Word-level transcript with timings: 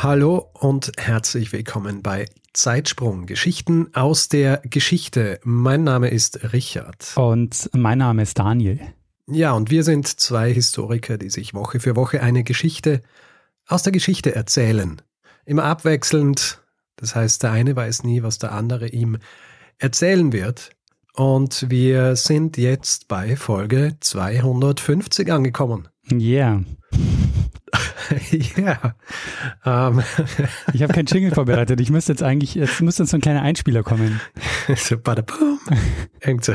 Hallo 0.00 0.48
und 0.52 0.92
herzlich 0.96 1.52
willkommen 1.52 2.02
bei 2.02 2.26
Zeitsprung, 2.52 3.26
Geschichten 3.26 3.92
aus 3.94 4.28
der 4.28 4.58
Geschichte. 4.58 5.40
Mein 5.42 5.82
Name 5.82 6.08
ist 6.08 6.52
Richard. 6.52 7.14
Und 7.16 7.68
mein 7.72 7.98
Name 7.98 8.22
ist 8.22 8.38
Daniel. 8.38 8.78
Ja, 9.26 9.54
und 9.54 9.72
wir 9.72 9.82
sind 9.82 10.06
zwei 10.06 10.54
Historiker, 10.54 11.18
die 11.18 11.30
sich 11.30 11.52
Woche 11.52 11.80
für 11.80 11.96
Woche 11.96 12.22
eine 12.22 12.44
Geschichte 12.44 13.02
aus 13.66 13.82
der 13.82 13.92
Geschichte 13.92 14.36
erzählen. 14.36 15.02
Immer 15.44 15.64
abwechselnd. 15.64 16.62
Das 16.94 17.16
heißt, 17.16 17.42
der 17.42 17.50
eine 17.50 17.74
weiß 17.74 18.04
nie, 18.04 18.22
was 18.22 18.38
der 18.38 18.52
andere 18.52 18.86
ihm 18.86 19.18
erzählen 19.78 20.32
wird. 20.32 20.70
Und 21.14 21.68
wir 21.70 22.14
sind 22.14 22.56
jetzt 22.56 23.08
bei 23.08 23.34
Folge 23.34 23.96
250 23.98 25.32
angekommen. 25.32 25.88
Yeah. 26.12 26.62
ja. 28.56 28.94
Ähm. 29.64 30.02
Ich 30.72 30.82
habe 30.82 30.92
keinen 30.92 31.06
Jingle 31.06 31.32
vorbereitet. 31.32 31.80
Ich 31.80 31.90
müsste 31.90 32.12
jetzt 32.12 32.22
eigentlich, 32.22 32.54
jetzt 32.54 32.80
müsste 32.80 33.04
so 33.06 33.16
ein 33.16 33.20
kleiner 33.20 33.42
Einspieler 33.42 33.82
kommen. 33.82 34.20
so, 34.76 34.98
badabum. 34.98 35.60
Irgend 36.20 36.44
so. 36.44 36.54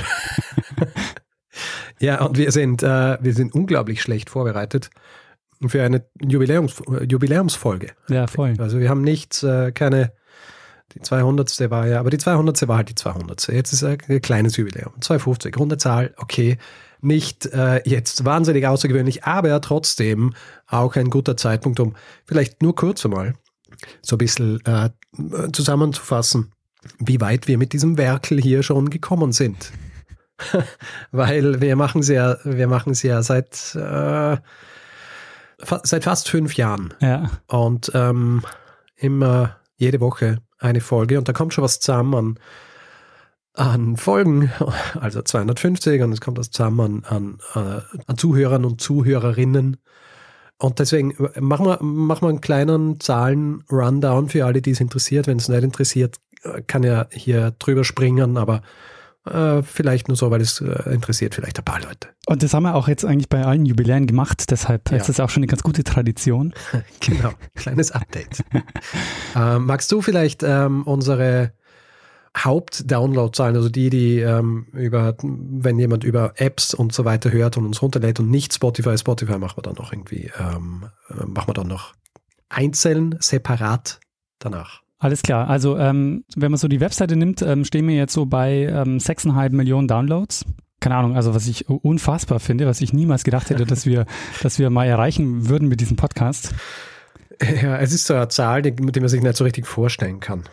ja, 2.00 2.22
und 2.24 2.38
wir 2.38 2.52
sind, 2.52 2.84
äh, 2.84 3.18
wir 3.22 3.34
sind 3.34 3.54
unglaublich 3.54 4.02
schlecht 4.02 4.30
vorbereitet 4.30 4.90
für 5.66 5.84
eine 5.84 6.06
Jubiläums, 6.22 6.82
Jubiläumsfolge. 7.08 7.92
Ja, 8.10 8.28
voll. 8.28 8.56
Also 8.58 8.80
wir 8.80 8.90
haben 8.90 9.02
nichts, 9.02 9.44
äh, 9.44 9.72
keine, 9.72 10.12
die 10.94 11.02
200. 11.02 11.70
war 11.72 11.88
ja, 11.88 12.00
aber 12.00 12.10
die 12.10 12.18
200. 12.18 12.68
war 12.68 12.78
halt 12.78 12.90
die 12.90 12.96
200. 12.96 13.48
Jetzt 13.48 13.72
ist 13.72 13.84
ein 13.84 13.98
kleines 14.22 14.58
Jubiläum. 14.58 14.94
250, 15.00 15.58
runde 15.58 15.78
Zahl, 15.78 16.14
okay 16.18 16.58
nicht 17.04 17.46
äh, 17.48 17.82
jetzt 17.86 18.26
wahnsinnig 18.26 18.68
außergewöhnlich, 18.68 19.24
aber 19.24 19.60
trotzdem 19.62 20.34
auch 20.68 20.96
ein 20.96 21.10
guter 21.10 21.38
Zeitpunkt, 21.38 21.80
um 21.80 21.96
vielleicht 22.26 22.62
nur 22.62 22.76
kurz 22.76 23.06
einmal 23.06 23.36
so 24.02 24.16
ein 24.16 24.20
bisschen 24.20 24.64
äh, 24.66 24.90
zusammenzufassen, 25.52 26.52
wie 27.00 27.22
weit 27.22 27.48
wir 27.48 27.58
mit 27.58 27.74
diesem 27.74 27.98
Werkel 27.98 28.42
hier 28.42 28.64
schon 28.64 28.90
gekommen 28.90 29.32
sind. 29.32 29.72
Weil 31.12 31.62
wir 31.62 31.76
machen 31.76 32.02
es 32.02 32.10
ja, 32.10 32.38
wir 32.44 32.68
machen 32.68 32.92
es 32.92 33.04
ja 33.04 33.22
seit, 33.22 33.76
äh, 33.76 34.38
fa 35.60 35.82
seit 35.84 36.04
fast 36.04 36.30
fünf 36.30 36.56
Jahren. 36.56 36.94
Ja. 37.00 37.30
Und 37.48 37.92
ähm, 37.94 38.44
immer 38.96 39.58
jede 39.78 40.00
Woche 40.00 40.40
eine 40.60 40.82
Folge 40.82 41.18
und 41.18 41.28
da 41.28 41.34
kommt 41.34 41.54
schon 41.54 41.64
was 41.64 41.80
zusammen 41.80 42.16
an, 42.16 42.40
an 43.54 43.98
Folgen, 43.98 44.52
also 45.00 45.22
250 45.22 46.02
und 46.02 46.12
es 46.12 46.22
kommt 46.22 46.38
das 46.38 46.50
zusammen 46.52 47.04
an, 47.06 47.38
an, 47.56 47.80
äh, 47.80 48.02
an 48.08 48.18
Zuhörern 48.18 48.66
und 48.66 48.82
Zuhörerinnen. 48.82 49.78
Und 50.58 50.80
deswegen 50.80 51.16
machen 51.40 51.66
wir, 51.66 51.82
machen 51.82 52.22
wir 52.26 52.30
einen 52.30 52.42
kleinen 52.42 53.00
Zahlen-Rundown 53.00 54.30
für 54.30 54.46
alle, 54.46 54.62
die 54.62 54.72
es 54.72 54.80
interessiert. 54.80 55.28
Wenn 55.28 55.38
es 55.38 55.50
nicht 55.50 55.64
interessiert, 55.64 56.18
kann 56.68 56.84
er 56.84 57.10
hier 57.12 57.52
drüber 57.60 57.84
springen, 57.84 58.38
aber 58.38 58.62
äh, 59.26 59.62
vielleicht 59.64 60.08
nur 60.08 60.18
so, 60.18 60.32
weil 60.32 60.42
es 60.42 60.60
äh, 60.62 60.94
interessiert 60.94 61.36
vielleicht 61.36 61.58
ein 61.58 61.66
paar 61.66 61.82
Leute. 61.82 62.10
Und 62.26 62.44
das 62.44 62.54
haben 62.54 62.64
wir 62.64 62.76
auch 62.76 62.88
jetzt 62.88 63.06
eigentlich 63.06 63.30
bei 63.30 63.44
allen 63.44 63.66
Jubiläen 63.66 64.08
gemacht, 64.08 64.50
deshalb 64.52 64.92
Ja. 64.92 64.98
ist 64.98 65.10
das 65.10 65.20
auch 65.20 65.30
schon 65.30 65.42
eine 65.42 65.48
ganz 65.48 65.64
gute 65.64 65.84
Tradition. 65.84 66.54
genau, 67.00 67.32
kleines 67.56 67.92
Update. 67.92 68.44
ähm, 69.36 69.66
magst 69.66 69.92
du 69.92 70.02
vielleicht 70.02 70.44
ähm, 70.44 70.84
unsere 70.84 71.54
Haupt-Download-Zahlen, 72.36 73.56
also 73.56 73.70
die, 73.70 73.90
die 73.90 74.20
ähm, 74.20 74.68
über, 74.74 75.16
wenn 75.22 75.78
jemand 75.78 76.04
über 76.04 76.34
Apps 76.38 76.74
und 76.74 76.94
so 76.94 77.06
weiter 77.06 77.32
hört 77.32 77.58
und 77.58 77.66
uns 77.66 77.82
runterlädt 77.82 78.20
und 78.20 78.30
nicht 78.30 78.54
Spotify, 78.54 78.98
Spotify 78.98 79.38
machen 79.38 79.58
wir 79.58 79.62
dann 79.62 79.76
noch 79.76 79.94
irgendwie, 79.94 80.32
ähm, 80.40 80.86
äh, 81.10 81.26
machen 81.26 81.50
wir 81.50 81.54
dann 81.54 81.68
noch 81.68 81.94
einzeln, 82.50 83.18
separat 83.20 84.00
danach. 84.40 84.82
Alles 84.98 85.22
klar. 85.22 85.50
Also 85.50 85.78
ähm, 85.78 86.24
wenn 86.36 86.52
man 86.52 86.58
so 86.58 86.68
die 86.68 86.80
Webseite 86.80 87.16
nimmt, 87.16 87.42
ähm, 87.42 87.66
stehen 87.66 87.88
wir 87.88 87.96
jetzt 87.96 88.14
so 88.14 88.26
bei 88.26 88.64
ähm, 88.64 88.98
6,5 88.98 89.52
Millionen 89.52 89.88
Downloads. 89.88 90.46
Keine 90.80 90.96
Ahnung, 90.96 91.16
also 91.16 91.36
was 91.36 91.48
ich 91.48 91.70
unfassbar 91.70 92.40
finde, 92.40 92.68
was 92.68 92.82
ich 92.82 92.94
niemals 92.94 93.24
gedacht 93.24 93.50
hätte, 93.50 93.66
dass 93.66 93.86
wir, 93.86 94.06
dass 94.42 94.60
wir 94.60 94.70
mal 94.70 94.86
erreichen 94.86 95.50
würden 95.50 95.68
mit 95.68 95.82
diesem 95.82 95.98
Podcast. 95.98 96.54
Ja, 97.42 97.78
es 97.78 97.94
ist 97.94 98.06
so 98.06 98.14
eine 98.14 98.28
Zahl, 98.30 98.62
die, 98.62 98.74
die 98.74 99.00
man 99.00 99.10
sich 99.10 99.22
nicht 99.22 99.36
so 99.36 99.44
richtig 99.44 99.68
vorstellen 99.68 100.20
kann. 100.20 100.44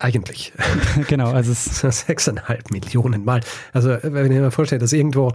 Eigentlich. 0.00 0.52
genau, 1.08 1.30
also 1.30 1.52
es, 1.52 1.80
Sechseinhalb 1.80 2.70
Millionen 2.70 3.24
Mal. 3.24 3.40
Also 3.72 3.96
wenn 4.02 4.30
ich 4.30 4.38
mir 4.38 4.50
vorstelle, 4.50 4.80
dass 4.80 4.92
irgendwo 4.92 5.32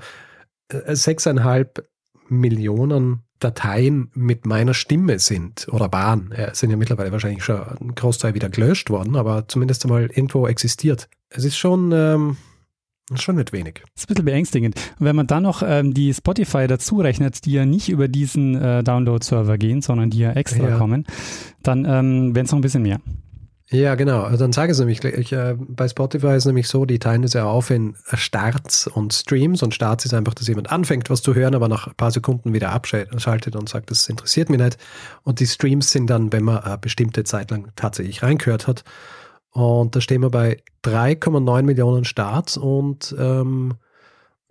äh, 0.69 0.95
sechseinhalb 0.95 1.87
Millionen 2.29 3.21
Dateien 3.39 4.09
mit 4.13 4.45
meiner 4.45 4.73
Stimme 4.73 5.19
sind 5.19 5.67
oder 5.69 5.91
waren, 5.91 6.31
äh, 6.31 6.51
sind 6.53 6.69
ja 6.69 6.77
mittlerweile 6.77 7.11
wahrscheinlich 7.11 7.43
schon 7.43 7.61
ein 7.61 7.95
Großteil 7.95 8.33
wieder 8.33 8.49
gelöscht 8.49 8.89
worden, 8.89 9.15
aber 9.15 9.47
zumindest 9.47 9.83
einmal 9.83 10.03
irgendwo 10.03 10.47
existiert. 10.47 11.09
Es 11.29 11.43
ist 11.43 11.57
schon, 11.57 11.91
ähm, 11.91 12.37
schon 13.15 13.35
nicht 13.35 13.51
wenig. 13.51 13.81
ist 13.95 14.05
ein 14.05 14.07
bisschen 14.07 14.25
beängstigend. 14.25 14.75
Und 14.97 15.05
wenn 15.05 15.15
man 15.15 15.27
dann 15.27 15.43
noch 15.43 15.61
ähm, 15.65 15.93
die 15.93 16.13
Spotify 16.13 16.67
dazu 16.67 16.99
rechnet, 16.99 17.43
die 17.45 17.51
ja 17.51 17.65
nicht 17.65 17.89
über 17.89 18.07
diesen 18.07 18.55
äh, 18.55 18.83
Download-Server 18.83 19.57
gehen, 19.57 19.81
sondern 19.81 20.09
die 20.09 20.19
ja 20.19 20.31
extra 20.31 20.69
Ja. 20.69 20.77
kommen, 20.77 21.05
dann 21.63 21.83
ähm, 21.85 22.33
wären 22.33 22.45
es 22.45 22.51
noch 22.51 22.59
ein 22.59 22.63
bisschen 22.63 22.83
mehr. 22.83 23.01
Ja, 23.73 23.95
genau. 23.95 24.21
Also 24.21 24.43
dann 24.43 24.53
sage 24.53 24.71
ich 24.71 24.75
es 24.75 24.79
nämlich 24.79 24.99
gleich. 24.99 25.15
Ich, 25.15 25.33
äh, 25.33 25.55
bei 25.57 25.87
Spotify 25.87 26.27
ist 26.27 26.43
es 26.43 26.45
nämlich 26.45 26.67
so, 26.67 26.85
die 26.85 26.99
teilen 26.99 27.23
es 27.23 27.33
ja 27.33 27.45
auf 27.45 27.71
in 27.71 27.95
Starts 28.13 28.85
und 28.85 29.13
Streams. 29.13 29.63
Und 29.63 29.73
Starts 29.73 30.05
ist 30.05 30.13
einfach, 30.13 30.35
dass 30.35 30.47
jemand 30.47 30.71
anfängt, 30.71 31.09
was 31.09 31.23
zu 31.23 31.33
hören, 31.33 31.55
aber 31.55 31.67
nach 31.67 31.87
ein 31.87 31.95
paar 31.95 32.11
Sekunden 32.11 32.53
wieder 32.53 32.71
abschaltet 32.71 33.55
und 33.55 33.67
sagt, 33.67 33.89
das 33.89 34.07
interessiert 34.07 34.51
mich 34.51 34.59
nicht. 34.59 34.77
Und 35.23 35.39
die 35.39 35.47
Streams 35.47 35.89
sind 35.89 36.07
dann, 36.07 36.31
wenn 36.31 36.43
man 36.43 36.59
eine 36.59 36.77
bestimmte 36.77 37.23
Zeit 37.23 37.49
lang 37.49 37.71
tatsächlich 37.75 38.21
reingehört 38.21 38.67
hat. 38.67 38.83
Und 39.49 39.95
da 39.95 40.01
stehen 40.01 40.21
wir 40.21 40.29
bei 40.29 40.61
3,9 40.83 41.63
Millionen 41.63 42.05
Starts 42.05 42.57
und 42.57 43.15
ähm, 43.17 43.73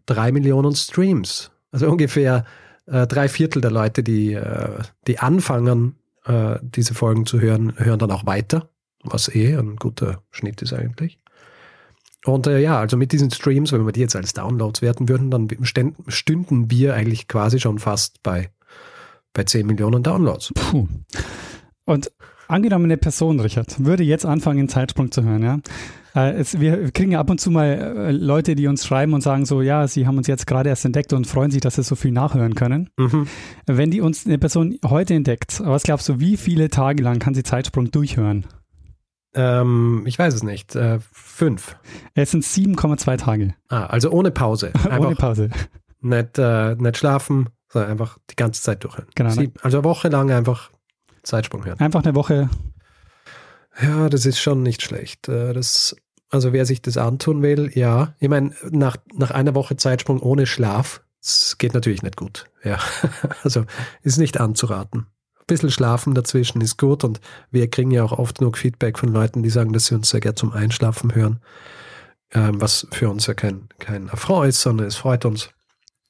3 0.07 0.33
Millionen 0.33 0.75
Streams. 0.75 1.53
Also 1.71 1.89
ungefähr 1.89 2.45
äh, 2.87 3.07
drei 3.07 3.29
Viertel 3.29 3.63
der 3.63 3.71
Leute, 3.71 4.03
die, 4.03 4.33
äh, 4.33 4.81
die 5.07 5.21
anfangen, 5.21 5.95
äh, 6.25 6.57
diese 6.61 6.95
Folgen 6.95 7.25
zu 7.25 7.41
hören, 7.41 7.75
hören 7.77 8.01
dann 8.01 8.11
auch 8.11 8.27
weiter 8.27 8.69
was 9.03 9.35
eh 9.35 9.57
ein 9.57 9.77
guter 9.77 10.23
Schnitt 10.31 10.63
ist 10.63 10.73
eigentlich. 10.73 11.19
Und 12.25 12.47
äh, 12.47 12.61
ja, 12.61 12.79
also 12.79 12.97
mit 12.97 13.13
diesen 13.13 13.31
Streams, 13.31 13.73
wenn 13.73 13.85
wir 13.85 13.93
die 13.93 14.01
jetzt 14.01 14.15
als 14.15 14.33
Downloads 14.33 14.81
werten 14.81 15.09
würden, 15.09 15.31
dann 15.31 15.49
stünden 15.63 16.71
wir 16.71 16.95
eigentlich 16.95 17.27
quasi 17.27 17.59
schon 17.59 17.79
fast 17.79 18.23
bei, 18.23 18.51
bei 19.33 19.45
10 19.45 19.67
Millionen 19.67 20.03
Downloads. 20.03 20.53
Puh. 20.55 20.87
Und 21.85 22.13
angenommen, 22.47 22.85
eine 22.85 22.97
Person, 22.97 23.41
Richard, 23.41 23.85
würde 23.85 24.05
jetzt 24.05 24.25
anfangen, 24.25 24.61
einen 24.61 24.69
Zeitsprung 24.69 25.11
zu 25.11 25.25
hören, 25.25 25.43
ja. 25.43 25.59
Äh, 26.15 26.35
es, 26.35 26.61
wir 26.61 26.91
kriegen 26.93 27.13
ja 27.13 27.21
ab 27.21 27.31
und 27.31 27.41
zu 27.41 27.51
mal 27.51 27.67
äh, 27.67 28.13
Leute, 28.13 28.55
die 28.55 28.67
uns 28.67 28.87
schreiben 28.87 29.15
und 29.15 29.23
sagen 29.23 29.47
so, 29.47 29.63
ja, 29.63 29.89
sie 29.89 30.07
haben 30.07 30.19
uns 30.19 30.27
jetzt 30.27 30.47
gerade 30.47 30.69
erst 30.69 30.85
entdeckt 30.85 31.13
und 31.13 31.27
freuen 31.27 31.51
sich, 31.51 31.61
dass 31.61 31.77
sie 31.77 31.83
so 31.83 31.97
viel 31.97 32.13
nachhören 32.13 32.55
können. 32.55 32.91
Mhm. 32.99 33.27
Wenn 33.67 33.91
die 33.91 34.01
uns 34.01 34.27
eine 34.27 34.39
Person 34.39 34.79
heute 34.85 35.15
entdeckt, 35.15 35.61
was 35.65 35.83
glaubst 35.85 36.09
du, 36.09 36.21
wie 36.21 36.37
viele 36.37 36.69
Tage 36.69 37.03
lang 37.03 37.19
kann 37.19 37.35
sie 37.35 37.43
Zeitsprung 37.43 37.91
durchhören? 37.91 38.47
Ähm, 39.35 40.03
ich 40.07 40.19
weiß 40.19 40.35
es 40.35 40.43
nicht. 40.43 40.77
Äh, 40.77 40.99
fünf. 41.13 41.77
Es 42.15 42.31
sind 42.31 42.45
7,2 42.45 43.17
Tage. 43.19 43.55
Ah, 43.69 43.87
also 43.87 44.11
ohne 44.11 44.31
Pause. 44.31 44.73
Ohne 44.91 45.15
Pause. 45.17 45.51
Nicht, 46.01 46.39
äh, 46.39 46.75
nicht 46.75 46.97
schlafen, 46.99 47.49
sondern 47.69 47.93
einfach 47.93 48.19
die 48.31 48.37
ganze 48.37 48.61
Zeit 48.63 48.85
durchhören. 48.85 49.09
Genau. 49.15 49.31
Sieb, 49.31 49.59
also 49.63 49.79
eine 49.79 49.85
Woche 49.85 50.09
lang 50.09 50.31
einfach 50.31 50.71
Zeitsprung 51.23 51.65
hören. 51.65 51.79
Einfach 51.81 52.03
eine 52.05 52.15
Woche. 52.15 52.51
Ja, 53.81 54.09
das 54.09 54.27
ist 54.27 54.41
schon 54.41 54.63
nicht 54.63 54.83
schlecht. 54.83 55.29
Äh, 55.29 55.53
Das, 55.53 55.97
also 56.29 56.53
wer 56.53 56.67
sich 56.67 56.83
das 56.83 56.97
antun 56.97 57.43
will, 57.43 57.71
ja. 57.75 58.15
Ich 58.19 58.29
meine, 58.29 58.53
nach, 58.71 58.97
nach 59.15 59.31
einer 59.31 59.55
Woche 59.55 59.77
Zeitsprung 59.77 60.21
ohne 60.21 60.47
Schlaf, 60.47 61.03
das 61.21 61.57
geht 61.59 61.73
natürlich 61.73 62.03
nicht 62.03 62.17
gut. 62.17 62.47
Ja, 62.65 62.79
also 63.45 63.65
ist 64.03 64.19
nicht 64.19 64.41
anzuraten. 64.41 65.07
Ein 65.43 65.47
bisschen 65.49 65.71
Schlafen 65.71 66.15
dazwischen 66.15 66.61
ist 66.61 66.79
gut 66.79 67.03
und 67.05 67.21
wir 67.51 67.69
kriegen 67.69 67.91
ja 67.91 68.05
auch 68.05 68.13
oft 68.13 68.39
genug 68.39 68.57
Feedback 68.57 68.99
von 68.99 69.13
Leuten, 69.13 69.43
die 69.43 69.51
sagen, 69.51 69.73
dass 69.73 69.87
sie 69.87 69.95
uns 69.95 70.09
sehr 70.09 70.21
gerne 70.21 70.37
zum 70.37 70.53
Einschlafen 70.53 71.15
hören. 71.15 71.41
Ähm, 72.33 72.61
was 72.61 72.87
für 72.93 73.11
uns 73.11 73.27
ja 73.27 73.35
kein, 73.35 73.69
kein 73.79 74.09
Affront 74.09 74.49
ist, 74.49 74.63
sondern 74.63 74.87
es 74.87 74.97
freut 74.97 75.25
uns. 75.25 75.51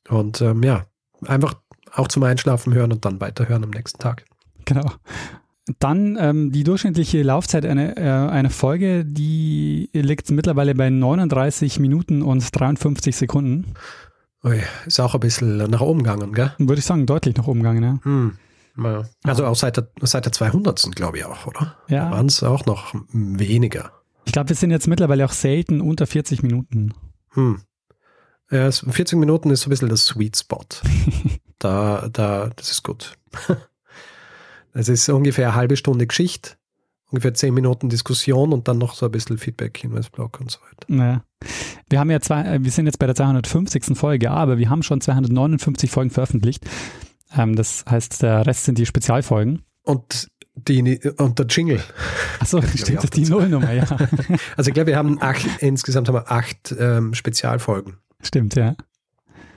Und 0.09 0.41
ähm, 0.41 0.63
ja, 0.63 0.85
einfach 1.27 1.55
auch 1.93 2.09
zum 2.09 2.23
Einschlafen 2.23 2.75
hören 2.75 2.93
und 2.93 3.05
dann 3.05 3.21
weiterhören 3.21 3.65
am 3.65 3.71
nächsten 3.71 3.99
Tag. 3.99 4.25
Genau. 4.65 4.93
Dann 5.79 6.17
ähm, 6.21 6.53
die 6.53 6.65
durchschnittliche 6.65 7.23
Laufzeit 7.23 7.65
einer, 7.65 7.97
äh, 7.97 8.31
einer 8.31 8.51
Folge, 8.51 9.05
die 9.05 9.89
liegt 9.93 10.31
mittlerweile 10.31 10.75
bei 10.75 10.91
39 10.91 11.79
Minuten 11.79 12.23
und 12.23 12.45
53 12.53 13.17
Sekunden. 13.17 13.75
Ui, 14.45 14.61
ist 14.87 14.99
auch 14.99 15.15
ein 15.15 15.21
bisschen 15.21 15.57
nach 15.57 15.81
oben 15.81 16.03
gegangen, 16.03 16.33
gell? 16.33 16.53
Würde 16.59 16.81
ich 16.81 16.85
sagen, 16.85 17.07
deutlich 17.07 17.37
nach 17.37 17.47
oben 17.47 17.61
gegangen, 17.61 17.83
ja. 17.83 17.99
Hm. 18.03 18.37
Ja. 18.77 19.05
Also 19.25 19.45
auch 19.47 19.57
seit 19.57 19.77
der, 19.77 19.89
seit 20.01 20.25
der 20.25 20.33
200. 20.33 20.91
glaube 20.95 21.19
ich 21.19 21.25
auch, 21.25 21.47
oder? 21.47 21.77
Ja. 21.89 22.11
Waren 22.11 22.27
es 22.27 22.43
auch 22.43 22.65
noch 22.67 22.95
weniger. 23.13 23.93
Ich 24.25 24.33
glaube, 24.33 24.49
wir 24.51 24.57
sind 24.57 24.71
jetzt 24.71 24.87
mittlerweile 24.89 25.25
auch 25.25 25.33
selten 25.33 25.81
unter 25.81 26.07
40 26.07 26.43
Minuten. 26.43 26.95
Hm. 27.31 27.61
Ja, 28.51 28.67
es- 28.67 28.85
40 28.89 29.19
Minuten 29.19 29.51
ist 29.51 29.63
so 29.63 29.69
ein 29.69 29.71
bisschen 29.71 29.89
das 29.89 30.05
Sweet 30.07 30.37
Spot. 30.37 30.65
da, 31.59 32.09
da, 32.13 32.51
das 32.57 32.71
ist 32.71 32.83
gut. 32.83 33.15
Es 34.75 34.89
ist 34.89 35.07
ungefähr 35.11 35.49
eine 35.49 35.55
halbe 35.55 35.77
Stunde 35.77 36.07
Geschichte, 36.07 36.53
ungefähr 37.11 37.35
10 37.35 37.53
Minuten 37.53 37.91
Diskussion 37.91 38.55
und 38.55 38.69
dann 38.69 38.79
noch 38.79 38.95
so 38.95 39.05
ein 39.05 39.13
bisschen 39.13 39.37
Feedback, 39.37 39.77
Hinweisblock 39.77 40.41
und 40.41 40.51
so 40.51 40.61
weiter. 40.61 40.87
Naja. 40.89 41.25
Wir 41.91 42.01
haben 42.01 42.11
ja 42.11 42.21
zwei, 42.21 42.41
äh, 42.43 42.65
wir 42.65 42.71
sind 42.71 42.87
jetzt 42.87 42.99
bei 42.99 43.05
der 43.05 43.15
250. 43.15 43.99
Folge, 43.99 44.31
aber 44.31 44.57
wir 44.57 44.71
haben 44.71 44.83
schon 44.83 45.03
259 45.03 45.91
Folgen 45.91 46.09
veröffentlicht. 46.09 46.65
Ähm, 47.37 47.57
das 47.57 47.85
heißt, 47.89 48.23
der 48.23 48.47
Rest 48.47 48.65
sind 48.65 48.79
die 48.79 48.87
Spezialfolgen. 48.87 49.63
Und, 49.83 50.29
die, 50.55 51.01
und 51.19 51.39
der 51.39 51.47
Jingle. 51.47 51.83
Achso, 52.39 52.61
stimmt, 52.75 53.17
die 53.17 53.25
Nullnummer, 53.25 53.73
ja. 53.73 53.85
Also 54.57 54.69
ich 54.69 54.75
glaube, 54.75 54.89
wir 54.89 54.97
haben 54.97 55.21
acht, 55.21 55.47
insgesamt 55.61 56.09
haben 56.09 56.15
wir 56.15 56.31
acht 56.31 56.75
ähm, 56.79 57.15
Spezialfolgen. 57.15 57.99
Stimmt, 58.23 58.55
ja. 58.55 58.77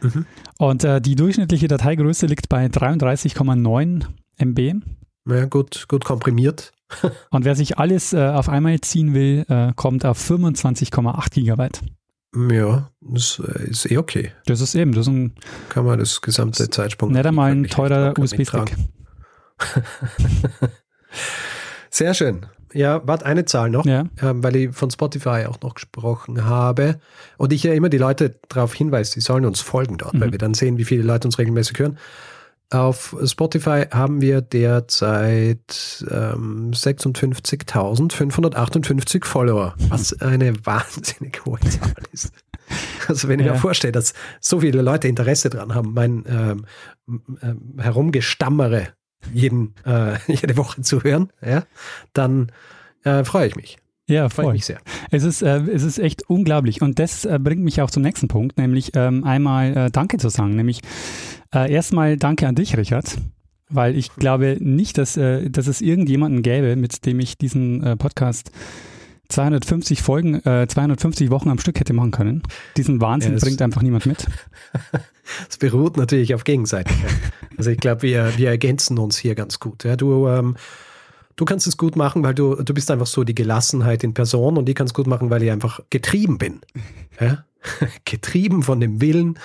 Mhm. 0.02 0.26
Und 0.58 0.84
äh, 0.84 1.02
die 1.02 1.16
durchschnittliche 1.16 1.68
Dateigröße 1.68 2.26
liegt 2.26 2.50
bei 2.50 2.66
33,9 2.66 4.06
MB. 4.38 4.82
Ja, 5.28 5.46
gut, 5.46 5.86
gut 5.88 6.06
komprimiert. 6.06 6.72
Und 7.32 7.46
wer 7.46 7.56
sich 7.56 7.78
alles 7.78 8.14
äh, 8.14 8.28
auf 8.28 8.50
einmal 8.50 8.80
ziehen 8.82 9.14
will, 9.14 9.46
äh, 9.50 9.74
kommt 9.76 10.06
auf 10.06 10.20
25,8 10.20 11.32
Gigabyte. 11.32 11.82
Ja, 12.52 12.90
das 13.02 13.42
äh, 13.46 13.70
ist 13.70 13.90
eh 13.90 13.98
okay. 13.98 14.32
Das 14.46 14.60
ist 14.62 14.76
eben, 14.76 14.92
das 14.92 15.08
ist 15.08 15.14
ein 15.14 15.36
Kann 15.70 15.86
man 15.86 16.00
das 16.00 16.22
gesamte 16.22 16.70
Zeitsprung. 16.70 17.12
nicht 17.12 17.26
einmal 17.26 17.52
ein 17.52 17.64
teurer 17.66 18.14
USB-Stick. 18.18 18.76
Sehr 21.90 22.14
schön. 22.14 22.46
Ja, 22.74 23.02
warte, 23.08 23.26
eine 23.26 23.46
Zahl 23.46 23.70
noch, 23.70 23.86
Ja, 23.86 24.04
ähm, 24.22 24.44
weil 24.44 24.54
ich 24.58 24.76
von 24.76 24.92
Spotify 24.92 25.46
auch 25.48 25.62
noch 25.62 25.76
gesprochen 25.76 26.44
habe. 26.44 27.00
Und 27.38 27.54
ich 27.54 27.64
ja 27.64 27.74
immer 27.74 27.88
die 27.88 27.98
Leute 27.98 28.38
darauf 28.50 28.74
hinweise, 28.74 29.14
sie 29.14 29.22
sollen 29.22 29.46
uns 29.46 29.62
folgen 29.62 29.98
dort, 29.98 30.20
weil 30.20 30.28
Mhm. 30.28 30.32
wir 30.34 30.40
dann 30.40 30.54
sehen, 30.54 30.78
wie 30.78 30.84
viele 30.84 31.04
Leute 31.04 31.26
uns 31.30 31.40
regelmäßig 31.40 31.80
hören. 31.80 31.98
Auf 32.76 33.16
Spotify 33.24 33.86
haben 33.92 34.22
wir 34.22 34.42
derzeit 34.42 36.06
ähm, 36.12 36.72
56.558 36.72 39.26
Follower, 39.26 39.74
was 39.90 40.20
eine 40.22 40.54
wahnsinnig 40.66 41.44
hohe 41.46 41.60
Zahl 41.62 41.94
ist. 42.12 42.32
Also 43.08 43.28
wenn 43.28 43.40
ich 43.40 43.46
Ja. 43.46 43.54
mir 43.54 43.60
vorstelle, 43.60 43.92
dass 43.92 44.14
so 44.40 44.62
viele 44.62 44.82
Leute 44.82 45.08
Interesse 45.08 45.50
dran 45.50 45.76
haben, 45.76 45.94
mein 45.94 46.24
ähm, 46.28 46.66
ähm, 47.42 47.76
Herumgestammere 47.78 48.88
jeden, 49.32 49.76
äh, 49.86 50.18
jede 50.28 50.58
Woche 50.58 50.82
zu 50.82 51.04
hören, 51.04 51.30
ja, 51.46 51.64
dann 52.14 52.52
äh, 53.04 53.24
freue 53.24 53.48
ich 53.48 53.56
mich. 53.56 53.78
ja, 54.08 54.30
Freue 54.30 54.54
mich 54.54 54.66
sehr. 54.66 54.80
Es 55.12 55.24
ist, 55.24 55.42
äh, 55.44 55.60
es 55.72 55.84
ist 55.84 56.00
echt 56.00 56.28
unglaublich. 56.30 56.82
Und 56.82 56.98
das 57.00 57.26
äh, 57.26 57.38
bringt 57.40 57.64
mich 57.64 57.82
auch 57.82 57.92
zum 57.92 58.02
nächsten 58.04 58.28
Punkt, 58.28 58.58
nämlich 58.58 58.92
ähm, 58.96 59.24
einmal 59.24 59.78
äh, 59.78 59.92
Danke 59.92 60.18
zu 60.18 60.30
sagen. 60.30 60.56
Nämlich 60.56 60.82
äh, 61.56 61.72
erstmal 61.72 62.18
Danke 62.18 62.48
an 62.48 62.56
dich, 62.56 62.78
Richard. 62.78 63.18
Weil 63.70 63.98
ich 63.98 64.14
glaube 64.16 64.58
nicht, 64.60 64.98
dass, 64.98 65.18
äh, 65.18 65.50
dass 65.50 65.68
es 65.68 65.82
irgendjemanden 65.82 66.44
gäbe, 66.44 66.76
mit 66.76 67.06
dem 67.06 67.20
ich 67.20 67.38
diesen 67.38 67.84
äh, 67.84 67.96
Podcast 67.96 68.52
250 69.30 70.02
Folgen, 70.04 70.36
äh, 70.46 70.68
250 70.68 71.32
Wochen 71.32 71.50
am 71.50 71.58
Stück 71.58 71.80
hätte 71.80 71.94
machen 71.94 72.12
können. 72.12 72.44
Diesen 72.78 73.02
Wahnsinn 73.02 73.34
Ja, 73.34 73.40
bringt 73.40 73.62
einfach 73.62 73.82
niemand 73.82 74.06
mit. 74.06 74.28
Es 75.50 75.58
beruht 75.58 75.98
natürlich 75.98 76.36
auf 76.36 76.44
Gegenseitigkeit. 76.44 77.10
Also 77.58 77.72
ich 77.72 77.80
glaube, 77.80 78.04
wir, 78.04 78.38
wir 78.38 78.50
ergänzen 78.50 79.00
uns 79.00 79.18
hier 79.18 79.34
ganz 79.34 79.60
gut. 79.60 79.84
Ja, 79.84 79.96
du, 79.96 80.28
ähm, 80.28 80.56
du 81.36 81.46
kannst 81.46 81.66
es 81.66 81.78
gut 81.78 81.96
machen, 81.96 82.22
weil 82.24 82.36
du, 82.36 82.54
du 82.62 82.74
bist 82.76 82.92
einfach 82.92 83.08
so 83.08 83.24
die 83.24 83.34
Gelassenheit 83.34 84.04
in 84.04 84.14
Person 84.14 84.56
und 84.56 84.70
ich 84.70 84.76
kann 84.76 84.86
es 84.86 84.94
gut 84.94 85.08
machen, 85.08 85.32
weil 85.32 85.42
ich 85.42 85.50
einfach 85.50 85.80
getrieben 85.90 86.38
bin. 86.38 86.62
Ja? 87.20 87.44
getrieben 88.06 88.62
von 88.62 88.80
dem 88.80 89.02
Willen, 89.02 89.40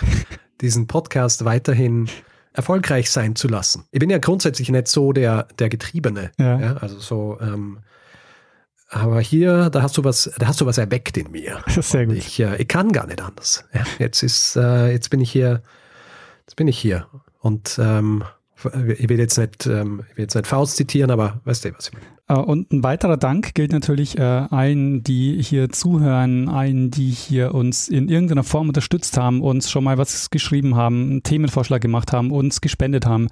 diesen 0.60 0.86
Podcast 0.86 1.44
weiterhin 1.44 2.08
erfolgreich 2.52 3.10
sein 3.10 3.36
zu 3.36 3.48
lassen. 3.48 3.84
Ich 3.90 4.00
bin 4.00 4.10
ja 4.10 4.18
grundsätzlich 4.18 4.68
nicht 4.70 4.88
so 4.88 5.12
der, 5.12 5.44
der 5.58 5.68
Getriebene. 5.68 6.32
Ja. 6.38 6.76
also 6.76 6.98
so, 6.98 7.38
ähm, 7.40 7.78
aber 8.88 9.20
hier, 9.20 9.70
da 9.70 9.82
hast 9.82 9.96
du 9.96 10.04
was, 10.04 10.30
da 10.38 10.48
hast 10.48 10.60
du 10.60 10.66
was 10.66 10.76
erweckt 10.76 11.16
in 11.16 11.30
mir. 11.30 11.62
Das 11.64 11.76
ist 11.78 11.90
sehr 11.90 12.06
gut. 12.06 12.16
Ich, 12.16 12.40
äh, 12.40 12.56
ich 12.56 12.68
kann 12.68 12.90
gar 12.90 13.06
nicht 13.06 13.22
anders. 13.22 13.64
Ja, 13.72 13.84
jetzt 13.98 14.22
ist, 14.22 14.56
äh, 14.56 14.90
jetzt 14.90 15.10
bin 15.10 15.20
ich 15.20 15.30
hier, 15.30 15.62
jetzt 16.40 16.56
bin 16.56 16.66
ich 16.66 16.78
hier. 16.78 17.06
Und 17.38 17.78
ähm, 17.80 18.24
ich 18.98 19.08
will 19.08 19.18
jetzt 19.18 19.38
nicht, 19.38 19.66
ähm, 19.66 20.04
ich 20.10 20.16
will 20.16 20.24
jetzt 20.24 20.34
nicht 20.34 20.46
Faust 20.48 20.76
zitieren, 20.76 21.10
aber 21.10 21.40
weißt 21.44 21.64
du, 21.64 21.74
was 21.76 21.88
ich 21.88 21.94
meine. 21.94 22.06
Äh, 22.30 22.34
Und 22.34 22.72
ein 22.72 22.82
weiterer 22.82 23.16
Dank 23.16 23.54
gilt 23.54 23.72
natürlich 23.72 24.16
äh, 24.18 24.22
allen, 24.22 25.02
die 25.02 25.42
hier 25.42 25.68
zuhören, 25.68 26.48
allen, 26.48 26.90
die 26.90 27.10
hier 27.10 27.54
uns 27.54 27.88
in 27.88 28.08
irgendeiner 28.08 28.44
Form 28.44 28.68
unterstützt 28.68 29.16
haben, 29.16 29.42
uns 29.42 29.70
schon 29.70 29.84
mal 29.84 29.98
was 29.98 30.30
geschrieben 30.30 30.76
haben, 30.76 31.10
einen 31.10 31.22
Themenvorschlag 31.22 31.82
gemacht 31.82 32.12
haben, 32.12 32.30
uns 32.30 32.60
gespendet 32.60 33.04
haben. 33.04 33.28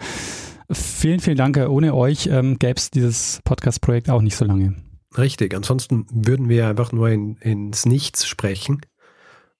Vielen, 0.70 1.20
vielen 1.20 1.36
Dank. 1.36 1.56
Ohne 1.56 1.94
euch 1.94 2.26
ähm, 2.26 2.58
gäbe 2.58 2.74
es 2.76 2.90
dieses 2.90 3.40
Podcast-Projekt 3.44 4.10
auch 4.10 4.20
nicht 4.20 4.36
so 4.36 4.44
lange. 4.44 4.74
Richtig. 5.16 5.54
Ansonsten 5.54 6.06
würden 6.10 6.48
wir 6.48 6.68
einfach 6.68 6.92
nur 6.92 7.08
in, 7.08 7.36
ins 7.36 7.86
Nichts 7.86 8.26
sprechen. 8.26 8.82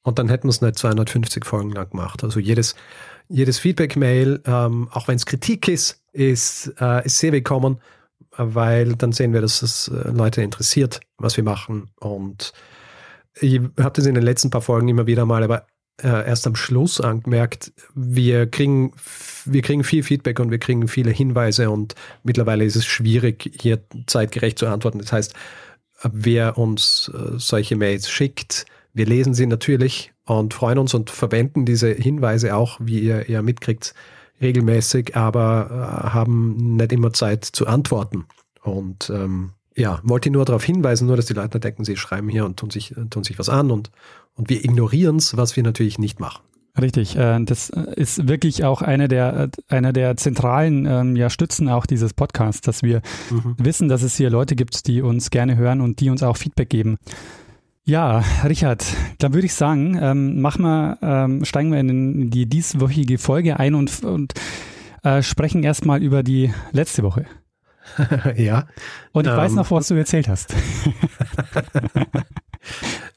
Und 0.03 0.19
dann 0.19 0.29
hätten 0.29 0.49
wir 0.49 0.51
es 0.51 0.61
nicht 0.61 0.79
250 0.79 1.45
Folgen 1.45 1.71
lang 1.71 1.91
gemacht. 1.91 2.25
Also 2.25 2.41
jedes, 2.41 2.75
jedes 3.29 3.59
Feedback-Mail, 3.59 4.43
ähm, 4.45 4.89
auch 4.91 5.09
wenn 5.09 5.17
es 5.17 5.27
Kritik 5.27 5.69
ist, 5.69 6.03
ist, 6.13 6.75
äh, 6.81 7.07
ist 7.07 7.19
sehr 7.19 7.33
willkommen, 7.33 7.79
weil 8.39 8.95
dann 8.95 9.13
sehen 9.13 9.33
wir, 9.33 9.41
dass 9.41 9.63
es 9.63 9.89
äh, 9.89 10.11
Leute 10.11 10.43
interessiert, 10.43 11.01
was 11.19 11.37
wir 11.37 11.45
machen. 11.45 11.91
Und 12.01 12.53
ich 13.41 13.61
habe 13.79 13.93
das 13.95 14.07
in 14.07 14.15
den 14.15 14.25
letzten 14.25 14.51
paar 14.51 14.63
Folgen 14.63 14.89
immer 14.89 15.07
wieder 15.07 15.27
mal, 15.27 15.43
aber 15.43 15.67
äh, 16.03 16.27
erst 16.27 16.47
am 16.47 16.55
Schluss 16.55 17.01
angemerkt, 17.01 17.73
wir 17.95 18.47
kriegen, 18.47 18.93
wir 19.45 19.63
kriegen 19.63 19.83
viel 19.85 20.03
Feedback 20.03 20.39
und 20.41 20.51
wir 20.51 20.59
kriegen 20.59 20.87
viele 20.89 21.11
Hinweise 21.11 21.71
und 21.71 21.95
mittlerweile 22.23 22.65
ist 22.65 22.77
es 22.77 22.87
schwierig, 22.87 23.51
hier 23.61 23.81
zeitgerecht 24.07 24.59
zu 24.59 24.67
antworten. 24.69 25.01
Das 25.01 25.13
heißt, 25.13 25.35
wer 26.05 26.57
uns 26.57 27.11
äh, 27.13 27.39
solche 27.39 27.77
Mails 27.77 28.09
schickt, 28.11 28.67
wir 28.95 29.07
lesen 29.07 29.35
sie 29.35 29.47
natürlich 29.47 30.13
und 30.25 30.55
freuen 30.55 30.79
uns 30.79 30.95
und 30.95 31.11
verwenden 31.11 31.65
diese 31.65 31.91
Hinweise 31.93 32.55
auch, 32.55 32.79
wie 32.81 33.01
ihr, 33.01 33.29
ihr 33.29 33.43
mitkriegt, 33.43 33.95
regelmäßig, 34.41 35.17
aber 35.17 36.11
haben 36.13 36.77
nicht 36.77 36.93
immer 36.93 37.13
Zeit 37.13 37.45
zu 37.45 37.67
antworten. 37.67 38.27
Und 38.71 39.11
ähm, 39.11 39.53
ja, 39.77 40.01
wollte 40.03 40.31
nur 40.31 40.45
darauf 40.45 40.65
hinweisen, 40.65 41.07
nur 41.07 41.17
dass 41.17 41.27
die 41.27 41.35
Leute 41.35 41.61
denken, 41.61 41.85
sie 41.85 41.97
schreiben 41.97 42.29
hier 42.29 42.45
und 42.45 42.59
tun 42.59 42.71
sich, 42.71 42.95
tun 43.11 43.25
sich 43.25 43.39
was 43.39 43.49
an 43.49 43.71
und, 43.71 43.91
und 44.35 44.51
wir 44.51 44.65
ignorieren 44.65 45.17
es, 45.17 45.37
was 45.37 45.57
wir 45.57 45.63
natürlich 45.63 45.99
nicht 45.99 46.19
machen. 46.19 46.43
Richtig, 46.81 47.17
äh, 47.17 47.41
das 47.45 47.71
ist 47.71 48.29
wirklich 48.29 48.65
auch 48.65 48.83
eine 48.83 49.09
der, 49.09 49.51
einer 49.69 49.93
der 49.93 50.17
zentralen 50.17 50.87
ähm, 50.87 51.17
ja, 51.17 51.31
Stützen 51.31 51.69
auch 51.69 51.87
dieses 51.87 52.15
Podcasts, 52.15 52.61
dass 52.61 52.83
wir 52.83 53.03
wissen, 53.57 53.89
dass 53.89 54.03
es 54.03 54.17
hier 54.17 54.31
Leute 54.31 54.55
gibt, 54.55 54.87
die 54.87 55.03
uns 55.03 55.31
gerne 55.31 55.57
hören 55.57 55.81
und 55.81 56.01
die 56.01 56.11
uns 56.11 56.23
auch 56.23 56.37
Feedback 56.37 56.71
geben. 56.71 56.99
Ja, 57.85 58.23
Richard, 58.45 58.85
dann 59.19 59.33
würde 59.33 59.47
ich 59.47 59.55
sagen, 59.55 59.99
ähm, 60.01 60.41
machen 60.41 60.63
wir, 60.63 60.99
ähm, 61.03 61.45
steigen 61.45 61.73
wir 61.73 61.81
in 61.81 62.31
die 62.31 62.47
dieswöchige 62.47 63.17
Folge 63.19 63.59
ein 63.59 63.75
und, 63.75 64.05
und 64.05 64.35
äh, 65.03 65.23
sprechen 65.23 65.63
erstmal 65.63 66.03
über 66.03 66.23
die 66.23 66.53
letzte 66.73 67.03
Woche. 67.03 67.25
ja, 68.37 68.67
Und 69.13 69.27
ich 69.27 69.33
weiß 69.33 69.53
Ähm. 69.53 69.57
noch, 69.57 69.71
was 69.71 69.89
du 69.89 69.95
erzählt 69.95 70.29
hast. 70.29 70.55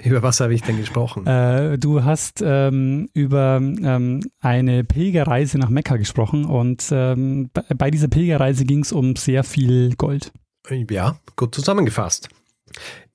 über 0.03 0.23
was 0.23 0.39
habe 0.39 0.53
ich 0.53 0.63
denn 0.63 0.77
gesprochen? 0.77 1.27
Äh, 1.27 1.77
du 1.77 2.03
hast 2.03 2.41
ähm, 2.45 3.09
über 3.13 3.57
ähm, 3.57 4.21
eine 4.39 4.83
Pilgerreise 4.83 5.57
nach 5.57 5.69
Mekka 5.69 5.97
gesprochen 5.97 6.45
und 6.45 6.87
ähm, 6.91 7.49
bei, 7.53 7.63
bei 7.75 7.91
dieser 7.91 8.07
Pilgerreise 8.07 8.65
ging 8.65 8.79
es 8.79 8.91
um 8.91 9.15
sehr 9.15 9.43
viel 9.43 9.95
Gold. 9.95 10.31
Ja, 10.69 11.17
gut 11.35 11.55
zusammengefasst. 11.55 12.29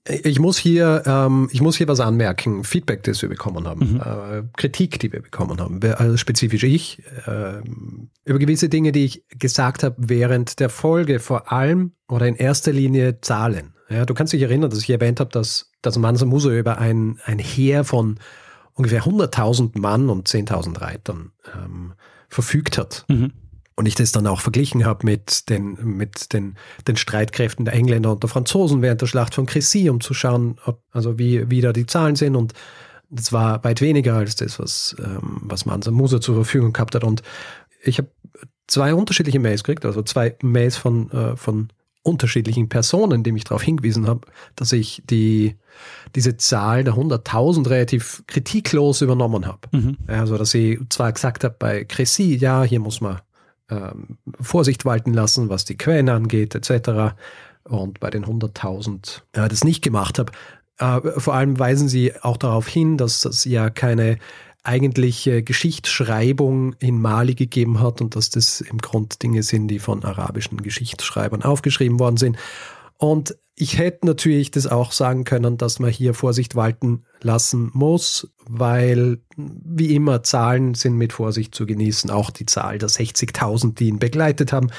Ich 0.09 0.39
muss 0.39 0.57
hier, 0.59 1.03
ähm, 1.07 1.49
ich 1.51 1.61
muss 1.61 1.77
hier 1.77 1.89
was 1.89 2.01
anmerken. 2.01 2.63
Feedback, 2.65 3.03
das 3.03 3.23
wir 3.23 3.29
bekommen 3.29 3.67
haben, 3.67 3.95
Mhm. 3.95 4.01
äh, 4.01 4.43
Kritik, 4.57 5.01
die 5.01 5.13
wir 5.13 5.21
bekommen 5.23 5.61
haben, 5.61 5.81
also 5.83 6.17
spezifisch 6.17 6.63
ich, 6.63 7.03
ähm, 7.27 8.11
über 8.25 8.39
gewisse 8.39 8.69
Dinge, 8.69 8.93
die 8.93 9.05
ich 9.05 9.25
gesagt 9.31 9.83
habe 9.83 9.97
während 9.99 10.61
der 10.61 10.69
Folge, 10.69 11.19
vor 11.19 11.51
allem 11.53 11.93
oder 12.09 12.27
in 12.29 12.37
erster 12.37 12.73
Linie 12.73 13.21
Zahlen. 13.21 13.75
Ja, 13.89 14.05
du 14.05 14.15
kannst 14.15 14.33
dich 14.33 14.43
erinnern, 14.43 14.71
dass 14.71 14.81
ich 14.81 14.91
erwähnt 14.91 15.21
habe, 15.21 15.31
dass, 15.31 15.71
dass 15.83 15.99
Mansa 15.99 16.25
Musa 16.27 16.51
über 16.51 16.79
ein, 16.79 17.19
ein 17.25 17.39
Heer 17.39 17.85
von 17.85 18.19
ungefähr 18.75 19.03
100.000 19.05 19.79
Mann 19.79 20.09
und 20.11 20.29
10.000 20.29 20.81
Reitern 20.81 21.33
ähm, 21.55 21.95
verfügt 22.29 22.79
hat. 22.79 23.05
Mhm. 23.09 23.33
Und 23.79 23.87
ich 23.87 23.95
das 23.95 24.11
dann 24.11 24.27
auch 24.27 24.41
verglichen 24.41 24.87
habe 24.87 25.05
mit 25.05 25.51
den, 25.51 25.77
mit 25.85 26.33
den, 26.33 26.57
den 26.89 26.97
Streitkräften 26.97 27.67
der 27.67 27.75
Engländer 27.75 28.13
und 28.13 28.23
der 28.23 28.31
Franzosen 28.31 28.81
während 28.81 29.03
der 29.03 29.07
Schlacht 29.07 29.35
von 29.35 29.47
Crécy, 29.47 29.91
um 29.91 30.01
zu 30.01 30.15
schauen, 30.15 30.59
ob, 30.65 30.81
also 30.93 31.19
wie, 31.19 31.51
wie 31.51 31.61
da 31.61 31.75
die 31.75 31.85
Zahlen 31.85 32.17
sind. 32.17 32.37
Und 32.37 32.55
das 33.11 33.35
war 33.35 33.63
weit 33.65 33.83
weniger 33.83 34.15
als 34.15 34.37
das, 34.37 34.59
was, 34.59 34.97
ähm, 34.99 35.43
was 35.43 35.67
Mansa 35.67 35.91
Musa 35.91 36.23
zur 36.23 36.37
Verfügung 36.37 36.73
gehabt 36.73 36.95
hat. 36.95 37.05
Und 37.05 37.23
ich 37.83 37.99
habe 37.99 38.09
zwei 38.67 38.95
unterschiedliche 38.95 39.41
Mails 39.41 39.63
gekriegt, 39.63 39.85
also 39.85 40.03
zwei 40.03 40.35
Mails 40.43 40.79
von, 40.79 41.11
äh, 41.11 41.37
von 41.37 41.69
unterschiedlichen 42.03 42.69
Personen, 42.69 43.25
die 43.25 43.33
mich 43.33 43.45
darauf 43.45 43.63
hingewiesen 43.63 44.07
haben, 44.07 44.21
dass 44.55 44.73
ich 44.73 45.03
die, 45.11 45.57
diese 46.15 46.37
Zahl 46.37 46.85
der 46.85 46.95
100.000 46.95 47.69
relativ 47.69 48.23
kritiklos 48.27 49.03
übernommen 49.03 49.47
habe. 49.47 49.69
Mhm. 49.73 49.97
Also, 50.07 50.39
dass 50.39 50.55
ich 50.55 50.79
zwar 50.89 51.13
gesagt 51.13 51.45
habe 51.45 51.57
bei 51.59 51.83
Crécy, 51.83 52.39
ja, 52.39 52.63
hier 52.63 52.81
muss 52.81 53.01
man 53.01 53.19
ähm, 53.71 54.19
Vorsicht 54.41 54.85
walten 54.85 55.13
lassen, 55.13 55.49
was 55.49 55.65
die 55.65 55.77
Quellen 55.77 56.09
angeht, 56.09 56.55
etc. 56.55 57.15
Und 57.65 58.01
bei 58.01 58.11
den 58.11 58.25
100.000 58.25 59.23
äh, 59.33 59.49
das 59.49 59.65
nicht 59.65 59.83
gemacht 59.83 60.19
habe. 60.19 60.33
Äh, 60.79 61.21
vor 61.21 61.35
allem 61.35 61.59
weisen 61.59 61.89
sie 61.89 62.13
auch 62.21 62.37
darauf 62.37 62.69
hin, 62.69 62.97
dass 62.97 63.25
es 63.25 63.45
ja 63.45 63.71
keine 63.71 64.19
eigentliche 64.67 65.43
Geschichtsschreibung 65.43 66.75
in 66.81 67.01
Mali 67.01 67.35
gegeben 67.35 67.81
hat 67.81 68.01
und 68.01 68.17
dass 68.17 68.31
das 68.31 68.61
im 68.61 68.79
Grund 68.79 69.23
Dinge 69.23 69.43
sind, 69.43 69.69
die 69.69 69.79
von 69.79 70.05
arabischen 70.05 70.61
Geschichtsschreibern 70.61 71.43
aufgeschrieben 71.43 72.01
worden 72.01 72.17
sind. 72.17 72.37
Und 72.99 73.37
ich 73.55 73.79
hätte 73.79 74.07
natürlich 74.07 74.51
das 74.51 74.67
auch 74.67 74.93
sagen 74.93 75.25
können, 75.25 75.57
dass 75.57 75.79
man 75.79 75.91
hier 75.91 76.13
Vorsicht 76.13 76.57
walten 76.57 77.05
lassen 77.23 77.71
muss, 77.73 78.31
weil 78.47 79.19
wie 79.37 79.95
immer 79.95 80.23
Zahlen 80.23 80.75
sind 80.75 80.97
mit 80.97 81.15
Vorsicht 81.15 81.55
zu 81.55 81.65
genießen, 81.65 82.11
auch 82.11 82.31
die 82.31 82.45
Zahl 82.45 82.79
der 82.79 82.91
60.000, 82.91 83.75
die 83.75 83.89
ihn 83.89 83.99
begleitet 83.99 84.53
haben. 84.53 84.71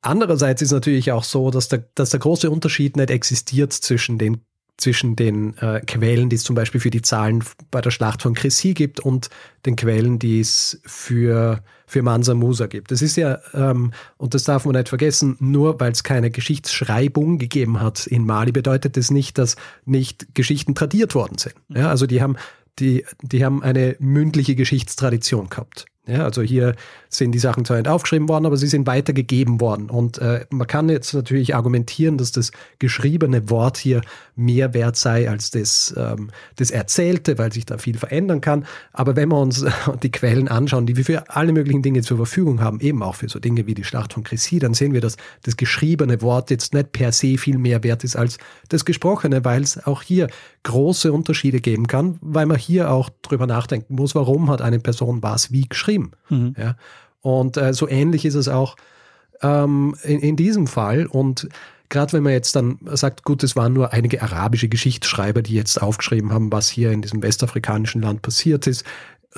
Andererseits 0.00 0.62
ist 0.62 0.72
natürlich 0.72 1.12
auch 1.12 1.24
so, 1.24 1.50
dass 1.50 1.68
der, 1.68 1.84
dass 1.94 2.10
der 2.10 2.20
große 2.20 2.50
Unterschied 2.50 2.96
nicht 2.96 3.10
existiert 3.10 3.74
zwischen 3.74 4.16
den 4.16 4.40
zwischen 4.78 5.16
den 5.16 5.56
äh, 5.58 5.80
Quellen, 5.80 6.30
die 6.30 6.36
es 6.36 6.44
zum 6.44 6.56
Beispiel 6.56 6.80
für 6.80 6.90
die 6.90 7.02
Zahlen 7.02 7.44
bei 7.70 7.80
der 7.80 7.90
Schlacht 7.90 8.22
von 8.22 8.34
Crécy 8.34 8.74
gibt 8.74 9.00
und 9.00 9.28
den 9.66 9.76
Quellen, 9.76 10.18
die 10.18 10.40
es 10.40 10.80
für, 10.86 11.62
für 11.86 12.02
Mansa 12.02 12.32
Musa 12.34 12.66
gibt. 12.66 12.92
Das 12.92 13.02
ist 13.02 13.16
ja, 13.16 13.40
ähm, 13.52 13.92
und 14.16 14.34
das 14.34 14.44
darf 14.44 14.64
man 14.64 14.76
nicht 14.76 14.88
vergessen, 14.88 15.36
nur 15.40 15.78
weil 15.80 15.92
es 15.92 16.04
keine 16.04 16.30
Geschichtsschreibung 16.30 17.38
gegeben 17.38 17.80
hat 17.80 18.06
in 18.06 18.24
Mali, 18.24 18.52
bedeutet 18.52 18.96
das 18.96 19.10
nicht, 19.10 19.36
dass 19.36 19.56
nicht 19.84 20.34
Geschichten 20.34 20.74
tradiert 20.76 21.14
worden 21.14 21.38
sind. 21.38 21.56
Ja, 21.68 21.90
also 21.90 22.06
die 22.06 22.22
haben, 22.22 22.36
die, 22.78 23.04
die 23.20 23.44
haben 23.44 23.62
eine 23.64 23.96
mündliche 23.98 24.54
Geschichtstradition 24.54 25.48
gehabt. 25.48 25.86
Ja, 26.08 26.24
also 26.24 26.40
hier 26.40 26.74
sind 27.10 27.32
die 27.32 27.38
Sachen 27.38 27.66
zwar 27.66 27.76
nicht 27.76 27.88
aufgeschrieben 27.88 28.28
worden, 28.30 28.46
aber 28.46 28.56
sie 28.56 28.66
sind 28.66 28.86
weitergegeben 28.86 29.60
worden. 29.60 29.90
Und 29.90 30.16
äh, 30.18 30.46
man 30.48 30.66
kann 30.66 30.88
jetzt 30.88 31.12
natürlich 31.12 31.54
argumentieren, 31.54 32.16
dass 32.16 32.32
das 32.32 32.50
geschriebene 32.78 33.50
Wort 33.50 33.76
hier 33.76 34.00
mehr 34.34 34.72
wert 34.72 34.96
sei 34.96 35.28
als 35.28 35.50
das, 35.50 35.94
ähm, 35.98 36.30
das 36.56 36.70
Erzählte, 36.70 37.36
weil 37.36 37.52
sich 37.52 37.66
da 37.66 37.76
viel 37.76 37.98
verändern 37.98 38.40
kann. 38.40 38.64
Aber 38.94 39.16
wenn 39.16 39.28
wir 39.28 39.38
uns 39.38 39.66
die 40.02 40.10
Quellen 40.10 40.48
anschauen, 40.48 40.86
die 40.86 40.96
wir 40.96 41.04
für 41.04 41.28
alle 41.28 41.52
möglichen 41.52 41.82
Dinge 41.82 42.00
zur 42.00 42.16
Verfügung 42.16 42.62
haben, 42.62 42.80
eben 42.80 43.02
auch 43.02 43.16
für 43.16 43.28
so 43.28 43.38
Dinge 43.38 43.66
wie 43.66 43.74
die 43.74 43.84
Schlacht 43.84 44.14
von 44.14 44.24
Crécy, 44.24 44.58
dann 44.58 44.72
sehen 44.72 44.94
wir, 44.94 45.02
dass 45.02 45.18
das 45.42 45.58
geschriebene 45.58 46.22
Wort 46.22 46.50
jetzt 46.50 46.72
nicht 46.72 46.92
per 46.92 47.12
se 47.12 47.36
viel 47.36 47.58
mehr 47.58 47.84
wert 47.84 48.02
ist 48.02 48.16
als 48.16 48.38
das 48.70 48.86
gesprochene, 48.86 49.44
weil 49.44 49.62
es 49.62 49.86
auch 49.86 50.00
hier 50.00 50.28
große 50.62 51.12
Unterschiede 51.12 51.60
geben 51.60 51.86
kann, 51.86 52.18
weil 52.20 52.46
man 52.46 52.58
hier 52.58 52.90
auch 52.90 53.10
drüber 53.22 53.46
nachdenken 53.46 53.94
muss, 53.94 54.14
warum 54.14 54.50
hat 54.50 54.62
eine 54.62 54.78
Person 54.78 55.22
was 55.22 55.52
wie 55.52 55.68
geschrieben. 55.68 55.97
Mhm. 56.28 56.54
Ja? 56.56 56.76
Und 57.20 57.56
äh, 57.56 57.72
so 57.74 57.88
ähnlich 57.88 58.24
ist 58.24 58.34
es 58.34 58.48
auch 58.48 58.76
ähm, 59.42 59.94
in, 60.02 60.20
in 60.20 60.36
diesem 60.36 60.66
Fall. 60.66 61.06
Und 61.06 61.48
gerade 61.88 62.12
wenn 62.12 62.22
man 62.22 62.32
jetzt 62.32 62.54
dann 62.56 62.78
sagt, 62.84 63.24
gut, 63.24 63.42
es 63.42 63.56
waren 63.56 63.72
nur 63.72 63.92
einige 63.92 64.22
arabische 64.22 64.68
Geschichtsschreiber, 64.68 65.42
die 65.42 65.54
jetzt 65.54 65.80
aufgeschrieben 65.80 66.32
haben, 66.32 66.52
was 66.52 66.68
hier 66.68 66.92
in 66.92 67.02
diesem 67.02 67.22
westafrikanischen 67.22 68.02
Land 68.02 68.22
passiert 68.22 68.66
ist, 68.66 68.84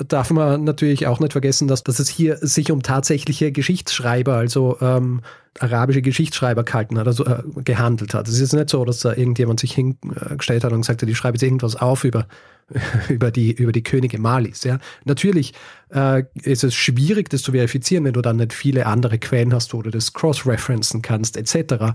darf 0.07 0.31
man 0.31 0.63
natürlich 0.63 1.07
auch 1.07 1.19
nicht 1.19 1.31
vergessen, 1.31 1.67
dass, 1.67 1.83
dass 1.83 1.99
es 1.99 2.09
hier 2.09 2.37
sich 2.37 2.71
um 2.71 2.81
tatsächliche 2.83 3.51
Geschichtsschreiber, 3.51 4.35
also 4.35 4.77
ähm, 4.81 5.21
arabische 5.59 6.01
Geschichtsschreiber 6.01 6.63
gehalten 6.63 6.97
hat, 6.97 7.07
also 7.07 7.25
äh, 7.25 7.43
gehandelt 7.63 8.13
hat. 8.13 8.27
Es 8.27 8.39
ist 8.39 8.53
nicht 8.53 8.69
so, 8.69 8.85
dass 8.85 8.99
da 8.99 9.13
irgendjemand 9.13 9.59
sich 9.59 9.73
hingestellt 9.73 10.63
hat 10.63 10.71
und 10.71 10.81
gesagt 10.81 11.01
hat, 11.01 11.09
ich 11.09 11.17
schreibe 11.17 11.35
jetzt 11.35 11.43
irgendwas 11.43 11.75
auf 11.75 12.03
über, 12.03 12.27
über, 13.09 13.31
die, 13.31 13.51
über 13.51 13.71
die 13.71 13.83
Könige 13.83 14.19
Malis. 14.19 14.63
Ja. 14.63 14.79
Natürlich 15.03 15.53
äh, 15.93 16.23
ist 16.41 16.63
es 16.63 16.73
schwierig, 16.73 17.29
das 17.29 17.41
zu 17.41 17.51
verifizieren, 17.51 18.05
wenn 18.05 18.13
du 18.13 18.21
dann 18.21 18.37
nicht 18.37 18.53
viele 18.53 18.85
andere 18.85 19.19
Quellen 19.19 19.53
hast, 19.53 19.73
wo 19.73 19.81
du 19.81 19.89
das 19.89 20.13
cross-referencen 20.13 21.01
kannst, 21.01 21.37
etc. 21.37 21.93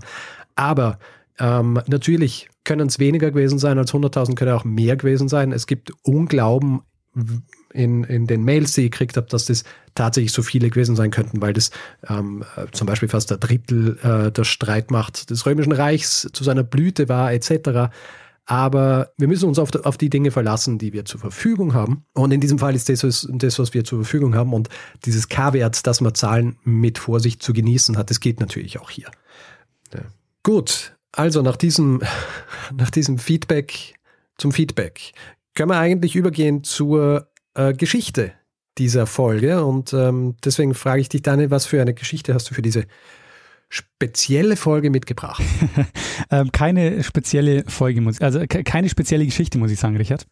Aber 0.55 0.99
ähm, 1.39 1.81
natürlich 1.87 2.49
können 2.63 2.87
es 2.87 2.99
weniger 2.99 3.31
gewesen 3.31 3.59
sein 3.59 3.77
als 3.77 3.93
100.000, 3.93 4.35
können 4.35 4.51
auch 4.51 4.65
mehr 4.65 4.97
gewesen 4.97 5.29
sein. 5.29 5.51
Es 5.51 5.67
gibt 5.67 5.91
Unglauben 6.03 6.81
in, 7.73 8.03
in 8.03 8.27
den 8.27 8.43
Mails, 8.43 8.73
die 8.73 8.85
ich 8.85 8.91
gekriegt 8.91 9.17
habe, 9.17 9.27
dass 9.27 9.45
das 9.45 9.63
tatsächlich 9.95 10.31
so 10.31 10.41
viele 10.41 10.69
gewesen 10.69 10.95
sein 10.95 11.11
könnten, 11.11 11.41
weil 11.41 11.53
das 11.53 11.71
ähm, 12.07 12.43
äh, 12.55 12.65
zum 12.71 12.87
Beispiel 12.87 13.09
fast 13.09 13.31
ein 13.31 13.39
Drittel 13.39 13.97
äh, 14.03 14.31
der 14.31 14.43
Streitmacht 14.43 15.29
des 15.29 15.45
Römischen 15.45 15.71
Reichs 15.71 16.29
zu 16.31 16.43
seiner 16.43 16.63
Blüte 16.63 17.09
war, 17.09 17.33
etc. 17.33 17.91
Aber 18.45 19.11
wir 19.17 19.27
müssen 19.27 19.49
uns 19.49 19.59
auf, 19.59 19.75
auf, 19.83 19.97
die 19.97 20.09
Dinge 20.09 20.31
verlassen, 20.31 20.77
die 20.77 20.93
wir 20.93 21.03
zur 21.03 21.19
Verfügung 21.19 21.73
haben. 21.73 22.05
Und 22.13 22.31
in 22.31 22.39
diesem 22.39 22.59
Fall 22.59 22.75
ist 22.75 22.87
das, 22.87 23.27
das, 23.29 23.59
was 23.59 23.73
wir 23.73 23.83
zur 23.83 24.03
Verfügung 24.03 24.35
haben. 24.35 24.53
Und 24.53 24.69
dieses 25.05 25.27
K-Wert, 25.27 25.85
dass 25.85 25.99
man 25.99 26.15
Zahlen 26.15 26.57
mit 26.63 26.97
Vorsicht 26.97 27.43
zu 27.43 27.51
genießen 27.51 27.97
hat, 27.97 28.09
das 28.09 28.21
geht 28.21 28.39
natürlich 28.39 28.79
auch 28.79 28.89
hier. 28.89 29.11
Ja. 29.93 30.01
Gut, 30.43 30.95
also 31.11 31.41
nach 31.41 31.57
diesem, 31.57 32.01
nach 32.73 32.89
diesem 32.89 33.17
Feedback 33.17 33.95
zum 34.37 34.53
Feedback 34.53 35.11
können 35.53 35.71
wir 35.71 35.79
eigentlich 35.79 36.15
übergehen 36.15 36.63
zur 36.63 37.27
äh, 37.57 37.73
Geschichte 37.73 38.31
dieser 38.77 39.05
Folge. 39.07 39.65
Und 39.65 39.93
ähm, 39.93 40.35
deswegen 40.43 40.73
frage 40.73 41.01
ich 41.01 41.09
dich, 41.09 41.21
Daniel, 41.21 41.51
was 41.51 41.65
für 41.65 41.81
eine 41.81 41.93
Geschichte 41.93 42.33
hast 42.33 42.49
du 42.49 42.53
für 42.53 42.61
diese 42.61 42.85
spezielle 43.69 44.55
Folge 44.55 44.89
mitgebracht? 44.89 45.43
ähm, 46.31 46.51
keine 46.51 47.03
spezielle 47.03 47.63
Folge, 47.67 48.01
muss, 48.01 48.21
also 48.21 48.45
keine 48.47 48.89
spezielle 48.89 49.25
Geschichte, 49.25 49.57
muss 49.57 49.71
ich 49.71 49.79
sagen, 49.79 49.97
Richard. 49.97 50.25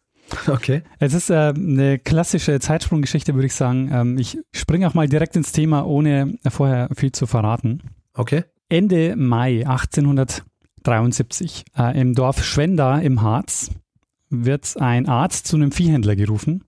Okay. 0.48 0.82
Es 0.98 1.14
ist 1.14 1.30
äh, 1.30 1.52
eine 1.54 1.98
klassische 1.98 2.58
Zeitsprunggeschichte, 2.58 3.34
würde 3.34 3.46
ich 3.46 3.54
sagen. 3.54 3.90
Ähm, 3.92 4.18
ich 4.18 4.38
springe 4.52 4.88
auch 4.88 4.94
mal 4.94 5.08
direkt 5.08 5.36
ins 5.36 5.52
Thema, 5.52 5.86
ohne 5.86 6.36
vorher 6.48 6.88
viel 6.96 7.12
zu 7.12 7.26
verraten. 7.26 7.82
Okay. 8.14 8.44
Ende 8.68 9.14
Mai 9.16 9.64
1873 9.66 11.64
äh, 11.78 12.00
im 12.00 12.14
Dorf 12.14 12.42
Schwenda 12.42 12.98
im 12.98 13.22
Harz 13.22 13.70
wird 14.28 14.76
ein 14.80 15.06
Arzt 15.08 15.46
zu 15.46 15.54
einem 15.56 15.70
Viehhändler 15.70 16.16
gerufen. 16.16 16.64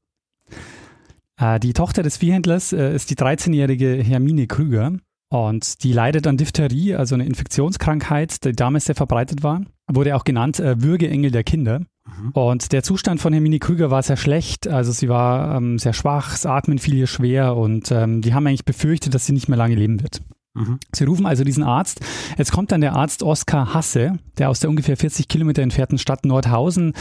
Äh, 1.38 1.60
die 1.60 1.72
Tochter 1.72 2.02
des 2.02 2.16
Viehhändlers 2.16 2.72
äh, 2.72 2.94
ist 2.94 3.10
die 3.10 3.16
13-jährige 3.16 4.02
Hermine 4.02 4.46
Krüger 4.46 4.92
und 5.30 5.84
die 5.84 5.92
leidet 5.92 6.26
an 6.26 6.36
Diphtherie, 6.36 6.94
also 6.94 7.14
eine 7.14 7.26
Infektionskrankheit, 7.26 8.44
die 8.44 8.52
damals 8.52 8.86
sehr 8.86 8.94
verbreitet 8.94 9.42
war. 9.42 9.62
Wurde 9.90 10.16
auch 10.16 10.24
genannt 10.24 10.58
äh, 10.58 10.82
Würgeengel 10.82 11.30
der 11.30 11.44
Kinder. 11.44 11.80
Mhm. 11.80 12.30
Und 12.32 12.72
der 12.72 12.82
Zustand 12.82 13.20
von 13.20 13.32
Hermine 13.32 13.58
Krüger 13.58 13.90
war 13.90 14.02
sehr 14.02 14.16
schlecht. 14.16 14.66
Also 14.66 14.92
sie 14.92 15.08
war 15.08 15.56
ähm, 15.56 15.78
sehr 15.78 15.92
schwach, 15.92 16.32
das 16.32 16.46
Atmen 16.46 16.78
fiel 16.78 16.94
ihr 16.94 17.06
schwer 17.06 17.56
und 17.56 17.90
ähm, 17.90 18.22
die 18.22 18.32
haben 18.34 18.46
eigentlich 18.46 18.64
befürchtet, 18.64 19.14
dass 19.14 19.26
sie 19.26 19.32
nicht 19.32 19.48
mehr 19.48 19.58
lange 19.58 19.74
leben 19.74 20.02
wird. 20.02 20.22
Mhm. 20.54 20.78
Sie 20.94 21.04
rufen 21.04 21.26
also 21.26 21.44
diesen 21.44 21.62
Arzt. 21.62 22.00
Jetzt 22.38 22.52
kommt 22.52 22.72
dann 22.72 22.80
der 22.80 22.94
Arzt 22.94 23.22
Oskar 23.22 23.74
Hasse, 23.74 24.18
der 24.38 24.48
aus 24.48 24.60
der 24.60 24.70
ungefähr 24.70 24.96
40 24.96 25.28
Kilometer 25.28 25.62
entfernten 25.62 25.98
Stadt 25.98 26.24
Nordhausen 26.24 26.94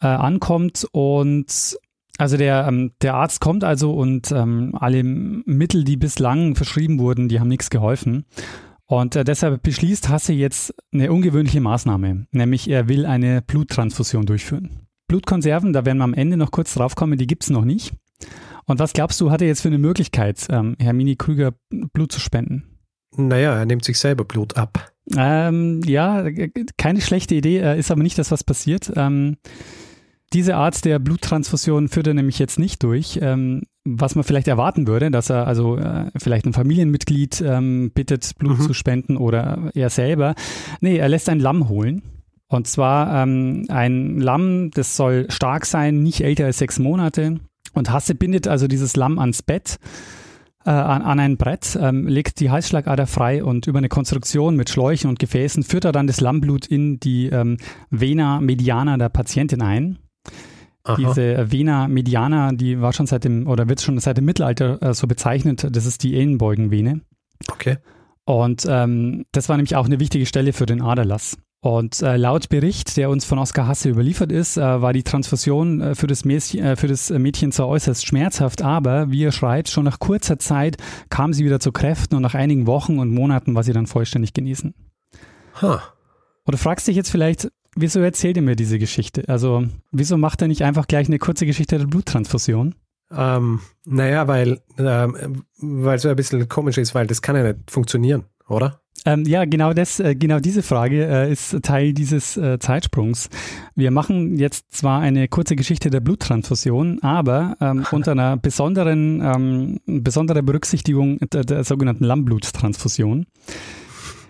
äh, 0.00 0.06
ankommt 0.06 0.86
und 0.92 1.76
also 2.18 2.36
der, 2.36 2.66
ähm, 2.68 2.92
der 3.00 3.14
Arzt 3.14 3.40
kommt 3.40 3.64
also 3.64 3.92
und 3.92 4.30
ähm, 4.32 4.74
alle 4.78 5.02
Mittel, 5.02 5.84
die 5.84 5.96
bislang 5.96 6.54
verschrieben 6.54 6.98
wurden, 6.98 7.28
die 7.28 7.40
haben 7.40 7.48
nichts 7.48 7.70
geholfen. 7.70 8.24
Und 8.86 9.16
äh, 9.16 9.24
deshalb 9.24 9.62
beschließt 9.62 10.08
Hasse 10.08 10.32
jetzt 10.32 10.74
eine 10.92 11.10
ungewöhnliche 11.10 11.60
Maßnahme, 11.60 12.26
nämlich 12.30 12.68
er 12.68 12.88
will 12.88 13.06
eine 13.06 13.40
Bluttransfusion 13.40 14.26
durchführen. 14.26 14.86
Blutkonserven, 15.08 15.72
da 15.72 15.84
werden 15.84 15.98
wir 15.98 16.04
am 16.04 16.14
Ende 16.14 16.36
noch 16.36 16.50
kurz 16.50 16.74
drauf 16.74 16.94
kommen, 16.94 17.18
die 17.18 17.26
gibt 17.26 17.44
es 17.44 17.50
noch 17.50 17.64
nicht. 17.64 17.94
Und 18.66 18.78
was 18.78 18.92
glaubst 18.92 19.20
du, 19.20 19.30
hat 19.30 19.42
er 19.42 19.48
jetzt 19.48 19.62
für 19.62 19.68
eine 19.68 19.78
Möglichkeit, 19.78 20.46
ähm, 20.50 20.76
Hermine 20.78 21.16
Krüger 21.16 21.54
Blut 21.92 22.12
zu 22.12 22.20
spenden? 22.20 22.78
Naja, 23.16 23.54
er 23.54 23.66
nimmt 23.66 23.84
sich 23.84 23.98
selber 23.98 24.24
Blut 24.24 24.56
ab. 24.56 24.92
Ähm, 25.16 25.80
ja, 25.84 26.24
keine 26.78 27.00
schlechte 27.00 27.34
Idee, 27.34 27.58
äh, 27.58 27.78
ist 27.78 27.90
aber 27.90 28.02
nicht 28.02 28.18
das, 28.18 28.30
was 28.30 28.44
passiert. 28.44 28.92
Ähm, 28.94 29.36
diese 30.32 30.56
Art 30.56 30.84
der 30.84 30.98
Bluttransfusion 30.98 31.88
führt 31.88 32.06
er 32.06 32.14
nämlich 32.14 32.38
jetzt 32.38 32.58
nicht 32.58 32.82
durch. 32.82 33.18
Ähm, 33.22 33.62
was 33.84 34.14
man 34.14 34.24
vielleicht 34.24 34.48
erwarten 34.48 34.86
würde, 34.86 35.10
dass 35.10 35.30
er 35.30 35.46
also 35.46 35.76
äh, 35.76 36.06
vielleicht 36.16 36.46
ein 36.46 36.52
Familienmitglied 36.52 37.40
ähm, 37.40 37.90
bittet, 37.92 38.32
Blut 38.38 38.58
mhm. 38.58 38.62
zu 38.62 38.74
spenden 38.74 39.16
oder 39.16 39.70
er 39.74 39.90
selber. 39.90 40.34
Nee, 40.80 40.98
er 40.98 41.08
lässt 41.08 41.28
ein 41.28 41.40
Lamm 41.40 41.68
holen. 41.68 42.02
Und 42.46 42.66
zwar 42.66 43.22
ähm, 43.22 43.64
ein 43.68 44.20
Lamm, 44.20 44.70
das 44.72 44.96
soll 44.96 45.26
stark 45.30 45.66
sein, 45.66 46.02
nicht 46.02 46.22
älter 46.22 46.44
als 46.44 46.58
sechs 46.58 46.78
Monate. 46.78 47.40
Und 47.72 47.90
Hasse 47.90 48.14
bindet 48.14 48.46
also 48.46 48.68
dieses 48.68 48.94
Lamm 48.94 49.18
ans 49.18 49.42
Bett 49.42 49.78
äh, 50.64 50.70
an, 50.70 51.02
an 51.02 51.18
ein 51.18 51.36
Brett, 51.36 51.76
ähm, 51.80 52.06
legt 52.06 52.40
die 52.40 52.50
Halsschlagader 52.50 53.06
frei 53.06 53.42
und 53.42 53.66
über 53.66 53.78
eine 53.78 53.88
Konstruktion 53.88 54.54
mit 54.56 54.70
Schläuchen 54.70 55.08
und 55.08 55.18
Gefäßen 55.18 55.62
führt 55.62 55.84
er 55.84 55.92
dann 55.92 56.06
das 56.06 56.20
Lammblut 56.20 56.66
in 56.66 57.00
die 57.00 57.26
ähm, 57.26 57.56
Vena 57.90 58.40
mediana 58.40 58.96
der 58.96 59.08
Patientin 59.08 59.62
ein. 59.62 59.98
Aha. 60.84 60.96
Diese 60.96 61.52
Vena 61.52 61.86
mediana, 61.86 62.52
die 62.52 62.80
war 62.80 62.92
schon 62.92 63.06
seit 63.06 63.24
dem, 63.24 63.46
oder 63.46 63.68
wird 63.68 63.80
schon 63.80 63.98
seit 63.98 64.16
dem 64.16 64.24
Mittelalter 64.24 64.82
äh, 64.82 64.94
so 64.94 65.06
bezeichnet, 65.06 65.66
das 65.70 65.86
ist 65.86 66.02
die 66.02 66.16
Ellenbeugenvene. 66.16 67.02
Okay. 67.50 67.78
Und 68.24 68.66
ähm, 68.68 69.24
das 69.32 69.48
war 69.48 69.56
nämlich 69.56 69.76
auch 69.76 69.86
eine 69.86 70.00
wichtige 70.00 70.26
Stelle 70.26 70.52
für 70.52 70.66
den 70.66 70.82
Aderlass. 70.82 71.38
Und 71.60 72.02
äh, 72.02 72.16
laut 72.16 72.48
Bericht, 72.48 72.96
der 72.96 73.08
uns 73.08 73.24
von 73.24 73.38
Oskar 73.38 73.68
Hasse 73.68 73.88
überliefert 73.88 74.32
ist, 74.32 74.56
äh, 74.56 74.82
war 74.82 74.92
die 74.92 75.04
Transfusion 75.04 75.80
äh, 75.80 75.94
für, 75.94 76.08
das 76.08 76.24
Mädchen, 76.24 76.64
äh, 76.64 76.74
für 76.74 76.88
das 76.88 77.10
Mädchen 77.10 77.52
zwar 77.52 77.68
äußerst 77.68 78.04
schmerzhaft, 78.04 78.62
aber 78.62 79.12
wie 79.12 79.22
er 79.22 79.30
schreibt, 79.30 79.68
schon 79.68 79.84
nach 79.84 80.00
kurzer 80.00 80.40
Zeit 80.40 80.76
kam 81.08 81.32
sie 81.32 81.44
wieder 81.44 81.60
zu 81.60 81.70
Kräften 81.70 82.16
und 82.16 82.22
nach 82.22 82.34
einigen 82.34 82.66
Wochen 82.66 82.98
und 82.98 83.14
Monaten 83.14 83.54
war 83.54 83.62
sie 83.62 83.72
dann 83.72 83.86
vollständig 83.86 84.34
genesen. 84.34 84.74
Huh. 85.60 85.78
Oder 86.46 86.58
fragst 86.58 86.88
dich 86.88 86.96
jetzt 86.96 87.10
vielleicht, 87.10 87.48
wieso 87.74 88.00
erzählt 88.00 88.36
er 88.36 88.42
mir 88.42 88.56
diese 88.56 88.78
Geschichte? 88.78 89.24
Also, 89.28 89.64
wieso 89.90 90.16
macht 90.16 90.42
er 90.42 90.48
nicht 90.48 90.62
einfach 90.62 90.86
gleich 90.86 91.08
eine 91.08 91.18
kurze 91.18 91.46
Geschichte 91.46 91.78
der 91.78 91.86
Bluttransfusion? 91.86 92.74
Ähm, 93.14 93.60
naja, 93.84 94.26
weil 94.26 94.60
ähm, 94.78 95.44
weil 95.58 95.98
so 95.98 96.08
ein 96.08 96.16
bisschen 96.16 96.48
komisch 96.48 96.78
ist, 96.78 96.94
weil 96.94 97.06
das 97.06 97.20
kann 97.20 97.36
ja 97.36 97.42
nicht 97.52 97.70
funktionieren, 97.70 98.24
oder? 98.48 98.80
Ähm, 99.04 99.24
ja, 99.24 99.44
genau 99.44 99.72
das, 99.72 99.98
äh, 99.98 100.14
genau 100.14 100.38
diese 100.38 100.62
Frage 100.62 101.06
äh, 101.06 101.32
ist 101.32 101.60
Teil 101.62 101.92
dieses 101.92 102.36
äh, 102.36 102.58
Zeitsprungs. 102.58 103.30
Wir 103.74 103.90
machen 103.90 104.38
jetzt 104.38 104.72
zwar 104.72 105.00
eine 105.00 105.26
kurze 105.26 105.56
Geschichte 105.56 105.90
der 105.90 106.00
Bluttransfusion, 106.00 107.02
aber 107.02 107.56
ähm, 107.60 107.84
unter 107.90 108.12
einer 108.12 108.36
besonderen, 108.36 109.20
ähm, 109.20 109.80
besonderer 109.86 110.42
Berücksichtigung 110.42 111.18
der, 111.18 111.42
der 111.42 111.64
sogenannten 111.64 112.04
Lammbluttransfusion. 112.04 113.26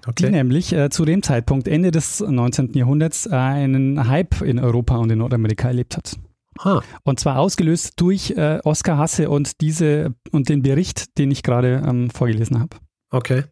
Okay. 0.07 0.27
Die 0.27 0.33
nämlich 0.33 0.73
äh, 0.73 0.91
zu 0.91 1.05
dem 1.05 1.23
Zeitpunkt 1.23 1.69
Ende 1.69 1.91
des 1.91 2.21
19. 2.21 2.73
Jahrhunderts 2.75 3.27
äh, 3.27 3.35
einen 3.35 4.09
Hype 4.09 4.43
in 4.43 4.59
Europa 4.59 4.97
und 4.97 5.11
in 5.11 5.19
Nordamerika 5.19 5.69
erlebt 5.69 5.97
hat. 5.97 6.17
Huh. 6.65 6.81
Und 7.05 7.21
zwar 7.21 7.39
ausgelöst 7.39 7.95
durch 8.01 8.33
äh, 8.33 8.59
Oskar 8.65 8.99
Hasse 8.99 9.31
und 9.31 9.61
diese 9.61 10.15
und 10.33 10.49
den 10.49 10.63
Bericht, 10.63 11.19
den 11.19 11.31
ich 11.31 11.43
gerade 11.43 11.83
ähm, 11.87 12.11
vorgelesen 12.11 12.61
habe. 12.61 12.77
Okay. 13.11 13.45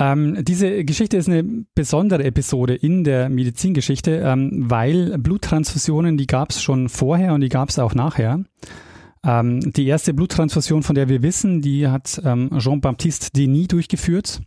Ähm, 0.00 0.44
diese 0.44 0.84
Geschichte 0.84 1.16
ist 1.16 1.28
eine 1.28 1.44
besondere 1.74 2.24
Episode 2.24 2.74
in 2.74 3.04
der 3.04 3.28
Medizingeschichte, 3.28 4.22
ähm, 4.24 4.70
weil 4.70 5.18
Bluttransfusionen, 5.18 6.16
die 6.16 6.26
gab 6.26 6.50
es 6.50 6.62
schon 6.62 6.88
vorher 6.88 7.34
und 7.34 7.40
die 7.40 7.48
gab 7.48 7.68
es 7.68 7.78
auch 7.78 7.94
nachher. 7.94 8.44
Ähm, 9.24 9.72
die 9.72 9.86
erste 9.86 10.14
Bluttransfusion, 10.14 10.84
von 10.84 10.94
der 10.94 11.08
wir 11.08 11.22
wissen, 11.22 11.62
die 11.62 11.88
hat 11.88 12.20
ähm, 12.24 12.50
Jean-Baptiste 12.58 13.30
Denis 13.32 13.68
durchgeführt. 13.68 14.40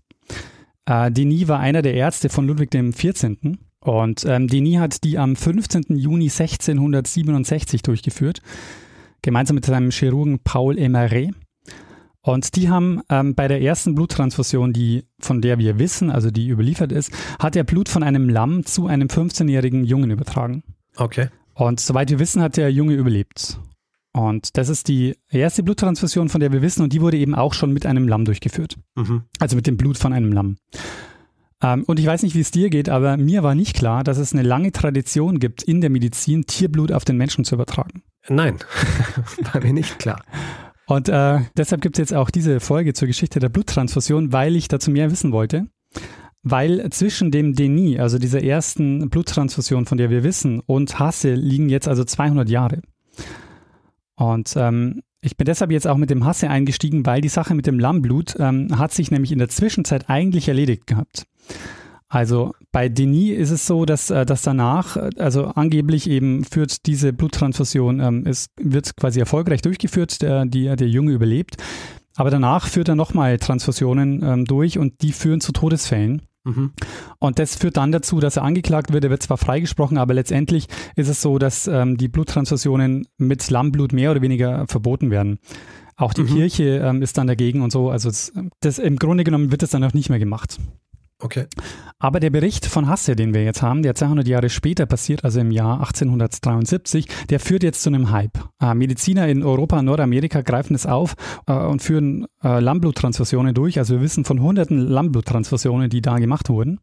Äh, 0.92 1.12
Denis 1.12 1.48
war 1.48 1.60
einer 1.60 1.82
der 1.82 1.94
Ärzte 1.94 2.28
von 2.28 2.46
Ludwig 2.48 2.72
XIV. 2.72 3.38
Und 3.80 4.26
ähm, 4.26 4.48
Denis 4.48 4.80
hat 4.80 5.04
die 5.04 5.18
am 5.18 5.36
15. 5.36 5.98
Juni 5.98 6.26
1667 6.26 7.82
durchgeführt, 7.82 8.42
gemeinsam 9.22 9.56
mit 9.56 9.66
seinem 9.66 9.92
Chirurgen 9.92 10.40
Paul 10.44 10.78
Emeret. 10.78 11.32
Und 12.24 12.56
die 12.56 12.70
haben 12.70 13.02
ähm, 13.10 13.34
bei 13.34 13.48
der 13.48 13.62
ersten 13.62 13.96
Bluttransfusion, 13.96 14.74
die 14.74 15.06
von 15.20 15.42
der 15.42 15.58
wir 15.58 15.80
wissen, 15.80 16.12
also 16.12 16.30
die 16.30 16.50
überliefert 16.50 16.92
ist, 16.92 17.12
hat 17.40 17.56
er 17.56 17.64
Blut 17.64 17.90
von 17.90 18.04
einem 18.04 18.30
Lamm 18.30 18.66
zu 18.66 18.86
einem 18.86 19.08
15-jährigen 19.08 19.86
Jungen 19.86 20.12
übertragen. 20.12 20.64
Okay. 20.98 21.30
Und 21.56 21.80
soweit 21.80 22.12
wir 22.12 22.20
wissen, 22.20 22.42
hat 22.42 22.58
der 22.58 22.72
Junge 22.72 22.94
überlebt. 22.94 23.58
Und 24.14 24.58
das 24.58 24.70
ist 24.70 24.88
die 24.88 25.16
erste 25.30 25.64
Bluttransfusion, 25.64 26.30
von 26.30 26.42
der 26.42 26.52
wir 26.52 26.62
wissen, 26.62 26.84
und 26.84 26.92
die 26.92 27.02
wurde 27.02 27.18
eben 27.18 27.34
auch 27.34 27.54
schon 27.54 27.72
mit 27.72 27.86
einem 27.86 28.08
Lamm 28.08 28.26
durchgeführt. 28.26 28.78
Mhm. 28.96 29.24
Also 29.40 29.56
mit 29.56 29.68
dem 29.68 29.78
Blut 29.78 29.98
von 29.98 30.12
einem 30.12 30.34
Lamm. 30.34 30.58
Ähm, 31.62 31.84
und 31.86 32.00
ich 32.00 32.06
weiß 32.06 32.24
nicht, 32.24 32.36
wie 32.36 32.42
es 32.42 32.52
dir 32.52 32.70
geht, 32.70 32.90
aber 32.90 33.18
mir 33.18 33.44
war 33.44 33.56
nicht 33.56 33.76
klar, 33.76 34.04
dass 34.04 34.18
es 34.18 34.34
eine 34.34 34.44
lange 34.44 34.72
Tradition 34.72 35.40
gibt, 35.40 35.64
in 35.64 35.80
der 35.82 35.90
Medizin 35.90 36.46
Tierblut 36.46 36.92
auf 36.92 37.06
den 37.06 37.18
Menschen 37.18 37.46
zu 37.46 37.56
übertragen. 37.56 38.04
Nein, 38.28 38.58
war 39.54 39.62
mir 39.62 39.74
nicht 39.74 40.00
klar. 40.00 40.24
Und 40.88 41.08
äh, 41.08 41.40
deshalb 41.56 41.82
gibt 41.82 41.98
es 41.98 42.00
jetzt 42.00 42.14
auch 42.14 42.30
diese 42.30 42.60
Folge 42.60 42.94
zur 42.94 43.08
Geschichte 43.08 43.40
der 43.40 43.50
Bluttransfusion, 43.50 44.34
weil 44.34 44.56
ich 44.56 44.68
dazu 44.68 44.92
mehr 44.92 45.10
wissen 45.10 45.32
wollte. 45.32 45.68
Weil 46.44 46.90
zwischen 46.90 47.32
dem 47.32 47.54
Denis, 47.54 48.00
also 48.00 48.18
dieser 48.18 48.44
ersten 48.44 49.10
Bluttransfusion, 49.10 49.86
von 49.86 49.98
der 49.98 50.10
wir 50.10 50.24
wissen, 50.24 50.60
und 50.60 50.98
Hasse 50.98 51.36
liegen 51.36 51.70
jetzt 51.70 51.88
also 51.88 52.04
200 52.04 52.50
Jahre. 52.50 52.82
Und 54.22 54.54
ähm, 54.56 55.02
ich 55.22 55.36
bin 55.36 55.46
deshalb 55.46 55.72
jetzt 55.72 55.88
auch 55.88 55.98
mit 55.98 56.12
dem 56.12 56.26
Hasse 56.26 56.48
eingestiegen, 56.48 57.08
weil 57.08 57.22
die 57.22 57.28
Sache 57.28 57.56
mit 57.56 57.66
dem 57.66 57.80
Lammblut 57.80 58.36
ähm, 58.38 58.78
hat 58.78 58.92
sich 58.92 59.10
nämlich 59.10 59.32
in 59.32 59.40
der 59.40 59.50
Zwischenzeit 59.50 60.12
eigentlich 60.12 60.48
erledigt 60.48 60.86
gehabt. 60.86 61.26
Also 62.08 62.54
bei 62.72 62.88
Denis 62.88 63.36
ist 63.36 63.50
es 63.50 63.66
so, 63.66 63.86
dass, 63.86 64.12
äh, 64.12 64.24
dass 64.24 64.44
danach, 64.44 64.96
äh, 64.96 65.10
also 65.18 65.46
angeblich 65.46 66.08
eben 66.08 66.44
führt 66.44 66.86
diese 66.86 67.14
Bluttransfusion, 67.14 68.00
ähm, 68.00 68.24
es 68.28 68.50
wird 68.60 68.96
quasi 68.96 69.20
erfolgreich 69.20 69.64
durchgeführt, 69.64 70.22
der, 70.22 70.46
die, 70.46 70.66
der 70.76 70.88
Junge 70.88 71.14
überlebt. 71.14 71.56
Aber 72.16 72.30
danach 72.30 72.68
führt 72.68 72.90
er 72.90 72.96
nochmal 72.96 73.40
Transfusionen 73.40 74.22
ähm, 74.24 74.46
durch 74.46 74.78
und 74.78 75.02
die 75.02 75.14
führen 75.14 75.42
zu 75.42 75.52
Todesfällen. 75.52 76.22
Mhm. 76.44 76.72
Und 77.20 77.40
das 77.40 77.56
führt 77.56 77.78
dann 77.78 77.92
dazu, 77.92 78.20
dass 78.20 78.38
er 78.38 78.44
angeklagt 78.44 78.92
wird. 78.92 79.04
Er 79.04 79.10
wird 79.10 79.22
zwar 79.22 79.38
freigesprochen, 79.38 79.98
aber 79.98 80.14
letztendlich 80.14 80.68
ist 80.96 81.08
es 81.08 81.22
so, 81.22 81.38
dass 81.38 81.68
ähm, 81.68 81.98
die 81.98 82.08
Bluttransfusionen 82.08 83.08
mit 83.18 83.50
Lammblut 83.50 83.94
mehr 83.94 84.12
oder 84.12 84.22
weniger 84.22 84.66
verboten 84.68 85.12
werden. 85.12 85.40
Auch 85.96 86.14
die 86.14 86.24
mhm. 86.24 86.28
Kirche 86.28 86.82
ähm, 86.84 87.02
ist 87.02 87.18
dann 87.18 87.28
dagegen 87.28 87.62
und 87.62 87.72
so. 87.72 87.92
Also 87.92 88.10
das, 88.10 88.34
das, 88.60 88.80
im 88.80 88.98
Grunde 88.98 89.24
genommen 89.24 89.52
wird 89.52 89.62
es 89.62 89.70
dann 89.70 89.84
auch 89.84 89.94
nicht 89.94 90.10
mehr 90.10 90.20
gemacht. 90.20 90.58
Okay. 91.22 91.46
Aber 92.00 92.20
der 92.20 92.32
Bericht 92.32 92.66
von 92.66 92.88
Hasse, 92.88 93.16
den 93.16 93.34
wir 93.34 93.44
jetzt 93.44 93.62
haben, 93.62 93.84
der 93.84 93.94
200 93.94 94.28
Jahre 94.28 94.50
später 94.50 94.86
passiert, 94.88 95.24
also 95.24 95.40
im 95.40 95.52
Jahr 95.52 95.80
1873, 95.80 97.08
der 97.30 97.40
führt 97.40 97.64
jetzt 97.64 97.84
zu 97.84 97.90
einem 97.90 98.12
Hype. 98.12 98.40
Äh, 98.60 98.74
Mediziner 98.74 99.28
in 99.28 99.44
Europa 99.44 99.80
und 99.80 99.86
Nordamerika 99.86 100.42
greifen 100.42 100.74
es 100.76 100.86
auf 100.86 101.16
äh, 101.48 101.54
und 101.54 101.82
führen 101.82 102.26
äh, 102.44 102.60
Lammbluttransfusionen 102.60 103.54
durch. 103.54 103.78
Also 103.78 103.96
wir 103.96 104.02
wissen 104.02 104.26
von 104.26 104.42
hunderten 104.42 104.80
Lammbluttransfusionen, 104.80 105.90
die 105.90 106.02
da 106.02 106.18
gemacht 106.18 106.50
wurden. 106.50 106.80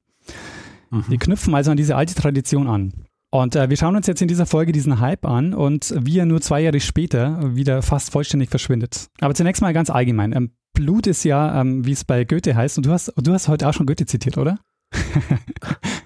Mhm. 0.90 1.04
Die 1.10 1.18
knüpfen 1.18 1.54
also 1.54 1.72
an 1.72 1.76
diese 1.76 1.96
alte 1.96 2.14
Tradition 2.14 2.68
an. 2.68 2.92
Und 3.30 3.56
äh, 3.56 3.68
wir 3.68 3.76
schauen 3.76 3.96
uns 3.96 4.06
jetzt 4.06 4.22
in 4.22 4.28
dieser 4.28 4.46
Folge 4.46 4.72
diesen 4.72 5.00
Hype 5.00 5.26
an 5.26 5.52
und 5.52 5.94
wie 6.00 6.18
er 6.18 6.24
nur 6.24 6.40
zwei 6.40 6.60
Jahre 6.60 6.80
später 6.80 7.54
wieder 7.54 7.82
fast 7.82 8.10
vollständig 8.10 8.48
verschwindet. 8.48 9.08
Aber 9.20 9.34
zunächst 9.34 9.60
mal 9.60 9.74
ganz 9.74 9.90
allgemein. 9.90 10.32
Ähm, 10.32 10.50
Blut 10.78 11.08
ist 11.08 11.24
ja, 11.24 11.60
ähm, 11.60 11.84
wie 11.84 11.90
es 11.90 12.04
bei 12.04 12.22
Goethe 12.22 12.54
heißt, 12.54 12.78
und 12.78 12.86
du 12.86 12.92
hast, 12.92 13.12
du 13.16 13.32
hast 13.32 13.48
heute 13.48 13.68
auch 13.68 13.74
schon 13.74 13.84
Goethe 13.84 14.06
zitiert, 14.06 14.38
oder? 14.38 14.60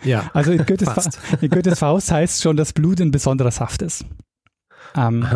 ja. 0.02 0.30
Also 0.32 0.50
in 0.50 0.64
Goethes, 0.64 1.11
in 1.42 1.50
Goethes, 1.50 1.78
Faust 1.78 2.11
heißt 2.11 2.40
schon, 2.40 2.56
dass 2.56 2.72
Blut 2.72 2.98
ein 2.98 3.11
besonderer 3.11 3.50
Saft 3.50 3.82
ist. 3.82 4.06
Ähm, 4.96 5.26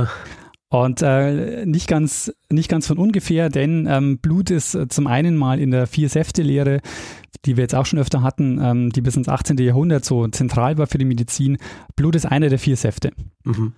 und 0.70 1.03
äh, 1.03 1.66
nicht, 1.66 1.87
ganz, 1.87 2.33
nicht 2.51 2.70
ganz 2.70 2.87
von 2.87 2.96
ungefähr, 2.96 3.51
denn 3.51 3.87
ähm, 3.87 4.20
Blut 4.20 4.51
ist 4.51 4.75
äh, 4.75 4.88
zum 4.88 5.07
einen 5.07 5.37
mal 5.37 5.61
in 5.61 5.70
der 5.70 5.87
Vier-Säfte-Lehre, 5.87 6.81
die 7.44 7.59
wir 7.59 7.62
jetzt 7.64 7.75
auch 7.75 7.85
schon 7.85 7.99
öfter 7.99 8.22
hatten, 8.22 8.59
ähm, 8.59 8.90
die 8.90 9.03
bis 9.03 9.16
ins 9.16 9.29
18. 9.29 9.59
Jahrhundert 9.59 10.07
so 10.07 10.27
zentral 10.29 10.79
war 10.79 10.87
für 10.87 10.96
die 10.96 11.05
Medizin. 11.05 11.59
Blut 11.94 12.16
ist 12.16 12.25
einer 12.25 12.49
der 12.49 12.59
vier 12.59 12.79
Säfte. 12.79 13.12
Mhm. 13.44 13.75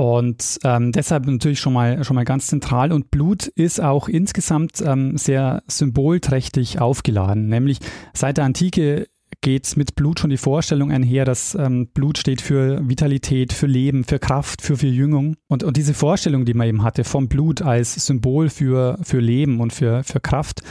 Und 0.00 0.60
ähm, 0.64 0.92
deshalb 0.92 1.26
natürlich 1.26 1.60
schon 1.60 1.74
mal, 1.74 2.02
schon 2.04 2.14
mal 2.14 2.24
ganz 2.24 2.46
zentral. 2.46 2.90
Und 2.90 3.10
Blut 3.10 3.48
ist 3.48 3.82
auch 3.82 4.08
insgesamt 4.08 4.80
ähm, 4.80 5.18
sehr 5.18 5.62
symbolträchtig 5.66 6.80
aufgeladen. 6.80 7.48
Nämlich 7.48 7.80
seit 8.14 8.38
der 8.38 8.46
Antike 8.46 9.08
geht 9.42 9.76
mit 9.76 9.96
Blut 9.96 10.18
schon 10.18 10.30
die 10.30 10.38
Vorstellung 10.38 10.90
einher, 10.90 11.26
dass 11.26 11.54
ähm, 11.54 11.88
Blut 11.92 12.16
steht 12.16 12.40
für 12.40 12.80
Vitalität, 12.88 13.52
für 13.52 13.66
Leben, 13.66 14.04
für 14.04 14.18
Kraft, 14.18 14.62
für 14.62 14.78
Verjüngung. 14.78 15.36
Und, 15.48 15.64
und 15.64 15.76
diese 15.76 15.92
Vorstellung, 15.92 16.46
die 16.46 16.54
man 16.54 16.66
eben 16.66 16.82
hatte 16.82 17.04
vom 17.04 17.28
Blut 17.28 17.60
als 17.60 17.92
Symbol 18.06 18.48
für, 18.48 18.98
für 19.02 19.20
Leben 19.20 19.60
und 19.60 19.74
für, 19.74 20.02
für 20.02 20.20
Kraft, 20.20 20.62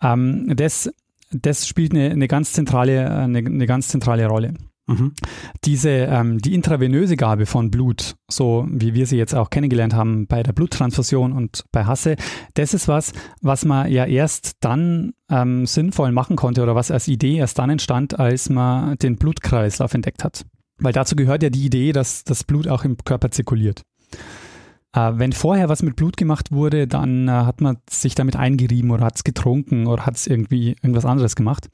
ähm, 0.00 0.52
das, 0.54 0.88
das 1.32 1.66
spielt 1.66 1.94
eine, 1.94 2.10
eine, 2.10 2.28
ganz 2.28 2.52
zentrale, 2.52 3.10
eine, 3.10 3.38
eine 3.38 3.66
ganz 3.66 3.88
zentrale 3.88 4.26
Rolle. 4.26 4.54
Mhm. 4.88 5.12
Diese, 5.64 5.90
ähm, 5.90 6.38
die 6.38 6.54
intravenöse 6.54 7.16
Gabe 7.16 7.44
von 7.44 7.70
Blut, 7.70 8.16
so 8.30 8.66
wie 8.70 8.94
wir 8.94 9.06
sie 9.06 9.18
jetzt 9.18 9.34
auch 9.34 9.50
kennengelernt 9.50 9.94
haben 9.94 10.26
bei 10.26 10.42
der 10.42 10.54
Bluttransfusion 10.54 11.32
und 11.32 11.64
bei 11.72 11.84
Hasse, 11.84 12.16
das 12.54 12.72
ist 12.72 12.88
was, 12.88 13.12
was 13.42 13.66
man 13.66 13.92
ja 13.92 14.06
erst 14.06 14.52
dann 14.60 15.12
ähm, 15.30 15.66
sinnvoll 15.66 16.10
machen 16.10 16.36
konnte 16.36 16.62
oder 16.62 16.74
was 16.74 16.90
als 16.90 17.06
Idee 17.06 17.36
erst 17.36 17.58
dann 17.58 17.68
entstand, 17.68 18.18
als 18.18 18.48
man 18.48 18.96
den 18.96 19.16
Blutkreislauf 19.16 19.92
entdeckt 19.92 20.24
hat. 20.24 20.46
Weil 20.78 20.94
dazu 20.94 21.16
gehört 21.16 21.42
ja 21.42 21.50
die 21.50 21.66
Idee, 21.66 21.92
dass 21.92 22.24
das 22.24 22.44
Blut 22.44 22.66
auch 22.66 22.84
im 22.84 22.96
Körper 22.96 23.30
zirkuliert. 23.30 23.82
Äh, 24.94 25.12
wenn 25.16 25.32
vorher 25.32 25.68
was 25.68 25.82
mit 25.82 25.96
Blut 25.96 26.16
gemacht 26.16 26.50
wurde, 26.50 26.86
dann 26.86 27.28
äh, 27.28 27.32
hat 27.32 27.60
man 27.60 27.76
sich 27.90 28.14
damit 28.14 28.36
eingerieben 28.36 28.90
oder 28.90 29.04
hat 29.04 29.16
es 29.16 29.24
getrunken 29.24 29.86
oder 29.86 30.06
hat 30.06 30.16
es 30.16 30.26
irgendwie 30.26 30.76
irgendwas 30.82 31.04
anderes 31.04 31.36
gemacht 31.36 31.68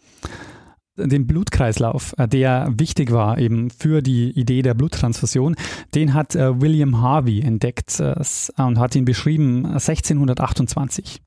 den 0.97 1.27
Blutkreislauf, 1.27 2.15
äh, 2.19 2.29
der 2.29 2.73
wichtig 2.77 3.11
war 3.11 3.39
eben 3.39 3.71
für 3.71 4.03
die 4.03 4.31
Idee 4.31 4.63
der 4.63 4.75
Bluttransfusion, 4.75 5.57
den 5.95 6.15
hat 6.15 6.35
äh, 6.35 6.61
William 6.61 7.01
Harvey 7.01 7.41
entdeckt 7.41 8.01
äh, 8.01 8.15
und 8.57 8.79
hat 8.79 8.95
ihn 8.95 9.05
beschrieben 9.05 9.67
1628. 9.67 11.21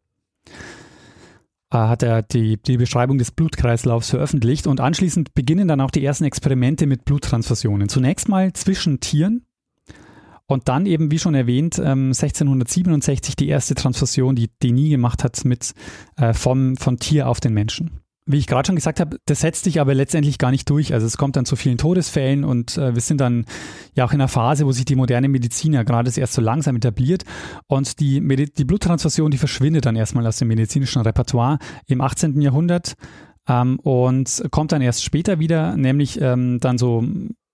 äh, 1.72 1.78
hat 1.78 2.04
er 2.04 2.22
die, 2.22 2.58
die 2.62 2.78
Beschreibung 2.78 3.18
des 3.18 3.32
Blutkreislaufs 3.32 4.10
veröffentlicht 4.10 4.68
und 4.68 4.80
anschließend 4.80 5.34
beginnen 5.34 5.68
dann 5.68 5.82
auch 5.82 5.92
die 5.92 6.04
ersten 6.04 6.24
Experimente 6.24 6.88
mit 6.88 7.06
Bluttransfusionen. 7.06 7.90
Zunächst 7.90 8.30
mal 8.30 8.54
zwischen 8.54 9.00
Tieren 9.00 9.46
und 10.46 10.70
dann 10.70 10.86
eben, 10.86 11.12
wie 11.12 11.20
schon 11.20 11.36
erwähnt, 11.36 11.78
1667 11.78 13.32
ähm, 13.32 13.36
die 13.38 13.50
erste 13.50 13.76
Transfusion, 13.76 14.38
die 14.38 14.50
Denis 14.64 14.92
gemacht 14.92 15.26
hat 15.26 15.44
mit 15.44 15.74
vom, 16.32 16.78
von 16.78 17.00
Tier 17.00 17.28
auf 17.28 17.42
den 17.42 17.54
Menschen 17.54 18.00
wie 18.28 18.38
ich 18.38 18.46
gerade 18.46 18.68
schon 18.68 18.76
gesagt 18.76 19.00
habe, 19.00 19.18
das 19.26 19.40
setzt 19.40 19.63
sich 19.63 19.80
aber 19.80 19.94
letztendlich 19.94 20.38
gar 20.38 20.52
nicht 20.52 20.70
durch. 20.70 20.94
Also 20.94 21.08
es 21.08 21.18
kommt 21.18 21.38
dann 21.38 21.46
zu 21.46 21.56
vielen 21.56 21.78
Todesfällen 21.78 22.44
und 22.44 22.78
äh, 22.78 22.94
wir 22.94 23.02
sind 23.02 23.22
dann 23.22 23.46
ja 23.96 24.06
auch 24.06 24.12
in 24.12 24.20
einer 24.20 24.28
Phase, 24.28 24.66
wo 24.66 24.72
sich 24.72 24.86
die 24.86 24.96
moderne 24.96 25.30
Medizin 25.30 25.74
ja 25.74 25.84
gerade 25.84 26.12
erst 26.16 26.34
so 26.34 26.42
langsam 26.42 26.76
etabliert 26.76 27.24
und 27.68 28.00
die, 28.00 28.20
Medi 28.20 28.52
die 28.52 28.66
Bluttransfusion, 28.66 29.32
die 29.32 29.38
verschwindet 29.38 29.86
dann 29.86 29.96
erstmal 29.96 30.28
aus 30.28 30.38
dem 30.38 30.50
medizinischen 30.50 31.02
Repertoire 31.02 31.58
im 31.88 32.02
18. 32.02 32.42
Jahrhundert 32.42 32.96
ähm, 33.48 33.80
und 33.80 34.44
kommt 34.52 34.74
dann 34.74 34.82
erst 34.82 35.04
später 35.04 35.40
wieder, 35.40 35.78
nämlich 35.78 36.20
ähm, 36.22 36.60
dann 36.60 36.78
so 36.78 37.04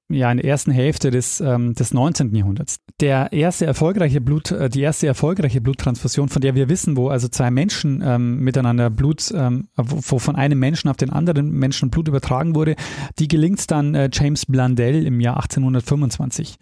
ja, 0.10 0.32
in 0.32 0.38
der 0.38 0.46
ersten 0.46 0.72
Hälfte 0.72 1.12
des, 1.12 1.40
ähm, 1.40 1.74
des 1.74 1.94
19. 1.94 2.36
Jahrhunderts. 2.36 2.78
Der 3.00 3.32
erste 3.32 3.66
erfolgreiche 3.66 4.22
Blut, 4.22 4.52
äh, 4.52 4.70
die 4.70 4.82
erste 4.82 5.08
erfolgreiche 5.08 5.62
Bluttransfusion, 5.62 6.30
von 6.30 6.42
der 6.42 6.56
wir 6.56 6.70
wissen, 6.70 6.98
wo 6.98 7.10
also 7.10 7.28
zwei 7.28 7.52
Menschen 7.52 8.04
ähm, 8.06 8.40
miteinander 8.40 8.90
Blut, 8.90 9.32
ähm, 9.36 9.68
wo 9.76 10.20
von 10.20 10.36
einem 10.36 10.60
Menschen 10.60 10.90
auf 10.90 10.98
den 10.98 11.10
anderen 11.10 11.52
Menschen 11.52 11.90
Blut 11.90 12.08
übertragen 12.08 12.56
wurde, 12.56 12.76
die 13.20 13.28
gelingt 13.28 13.70
dann 13.72 13.96
äh, 13.96 14.10
James 14.12 14.46
Blundell 14.46 15.06
im 15.06 15.20
Jahr 15.20 15.38
1825. 15.38 16.58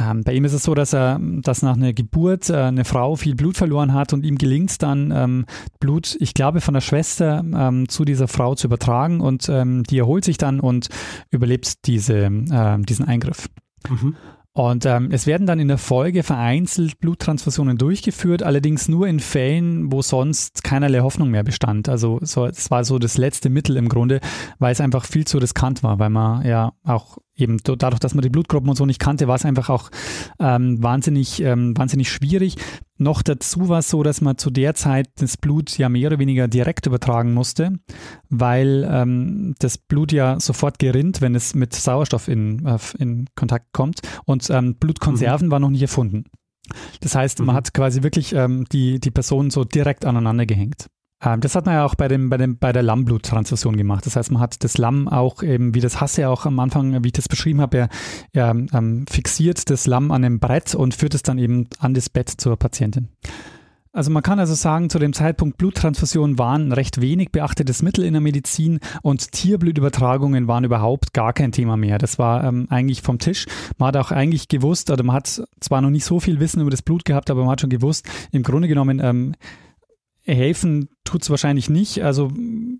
Ähm, 0.00 0.22
bei 0.24 0.32
ihm 0.32 0.44
ist 0.44 0.54
es 0.54 0.62
so, 0.62 0.74
dass 0.74 0.94
er, 0.94 1.20
dass 1.20 1.62
nach 1.62 1.76
einer 1.76 1.92
Geburt 1.92 2.48
äh, 2.48 2.56
eine 2.56 2.84
Frau 2.84 3.16
viel 3.16 3.34
Blut 3.34 3.58
verloren 3.58 3.92
hat 3.92 4.12
und 4.14 4.24
ihm 4.24 4.38
gelingt 4.38 4.70
es 4.70 4.78
dann, 4.78 5.10
ähm, 5.14 5.44
Blut, 5.80 6.16
ich 6.18 6.32
glaube, 6.32 6.62
von 6.62 6.74
der 6.74 6.80
Schwester 6.80 7.44
ähm, 7.54 7.88
zu 7.88 8.04
dieser 8.06 8.26
Frau 8.26 8.54
zu 8.54 8.68
übertragen 8.68 9.20
und 9.20 9.48
ähm, 9.50 9.82
die 9.84 9.98
erholt 9.98 10.24
sich 10.24 10.38
dann 10.38 10.60
und 10.60 10.88
überlebt 11.30 11.86
diese, 11.86 12.24
äh, 12.24 12.78
diesen 12.80 13.06
Eingriff. 13.06 13.48
Mhm. 13.88 14.16
Und 14.54 14.84
ähm, 14.84 15.08
es 15.10 15.26
werden 15.26 15.46
dann 15.46 15.58
in 15.58 15.68
der 15.68 15.78
Folge 15.78 16.22
vereinzelt 16.22 16.98
Bluttransfusionen 16.98 17.78
durchgeführt, 17.78 18.42
allerdings 18.42 18.86
nur 18.86 19.06
in 19.06 19.18
Fällen, 19.18 19.90
wo 19.90 20.02
sonst 20.02 20.62
keinerlei 20.62 21.00
Hoffnung 21.00 21.30
mehr 21.30 21.42
bestand. 21.42 21.88
Also 21.88 22.18
so, 22.20 22.44
es 22.44 22.70
war 22.70 22.84
so 22.84 22.98
das 22.98 23.16
letzte 23.16 23.48
Mittel 23.48 23.78
im 23.78 23.88
Grunde, 23.88 24.20
weil 24.58 24.72
es 24.72 24.82
einfach 24.82 25.06
viel 25.06 25.26
zu 25.26 25.38
riskant 25.38 25.82
war, 25.82 25.98
weil 25.98 26.10
man 26.10 26.46
ja 26.46 26.72
auch 26.84 27.16
eben 27.42 27.58
dadurch, 27.62 28.00
dass 28.00 28.14
man 28.14 28.22
die 28.22 28.30
Blutgruppen 28.30 28.70
und 28.70 28.76
so 28.76 28.86
nicht 28.86 29.00
kannte, 29.00 29.28
war 29.28 29.36
es 29.36 29.44
einfach 29.44 29.68
auch 29.68 29.90
ähm, 30.38 30.82
wahnsinnig, 30.82 31.42
ähm, 31.42 31.76
wahnsinnig 31.76 32.10
schwierig. 32.10 32.56
Noch 32.98 33.22
dazu 33.22 33.68
war 33.68 33.80
es 33.80 33.90
so, 33.90 34.02
dass 34.02 34.20
man 34.20 34.38
zu 34.38 34.50
der 34.50 34.74
Zeit 34.74 35.08
das 35.16 35.36
Blut 35.36 35.76
ja 35.76 35.88
mehr 35.88 36.08
oder 36.08 36.18
weniger 36.18 36.46
direkt 36.46 36.86
übertragen 36.86 37.34
musste, 37.34 37.72
weil 38.28 38.88
ähm, 38.88 39.54
das 39.58 39.76
Blut 39.76 40.12
ja 40.12 40.38
sofort 40.38 40.78
gerinnt, 40.78 41.20
wenn 41.20 41.34
es 41.34 41.54
mit 41.54 41.74
Sauerstoff 41.74 42.28
in, 42.28 42.64
äh, 42.64 42.78
in 42.98 43.26
Kontakt 43.34 43.72
kommt. 43.72 44.00
Und 44.24 44.48
ähm, 44.50 44.76
Blutkonserven 44.76 45.48
mhm. 45.48 45.50
waren 45.50 45.62
noch 45.62 45.70
nicht 45.70 45.82
erfunden. 45.82 46.24
Das 47.00 47.14
heißt, 47.14 47.40
man 47.40 47.48
mhm. 47.48 47.54
hat 47.54 47.74
quasi 47.74 48.02
wirklich 48.02 48.34
ähm, 48.34 48.66
die, 48.70 49.00
die 49.00 49.10
Personen 49.10 49.50
so 49.50 49.64
direkt 49.64 50.04
aneinander 50.04 50.46
gehängt. 50.46 50.86
Ähm, 51.22 51.40
das 51.40 51.54
hat 51.54 51.66
man 51.66 51.76
ja 51.76 51.84
auch 51.84 51.94
bei, 51.94 52.08
dem, 52.08 52.28
bei, 52.28 52.36
dem, 52.36 52.58
bei 52.58 52.72
der 52.72 52.82
Lammbluttransfusion 52.82 53.76
gemacht. 53.76 54.06
Das 54.06 54.16
heißt, 54.16 54.30
man 54.32 54.42
hat 54.42 54.62
das 54.64 54.78
Lamm 54.78 55.08
auch 55.08 55.42
eben, 55.42 55.74
wie 55.74 55.80
das 55.80 56.00
Hasse 56.00 56.28
auch 56.28 56.46
am 56.46 56.58
Anfang, 56.58 57.04
wie 57.04 57.08
ich 57.08 57.12
das 57.12 57.28
beschrieben 57.28 57.60
habe, 57.60 57.88
er 58.32 58.50
ähm, 58.50 59.06
fixiert 59.08 59.70
das 59.70 59.86
Lamm 59.86 60.10
an 60.10 60.24
einem 60.24 60.40
Brett 60.40 60.74
und 60.74 60.94
führt 60.94 61.14
es 61.14 61.22
dann 61.22 61.38
eben 61.38 61.68
an 61.78 61.94
das 61.94 62.10
Bett 62.10 62.28
zur 62.28 62.56
Patientin. 62.56 63.08
Also 63.94 64.10
man 64.10 64.22
kann 64.22 64.38
also 64.38 64.54
sagen, 64.54 64.88
zu 64.88 64.98
dem 64.98 65.12
Zeitpunkt 65.12 65.58
Bluttransfusionen 65.58 66.38
waren 66.38 66.72
recht 66.72 67.02
wenig 67.02 67.30
beachtetes 67.30 67.82
Mittel 67.82 68.06
in 68.06 68.14
der 68.14 68.22
Medizin 68.22 68.80
und 69.02 69.32
Tierblutübertragungen 69.32 70.48
waren 70.48 70.64
überhaupt 70.64 71.12
gar 71.12 71.34
kein 71.34 71.52
Thema 71.52 71.76
mehr. 71.76 71.98
Das 71.98 72.18
war 72.18 72.42
ähm, 72.42 72.68
eigentlich 72.70 73.02
vom 73.02 73.18
Tisch. 73.18 73.44
Man 73.76 73.88
hat 73.88 73.98
auch 73.98 74.10
eigentlich 74.10 74.48
gewusst, 74.48 74.90
oder 74.90 75.04
man 75.04 75.16
hat 75.16 75.42
zwar 75.60 75.82
noch 75.82 75.90
nicht 75.90 76.06
so 76.06 76.20
viel 76.20 76.40
Wissen 76.40 76.62
über 76.62 76.70
das 76.70 76.80
Blut 76.80 77.04
gehabt, 77.04 77.28
aber 77.28 77.42
man 77.42 77.50
hat 77.50 77.60
schon 77.60 77.68
gewusst, 77.68 78.08
im 78.30 78.42
Grunde 78.42 78.66
genommen 78.66 78.98
ähm, 78.98 79.34
helfen 80.24 80.88
tut 81.04 81.22
es 81.22 81.30
wahrscheinlich 81.30 81.68
nicht. 81.68 82.02
Also 82.02 82.30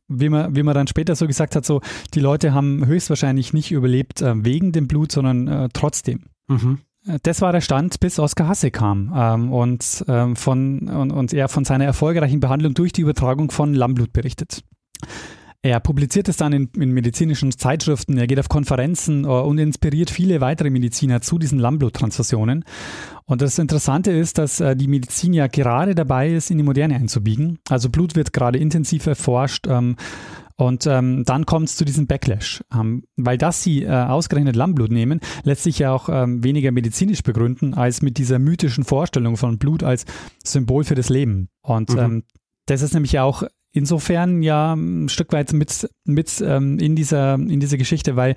wie 0.09 0.29
man, 0.29 0.55
wie 0.55 0.63
man 0.63 0.75
dann 0.75 0.87
später 0.87 1.17
so 1.17 1.27
gesagt 1.27 1.57
hat, 1.57 1.65
so 1.65 1.81
die 2.15 2.21
Leute 2.21 2.55
haben 2.55 2.87
höchstwahrscheinlich 2.87 3.53
nicht 3.53 3.73
überlebt 3.73 4.23
äh, 4.23 4.45
wegen 4.45 4.73
dem 4.73 4.89
Blut, 4.89 5.13
sondern 5.13 5.49
äh, 5.49 5.69
trotzdem. 5.73 6.25
Mhm. 6.49 6.79
Äh, 7.07 7.19
das 7.23 7.41
war 7.41 7.53
der 7.53 7.61
Stand, 7.61 8.01
bis 8.01 8.19
Oskar 8.19 8.49
Hasse 8.49 8.71
kam 8.71 9.13
ähm, 9.15 9.53
und, 9.53 10.05
ähm, 10.09 10.37
von, 10.37 10.89
und, 10.89 11.11
und 11.11 11.33
er 11.33 11.49
von 11.49 11.65
seiner 11.65 11.85
erfolgreichen 11.85 12.41
Behandlung 12.41 12.75
durch 12.75 12.93
die 12.93 13.03
Übertragung 13.03 13.51
von 13.51 13.75
Lammblut 13.75 14.13
berichtet. 14.13 14.63
Er 15.65 15.79
publiziert 15.79 16.29
es 16.29 16.37
dann 16.37 16.53
in, 16.53 16.69
in, 16.77 16.91
medizinischen 16.91 17.53
Zeitschriften, 17.53 18.19
er 18.19 18.27
geht 18.27 18.41
auf 18.41 18.49
Konferenzen 18.49 19.25
uh, 19.25 19.43
und 19.43 19.59
inspiriert 19.59 20.11
viele 20.11 20.41
weitere 20.41 20.71
Mediziner 20.71 21.21
zu 21.21 21.39
diesen 21.39 21.61
Lammbluttransfusionen. 21.61 22.65
Und 23.27 23.43
das 23.43 23.61
Interessante 23.61 24.11
ist, 24.11 24.39
dass 24.39 24.61
uh, 24.61 24.75
die 24.75 24.89
Medizin 24.89 25.33
ja 25.33 25.47
gerade 25.47 25.95
dabei 25.95 26.31
ist, 26.33 26.51
in 26.51 26.59
die 26.59 26.65
Moderne 26.65 26.97
einzubiegen. 26.97 27.61
Also 27.69 27.91
Blut 27.91 28.17
wird 28.17 28.33
gerade 28.33 28.59
intensiv 28.59 29.07
erforscht. 29.07 29.69
Ähm, 29.69 29.95
und 30.57 30.87
ähm, 30.89 31.25
dann 31.25 31.47
kommt 31.47 31.69
es 31.69 31.77
zu 31.77 31.85
diesem 31.85 32.09
Backlash. 32.09 32.65
Ähm, 32.75 33.05
weil 33.17 33.39
das 33.39 33.63
sie 33.63 33.85
äh, 33.85 33.89
ausgerechnet 33.89 34.57
Lammblut 34.57 34.91
nehmen, 34.91 35.21
lässt 35.45 35.63
sich 35.63 35.79
ja 35.79 35.93
auch 35.93 36.09
ähm, 36.09 36.43
weniger 36.43 36.73
medizinisch 36.73 37.23
begründen, 37.23 37.75
als 37.75 38.03
mit 38.03 38.19
dieser 38.19 38.41
mythischen 38.41 38.83
Vorstellung 38.83 39.37
von 39.37 39.59
Blut 39.59 39.85
als 39.85 40.07
Symbol 40.45 40.83
für 40.83 40.97
das 40.97 41.09
Leben. 41.09 41.51
Und 41.63 41.91
mhm. 41.91 41.99
ähm, 41.99 42.23
das 42.67 42.83
ist 42.83 42.95
nämlich 42.95 43.13
ja 43.13 43.23
auch 43.23 43.45
insofern 43.73 44.43
ja 44.43 44.75
ein 44.75 45.09
Stück 45.09 45.33
weit 45.33 45.53
mit, 45.53 45.89
mit 46.05 46.43
ähm, 46.47 46.79
in, 46.79 46.95
dieser, 46.95 47.35
in 47.35 47.61
dieser 47.61 47.79
Geschichte, 47.79 48.17
weil 48.17 48.35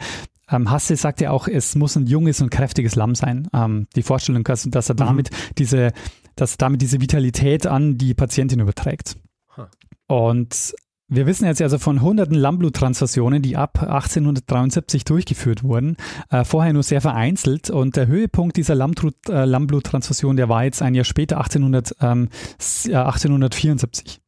ähm, 0.50 0.70
Hasse 0.70 0.96
sagt 0.96 1.22
ja 1.22 1.32
auch, 1.32 1.48
es 1.48 1.76
muss 1.76 1.96
ein 1.96 2.08
junges 2.08 2.42
und 2.42 2.50
kräftiges 2.50 2.96
Lamm 2.96 3.16
sein. 3.16 3.48
Ähm, 3.54 3.88
die 3.96 4.04
Vorstellung, 4.04 4.44
dass, 4.44 4.64
dass 4.64 4.90
er 4.90 4.96
mhm. 4.96 5.00
damit 5.00 5.32
mhm. 5.32 5.36
diese, 5.58 5.92
dass 6.36 6.58
damit 6.58 6.82
diese 6.82 7.02
Vitalität 7.02 7.68
an 7.68 7.98
die 7.98 8.14
Patientin 8.14 8.60
überträgt. 8.60 9.16
Huh. 9.56 9.66
Und 10.08 10.74
wir 11.08 11.28
wissen 11.28 11.46
jetzt 11.46 11.62
also 11.62 11.78
von 11.78 12.02
hunderten 12.02 12.36
Lammbluttransfusionen, 12.36 13.44
die 13.44 13.56
ab 13.58 13.80
1873 13.80 15.06
durchgeführt 15.06 15.64
wurden, 15.64 15.98
äh, 16.32 16.44
vorher 16.44 16.74
nur 16.74 16.82
sehr 16.82 17.00
vereinzelt. 17.00 17.70
Und 17.70 17.96
der 17.96 18.08
Höhepunkt 18.08 18.58
dieser 18.58 18.74
äh, 18.74 19.46
Lammblutttransfusion, 19.46 20.36
der 20.36 20.50
war 20.50 20.64
jetzt 20.64 20.82
ein 20.82 20.96
Jahr 20.96 21.06
später, 21.06 21.38
1800, 21.38 21.96
ähm, 22.02 22.30
1874. 22.60 24.20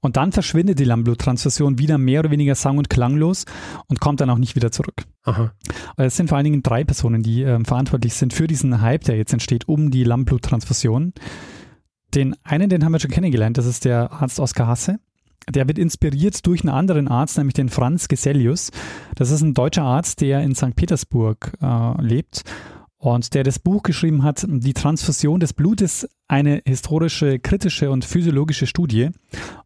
Und 0.00 0.16
dann 0.16 0.32
verschwindet 0.32 0.78
die 0.78 0.84
Lammbluttransfusion 0.84 1.78
wieder 1.78 1.98
mehr 1.98 2.20
oder 2.20 2.30
weniger 2.30 2.54
sang- 2.54 2.78
und 2.78 2.90
klanglos 2.90 3.44
und 3.86 4.00
kommt 4.00 4.20
dann 4.20 4.30
auch 4.30 4.38
nicht 4.38 4.56
wieder 4.56 4.70
zurück. 4.70 5.04
Aha. 5.24 5.52
Es 5.96 6.16
sind 6.16 6.28
vor 6.28 6.36
allen 6.36 6.44
Dingen 6.44 6.62
drei 6.62 6.84
Personen, 6.84 7.22
die 7.22 7.42
äh, 7.42 7.62
verantwortlich 7.64 8.14
sind 8.14 8.32
für 8.32 8.46
diesen 8.46 8.80
Hype, 8.80 9.04
der 9.04 9.16
jetzt 9.16 9.32
entsteht 9.32 9.68
um 9.68 9.90
die 9.90 10.04
Lammbluttransfusion. 10.04 11.12
Den 12.14 12.36
einen, 12.42 12.70
den 12.70 12.84
haben 12.84 12.92
wir 12.92 13.00
schon 13.00 13.10
kennengelernt, 13.10 13.58
das 13.58 13.66
ist 13.66 13.84
der 13.84 14.12
Arzt 14.12 14.40
Oskar 14.40 14.66
Hasse. 14.66 14.98
Der 15.48 15.66
wird 15.66 15.78
inspiriert 15.78 16.46
durch 16.46 16.62
einen 16.62 16.74
anderen 16.74 17.08
Arzt, 17.08 17.38
nämlich 17.38 17.54
den 17.54 17.68
Franz 17.68 18.08
Gesellius. 18.08 18.70
Das 19.14 19.30
ist 19.30 19.40
ein 19.40 19.54
deutscher 19.54 19.82
Arzt, 19.82 20.20
der 20.20 20.42
in 20.42 20.54
St. 20.54 20.76
Petersburg 20.76 21.52
äh, 21.62 22.02
lebt 22.02 22.44
und 22.98 23.34
der 23.34 23.44
das 23.44 23.58
Buch 23.58 23.82
geschrieben 23.82 24.24
hat, 24.24 24.44
Die 24.48 24.74
Transfusion 24.74 25.40
des 25.40 25.52
Blutes, 25.52 26.08
eine 26.26 26.62
historische, 26.66 27.38
kritische 27.38 27.90
und 27.90 28.04
physiologische 28.04 28.66
Studie. 28.66 29.10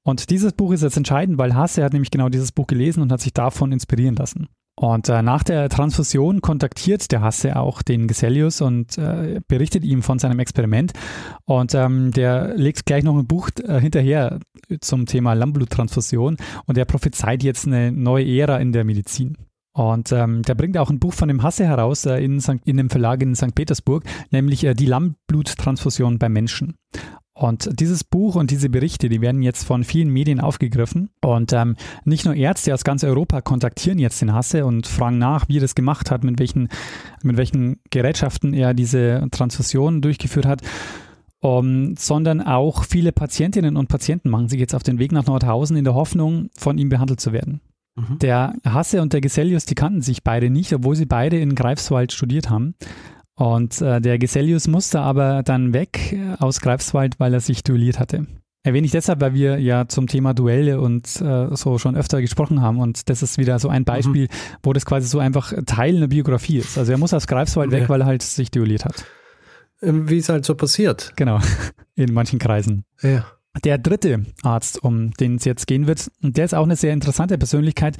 Und 0.03 0.31
dieses 0.31 0.53
Buch 0.53 0.73
ist 0.73 0.83
jetzt 0.83 0.97
entscheidend, 0.97 1.39
weil 1.39 1.55
Hasse 1.55 1.83
hat 1.83 1.93
nämlich 1.93 2.11
genau 2.11 2.29
dieses 2.29 2.53
Buch 2.53 2.67
gelesen 2.67 3.03
und 3.03 3.11
hat 3.11 3.21
sich 3.21 3.33
davon 3.33 3.73
inspirieren 3.73 4.17
lassen. 4.17 4.49
Und 4.75 5.09
äh, 5.09 5.23
nach 5.23 5.43
der 5.43 5.69
Transfusion 5.69 6.41
kontaktiert 6.41 7.13
der 7.13 7.21
Hasse 7.21 7.57
auch 7.57 7.83
den 7.83 8.09
Gesellius 8.09 8.63
und 8.63 8.97
äh, 8.97 9.41
berichtet 9.47 9.85
ihm 9.85 10.03
von 10.03 10.19
seinem 10.19 10.39
Experiment. 10.39 10.93
Und 11.45 11.75
ähm, 11.75 12.11
der 12.13 12.57
legt 12.57 12.87
gleich 12.87 13.05
noch 13.05 13.17
ein 13.17 13.27
Buch 13.27 13.51
äh, 13.63 13.81
hinterher 13.81 14.41
zum 14.81 15.07
Thema 15.07 15.35
Lammbluttransfusion 15.35 16.37
und 16.67 16.79
er 16.79 16.87
prophezeit 16.87 17.43
jetzt 17.43 17.67
eine 17.67 17.93
neue 17.93 18.27
Ära 18.27 18.59
in 18.59 18.73
der 18.73 18.85
Medizin. 18.85 19.37
Und 19.75 20.13
ähm, 20.13 20.43
der 20.43 20.55
bringt 20.55 20.77
auch 20.77 20.91
ein 20.91 20.99
Buch 20.99 21.15
von 21.15 21.29
dem 21.29 21.43
Hasse 21.43 21.65
heraus 21.65 22.05
äh, 22.05 22.23
in, 22.23 22.41
St. 22.41 22.61
in 22.65 22.77
dem 22.77 22.91
Verlag 22.91 23.23
in 23.23 23.35
St. 23.35 23.55
Petersburg, 23.55 24.05
nämlich 24.31 24.65
äh, 24.65 24.75
Die 24.75 24.87
Lammbluttransfusion 24.87 26.19
beim 26.19 26.33
Menschen. 26.33 26.77
Und 27.35 27.81
dieses 27.81 28.05
Buch 28.05 28.35
und 28.35 28.51
diese 28.51 28.69
Berichte, 28.69 29.09
die 29.09 29.23
werden 29.23 29.43
jetzt 29.43 29.65
von 29.65 29.85
vielen 29.85 30.11
Medien 30.11 30.39
aufgegriffen. 30.39 31.09
Und 31.23 31.55
ähm, 31.55 31.77
nicht 32.05 32.27
nur 32.27 32.35
Ärzte 32.35 32.75
aus 32.75 32.85
ganz 32.85 33.03
Europa 33.03 33.41
kontaktieren 33.41 33.99
jetzt 33.99 34.21
den 34.21 34.35
Hasse 34.35 34.67
und 34.67 34.87
fragen 34.87 35.17
nach, 35.17 35.49
wie 35.49 35.57
er 35.57 35.63
das 35.63 35.75
gemacht 35.75 36.11
hat, 36.11 36.25
mit 36.25 36.39
welchen, 36.39 36.69
mit 37.23 37.39
welchen 37.39 37.81
Gerätschaften 37.91 38.53
er 38.53 38.75
diese 38.75 39.27
Transfusion 39.31 40.03
durchgeführt 40.03 40.47
hat. 40.47 40.61
Um, 41.41 41.97
sondern 41.99 42.41
auch 42.41 42.85
viele 42.85 43.11
Patientinnen 43.11 43.77
und 43.77 43.89
Patienten 43.89 44.31
machen 44.31 44.47
sich 44.47 44.61
jetzt 44.61 44.77
auf 44.77 44.85
den 44.85 45.01
Weg 45.01 45.11
nach 45.11 45.27
Nordhausen 45.27 45.77
in 45.77 45.83
der 45.83 45.95
Hoffnung, 45.95 46.51
von 46.57 46.79
ihm 46.79 46.89
behandelt 46.89 47.19
zu 47.19 47.33
werden. 47.33 47.61
Mhm. 47.95 48.19
Der 48.19 48.55
Hasse 48.65 49.03
und 49.03 49.13
der 49.13 49.21
Gesellius, 49.21 49.67
die 49.67 49.75
kannten 49.75 50.01
sich 50.01 50.23
beide 50.23 50.51
nicht, 50.51 50.73
obwohl 50.73 50.97
sie 50.97 51.07
beide 51.07 51.39
in 51.39 51.55
Greifswald 51.55 52.13
studiert 52.13 52.51
haben. 52.51 52.75
Und 53.35 53.81
äh, 53.81 54.01
der 54.01 54.19
Gesellius 54.19 54.69
musste 54.69 55.01
aber 55.01 55.43
dann 55.43 55.73
weg 55.73 56.13
äh, 56.13 56.35
aus 56.39 56.61
Greifswald, 56.61 57.19
weil 57.19 57.35
er 57.35 57.41
sich 57.41 57.63
duelliert 57.63 57.99
hatte. 57.99 58.27
Erwähne 58.65 58.85
ich 58.85 58.93
deshalb, 58.93 59.21
weil 59.21 59.35
wir 59.35 59.59
ja 59.59 59.89
zum 59.89 60.07
Thema 60.07 60.35
Duelle 60.35 60.81
und 60.81 61.21
äh, 61.21 61.49
so 61.57 61.79
schon 61.79 61.97
öfter 61.97 62.21
gesprochen 62.21 62.61
haben 62.61 62.79
und 62.79 63.09
das 63.11 63.23
ist 63.23 63.37
wieder 63.37 63.59
so 63.59 63.69
ein 63.69 63.85
Beispiel, 63.85 64.25
mhm. 64.25 64.59
wo 64.63 64.73
das 64.73 64.87
quasi 64.87 65.09
so 65.09 65.19
einfach 65.19 65.53
Teil 65.67 65.97
einer 65.97 66.07
Biografie 66.07 66.59
ist. 66.59 66.79
Also 66.79 66.93
er 66.93 66.99
muss 66.99 67.13
aus 67.13 67.27
Greifswald 67.27 67.73
ja. 67.73 67.81
weg, 67.81 67.89
weil 67.89 68.03
er 68.03 68.07
halt 68.07 68.23
sich 68.23 68.53
duelliert 68.53 68.85
hat. 68.85 69.05
Ähm, 69.83 70.09
wie 70.09 70.19
es 70.19 70.29
halt 70.29 70.45
so 70.45 70.55
passiert. 70.55 71.13
Genau, 71.17 71.41
in 71.97 72.15
manchen 72.15 72.39
Kreisen. 72.39 72.85
Ja. 73.03 73.27
Der 73.65 73.79
dritte 73.79 74.25
Arzt, 74.43 74.83
um 74.83 75.13
den 75.13 75.37
es 75.37 75.45
jetzt 75.45 75.67
gehen 75.67 75.87
wird, 75.87 76.11
und 76.23 76.37
der 76.37 76.45
ist 76.45 76.55
auch 76.55 76.65
eine 76.65 76.77
sehr 76.77 76.93
interessante 76.93 77.37
Persönlichkeit, 77.39 77.97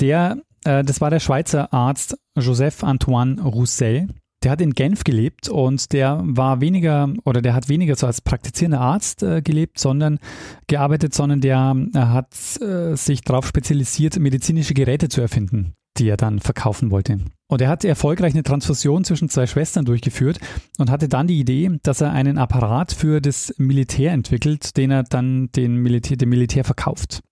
der, 0.00 0.38
äh, 0.64 0.84
das 0.84 1.00
war 1.00 1.10
der 1.10 1.20
Schweizer 1.20 1.72
Arzt 1.72 2.18
Joseph 2.36 2.84
Antoine 2.84 3.40
Roussel 3.42 4.08
der 4.44 4.52
hat 4.52 4.60
in 4.60 4.74
Genf 4.74 5.04
gelebt 5.04 5.48
und 5.48 5.92
der 5.92 6.20
war 6.22 6.60
weniger 6.60 7.08
oder 7.24 7.40
der 7.40 7.54
hat 7.54 7.68
weniger 7.68 7.96
so 7.96 8.06
als 8.06 8.20
praktizierender 8.20 8.80
Arzt 8.80 9.22
äh, 9.22 9.40
gelebt, 9.40 9.78
sondern 9.78 10.18
gearbeitet, 10.66 11.14
sondern 11.14 11.40
der 11.40 11.74
äh, 11.94 11.98
hat 11.98 12.60
äh, 12.60 12.94
sich 12.94 13.22
darauf 13.22 13.46
spezialisiert, 13.46 14.18
medizinische 14.18 14.74
Geräte 14.74 15.08
zu 15.08 15.20
erfinden, 15.20 15.72
die 15.96 16.08
er 16.08 16.16
dann 16.16 16.40
verkaufen 16.40 16.90
wollte. 16.90 17.18
Und 17.46 17.60
er 17.60 17.68
hat 17.68 17.84
erfolgreich 17.84 18.32
eine 18.32 18.42
Transfusion 18.42 19.04
zwischen 19.04 19.28
zwei 19.28 19.46
Schwestern 19.46 19.84
durchgeführt 19.84 20.38
und 20.78 20.90
hatte 20.90 21.08
dann 21.08 21.26
die 21.26 21.38
Idee, 21.38 21.78
dass 21.82 22.00
er 22.00 22.10
einen 22.10 22.38
Apparat 22.38 22.92
für 22.92 23.20
das 23.20 23.54
Militär 23.58 24.12
entwickelt, 24.12 24.76
den 24.76 24.90
er 24.90 25.02
dann 25.02 25.50
den 25.52 25.76
Militär, 25.76 26.16
dem 26.16 26.30
Militär 26.30 26.64
verkauft. 26.64 27.22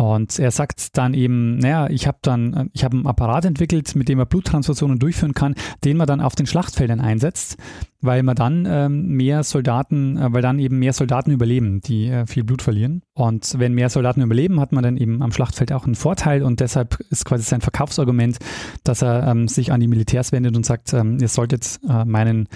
Und 0.00 0.38
er 0.38 0.50
sagt 0.50 0.96
dann 0.96 1.12
eben, 1.12 1.58
naja, 1.58 1.90
ich 1.90 2.06
habe 2.06 2.16
dann, 2.22 2.70
ich 2.72 2.84
habe 2.84 2.96
einen 2.96 3.06
Apparat 3.06 3.44
entwickelt, 3.44 3.94
mit 3.96 4.08
dem 4.08 4.16
man 4.16 4.26
Bluttransfusionen 4.26 4.98
durchführen 4.98 5.34
kann, 5.34 5.54
den 5.84 5.98
man 5.98 6.06
dann 6.06 6.22
auf 6.22 6.34
den 6.34 6.46
Schlachtfeldern 6.46 7.02
einsetzt, 7.02 7.58
weil 8.00 8.22
man 8.22 8.34
dann 8.34 8.66
ähm, 8.66 9.08
mehr 9.08 9.44
Soldaten, 9.44 10.16
äh, 10.16 10.32
weil 10.32 10.40
dann 10.40 10.58
eben 10.58 10.78
mehr 10.78 10.94
Soldaten 10.94 11.32
überleben, 11.32 11.82
die 11.82 12.06
äh, 12.06 12.24
viel 12.24 12.44
Blut 12.44 12.62
verlieren. 12.62 13.02
Und 13.12 13.58
wenn 13.58 13.74
mehr 13.74 13.90
Soldaten 13.90 14.22
überleben, 14.22 14.58
hat 14.58 14.72
man 14.72 14.82
dann 14.82 14.96
eben 14.96 15.20
am 15.20 15.32
Schlachtfeld 15.32 15.70
auch 15.70 15.84
einen 15.84 15.96
Vorteil 15.96 16.44
und 16.44 16.60
deshalb 16.60 16.98
ist 17.10 17.26
quasi 17.26 17.44
sein 17.44 17.60
Verkaufsargument, 17.60 18.38
dass 18.84 19.02
er 19.02 19.26
ähm, 19.26 19.48
sich 19.48 19.70
an 19.70 19.80
die 19.80 19.88
Militärs 19.88 20.32
wendet 20.32 20.56
und 20.56 20.64
sagt, 20.64 20.94
ähm, 20.94 21.18
ihr 21.20 21.28
solltet 21.28 21.78
äh, 21.86 22.06
meinen 22.06 22.48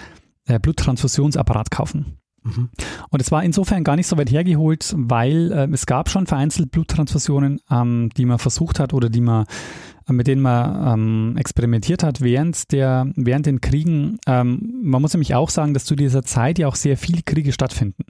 äh, 0.47 0.59
Bluttransfusionsapparat 0.59 1.71
kaufen. 1.71 2.17
Mhm. 2.45 2.69
Und 3.09 3.23
es 3.23 3.33
war 3.33 3.43
insofern 3.43 3.85
gar 3.85 3.97
nicht 3.97 4.07
so 4.07 4.17
weit 4.17 4.31
hergeholt, 4.31 4.95
weil 4.97 5.51
äh, 5.51 5.69
es 5.73 5.87
gab 5.87 6.11
schon 6.11 6.27
vereinzelt 6.27 6.71
Bluttransfusionen, 6.71 7.61
ähm, 7.71 8.11
die 8.17 8.27
man 8.27 8.39
versucht 8.39 8.79
hat 8.79 8.93
oder 8.93 9.09
die 9.09 9.23
man 9.23 9.47
äh, 10.09 10.13
mit 10.13 10.27
denen 10.27 10.43
man 10.43 10.95
ähm, 10.95 11.37
experimentiert 11.37 12.03
hat 12.03 12.21
während 12.21 12.71
der 12.73 13.11
während 13.17 13.47
den 13.47 13.61
Kriegen. 13.61 14.19
Ähm, 14.27 14.81
man 14.83 15.01
muss 15.01 15.15
nämlich 15.15 15.35
auch 15.35 15.51
sagen, 15.51 15.75
dass 15.75 15.87
zu 15.87 15.97
dieser 15.97 16.23
Zeit 16.23 16.59
ja 16.59 16.69
auch 16.69 16.77
sehr 16.77 16.97
viele 16.97 17.23
Kriege 17.23 17.53
stattfinden. 17.53 18.05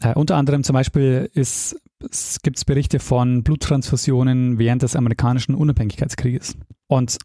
Äh, 0.00 0.14
unter 0.14 0.36
anderem 0.36 0.62
zum 0.62 0.74
Beispiel 0.74 1.28
ist, 1.34 1.76
es 2.08 2.40
gibt 2.42 2.64
Berichte 2.66 3.00
von 3.00 3.42
Bluttransfusionen 3.42 4.58
während 4.58 4.82
des 4.82 4.94
amerikanischen 4.94 5.56
Unabhängigkeitskrieges. 5.56 6.56
Und 6.86 7.18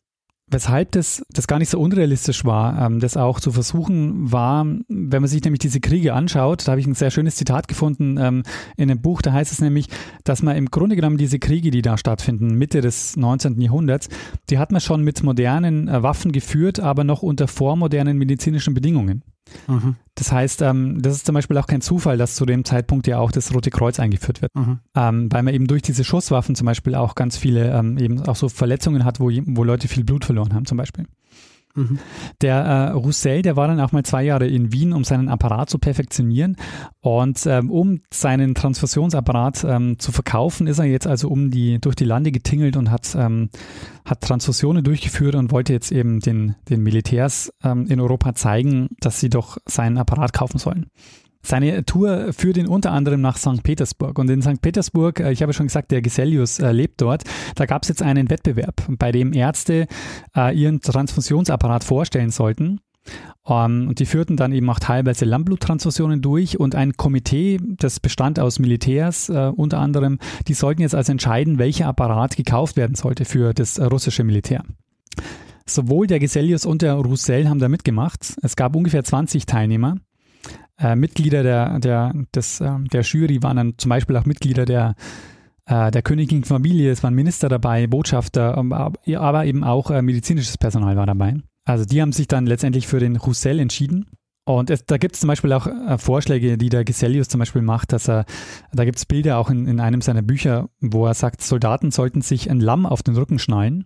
Weshalb 0.51 0.91
das, 0.91 1.23
das 1.29 1.47
gar 1.47 1.57
nicht 1.57 1.69
so 1.69 1.79
unrealistisch 1.79 2.43
war, 2.43 2.85
ähm, 2.85 2.99
das 2.99 3.17
auch 3.17 3.39
zu 3.39 3.51
versuchen, 3.51 4.31
war, 4.31 4.65
wenn 4.65 5.21
man 5.21 5.27
sich 5.27 5.43
nämlich 5.43 5.59
diese 5.59 5.79
Kriege 5.79 6.13
anschaut, 6.13 6.67
da 6.67 6.73
habe 6.73 6.81
ich 6.81 6.85
ein 6.87 6.95
sehr 6.95 7.11
schönes 7.11 7.37
Zitat 7.37 7.67
gefunden 7.67 8.17
ähm, 8.19 8.43
in 8.75 8.91
einem 8.91 9.01
Buch, 9.01 9.21
da 9.21 9.31
heißt 9.31 9.51
es 9.51 9.61
nämlich, 9.61 9.87
dass 10.23 10.43
man 10.43 10.57
im 10.57 10.69
Grunde 10.69 10.95
genommen 10.95 11.17
diese 11.17 11.39
Kriege, 11.39 11.71
die 11.71 11.81
da 11.81 11.97
stattfinden, 11.97 12.55
Mitte 12.57 12.81
des 12.81 13.15
19. 13.15 13.59
Jahrhunderts, 13.61 14.09
die 14.49 14.57
hat 14.57 14.71
man 14.71 14.81
schon 14.81 15.01
mit 15.03 15.23
modernen 15.23 15.87
äh, 15.87 16.03
Waffen 16.03 16.31
geführt, 16.31 16.79
aber 16.79 17.03
noch 17.03 17.23
unter 17.23 17.47
vormodernen 17.47 18.17
medizinischen 18.17 18.73
Bedingungen. 18.73 19.23
Mhm. 19.67 19.95
Das 20.15 20.31
heißt, 20.31 20.61
ähm, 20.61 21.01
das 21.01 21.15
ist 21.15 21.25
zum 21.25 21.33
Beispiel 21.33 21.57
auch 21.57 21.67
kein 21.67 21.81
Zufall, 21.81 22.17
dass 22.17 22.35
zu 22.35 22.45
dem 22.45 22.65
Zeitpunkt 22.65 23.07
ja 23.07 23.19
auch 23.19 23.31
das 23.31 23.53
Rote 23.53 23.71
Kreuz 23.71 23.99
eingeführt 23.99 24.41
wird. 24.41 24.53
Mhm. 24.55 24.79
Ähm, 24.95 25.31
weil 25.31 25.43
man 25.43 25.53
eben 25.53 25.67
durch 25.67 25.81
diese 25.81 26.03
Schusswaffen 26.03 26.55
zum 26.55 26.65
Beispiel 26.65 26.95
auch 26.95 27.15
ganz 27.15 27.37
viele 27.37 27.71
ähm, 27.71 27.97
eben 27.97 28.21
auch 28.21 28.35
so 28.35 28.49
Verletzungen 28.49 29.05
hat, 29.05 29.19
wo, 29.19 29.31
wo 29.31 29.63
Leute 29.63 29.87
viel 29.87 30.03
Blut 30.03 30.25
verloren 30.25 30.53
haben 30.53 30.65
zum 30.65 30.77
Beispiel. 30.77 31.05
Mhm. 31.75 31.99
Der 32.41 32.55
äh, 32.57 32.89
Roussel, 32.91 33.41
der 33.41 33.55
war 33.55 33.67
dann 33.67 33.79
auch 33.79 33.91
mal 33.91 34.03
zwei 34.03 34.23
Jahre 34.23 34.47
in 34.47 34.71
Wien, 34.71 34.93
um 34.93 35.03
seinen 35.03 35.27
Apparat 35.27 35.69
zu 35.69 35.79
perfektionieren. 35.79 36.55
Und 36.99 37.45
ähm, 37.47 37.71
um 37.71 38.01
seinen 38.11 38.53
Transfusionsapparat 38.53 39.63
ähm, 39.63 39.97
zu 39.97 40.11
verkaufen, 40.11 40.67
ist 40.67 40.79
er 40.79 40.85
jetzt 40.85 41.07
also 41.07 41.29
um 41.29 41.49
die, 41.49 41.79
durch 41.79 41.95
die 41.95 42.05
Lande 42.05 42.31
getingelt 42.31 42.77
und 42.77 42.91
hat, 42.91 43.15
ähm, 43.15 43.49
hat 44.05 44.21
Transfusionen 44.21 44.83
durchgeführt 44.83 45.35
und 45.35 45.51
wollte 45.51 45.73
jetzt 45.73 45.91
eben 45.91 46.19
den, 46.19 46.55
den 46.69 46.83
Militärs 46.83 47.51
ähm, 47.63 47.87
in 47.87 47.99
Europa 47.99 48.35
zeigen, 48.35 48.89
dass 48.99 49.19
sie 49.19 49.29
doch 49.29 49.57
seinen 49.65 49.97
Apparat 49.97 50.33
kaufen 50.33 50.59
sollen. 50.59 50.87
Seine 51.45 51.83
Tour 51.83 52.31
führt 52.31 52.55
ihn 52.57 52.67
unter 52.67 52.91
anderem 52.91 53.19
nach 53.19 53.37
St. 53.37 53.63
Petersburg. 53.63 54.17
Und 54.17 54.29
in 54.29 54.41
St. 54.41 54.61
Petersburg, 54.61 55.19
äh, 55.19 55.31
ich 55.31 55.41
habe 55.41 55.53
schon 55.53 55.67
gesagt, 55.67 55.91
der 55.91 56.01
Gesellius 56.01 56.59
äh, 56.59 56.71
lebt 56.71 57.01
dort, 57.01 57.23
da 57.55 57.65
gab 57.65 57.83
es 57.83 57.89
jetzt 57.89 58.01
einen 58.01 58.29
Wettbewerb, 58.29 58.81
bei 58.97 59.11
dem 59.11 59.33
Ärzte 59.33 59.87
äh, 60.35 60.57
ihren 60.57 60.79
Transfusionsapparat 60.79 61.83
vorstellen 61.83 62.31
sollten. 62.31 62.79
Ähm, 63.45 63.89
und 63.89 63.99
die 63.99 64.05
führten 64.05 64.37
dann 64.37 64.53
eben 64.53 64.69
auch 64.69 64.79
teilweise 64.79 65.25
Lammbluttransfusionen 65.25 66.21
durch 66.21 66.57
und 66.57 66.75
ein 66.75 66.93
Komitee, 66.93 67.59
das 67.61 67.99
bestand 67.99 68.39
aus 68.39 68.59
Militärs 68.59 69.29
unter 69.29 69.79
anderem, 69.79 70.19
die 70.47 70.53
sollten 70.53 70.81
jetzt 70.81 70.95
also 70.95 71.11
entscheiden, 71.11 71.59
welcher 71.59 71.87
Apparat 71.87 72.37
gekauft 72.37 72.77
werden 72.77 72.95
sollte 72.95 73.25
für 73.25 73.53
das 73.53 73.79
russische 73.79 74.23
Militär. 74.23 74.63
Sowohl 75.65 76.07
der 76.07 76.19
Gesellius 76.19 76.65
und 76.65 76.81
der 76.81 76.93
Roussel 76.93 77.49
haben 77.49 77.59
da 77.59 77.67
mitgemacht. 77.67 78.35
Es 78.41 78.55
gab 78.55 78.75
ungefähr 78.75 79.03
20 79.03 79.45
Teilnehmer 79.45 79.97
äh, 80.83 80.95
Mitglieder 80.95 81.43
der, 81.43 81.79
der, 81.79 82.13
des, 82.35 82.59
äh, 82.61 82.71
der 82.91 83.01
Jury 83.01 83.41
waren 83.41 83.57
dann 83.57 83.73
zum 83.77 83.89
Beispiel 83.89 84.17
auch 84.17 84.25
Mitglieder 84.25 84.65
der, 84.65 84.95
äh, 85.65 85.91
der 85.91 86.01
königlichen 86.01 86.43
Familie, 86.43 86.91
es 86.91 87.03
waren 87.03 87.13
Minister 87.13 87.49
dabei, 87.49 87.87
Botschafter, 87.87 88.57
ähm, 88.57 88.73
aber 88.73 89.45
eben 89.45 89.63
auch 89.63 89.89
äh, 89.89 90.01
medizinisches 90.01 90.57
Personal 90.57 90.95
war 90.97 91.05
dabei. 91.05 91.35
Also 91.65 91.85
die 91.85 92.01
haben 92.01 92.11
sich 92.11 92.27
dann 92.27 92.45
letztendlich 92.45 92.87
für 92.87 92.99
den 92.99 93.15
Roussel 93.15 93.59
entschieden. 93.59 94.07
Und 94.45 94.69
es, 94.69 94.85
da 94.85 94.97
gibt 94.97 95.15
es 95.15 95.21
zum 95.21 95.29
Beispiel 95.29 95.53
auch 95.53 95.67
äh, 95.67 95.97
Vorschläge, 95.97 96.57
die 96.57 96.67
der 96.67 96.83
Gesellius 96.83 97.29
zum 97.29 97.39
Beispiel 97.39 97.61
macht, 97.61 97.93
dass 97.93 98.09
er, 98.09 98.25
da 98.73 98.83
gibt 98.83 98.97
es 98.97 99.05
Bilder 99.05 99.37
auch 99.37 99.49
in, 99.49 99.67
in 99.67 99.79
einem 99.79 100.01
seiner 100.01 100.21
Bücher, 100.21 100.67
wo 100.81 101.05
er 101.05 101.13
sagt, 101.13 101.41
Soldaten 101.41 101.91
sollten 101.91 102.21
sich 102.21 102.51
ein 102.51 102.59
Lamm 102.59 102.85
auf 102.85 103.03
den 103.03 103.15
Rücken 103.15 103.39
schnallen 103.39 103.85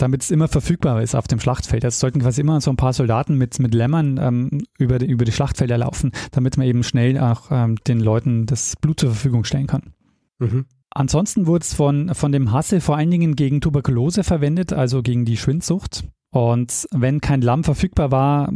damit 0.00 0.22
es 0.22 0.30
immer 0.30 0.48
verfügbar 0.48 1.02
ist 1.02 1.14
auf 1.14 1.28
dem 1.28 1.40
Schlachtfeld. 1.40 1.84
Also 1.84 1.94
es 1.94 2.00
sollten 2.00 2.20
quasi 2.20 2.40
immer 2.40 2.60
so 2.60 2.70
ein 2.70 2.76
paar 2.76 2.92
Soldaten 2.92 3.36
mit, 3.36 3.58
mit 3.58 3.74
Lämmern 3.74 4.18
ähm, 4.18 4.62
über, 4.78 4.98
die, 4.98 5.06
über 5.06 5.24
die 5.24 5.32
Schlachtfelder 5.32 5.78
laufen, 5.78 6.12
damit 6.32 6.56
man 6.56 6.66
eben 6.66 6.82
schnell 6.82 7.18
auch 7.18 7.50
ähm, 7.50 7.76
den 7.86 8.00
Leuten 8.00 8.46
das 8.46 8.76
Blut 8.76 9.00
zur 9.00 9.10
Verfügung 9.10 9.44
stellen 9.44 9.66
kann. 9.66 9.94
Mhm. 10.38 10.66
Ansonsten 10.90 11.46
wurde 11.46 11.62
es 11.62 11.74
von, 11.74 12.14
von 12.14 12.32
dem 12.32 12.50
Hasse 12.52 12.80
vor 12.80 12.96
allen 12.96 13.10
Dingen 13.10 13.36
gegen 13.36 13.60
Tuberkulose 13.60 14.24
verwendet, 14.24 14.72
also 14.72 15.02
gegen 15.02 15.24
die 15.24 15.36
Schwindsucht. 15.36 16.04
Und 16.32 16.86
wenn 16.92 17.20
kein 17.20 17.42
Lamm 17.42 17.64
verfügbar 17.64 18.10
war, 18.10 18.48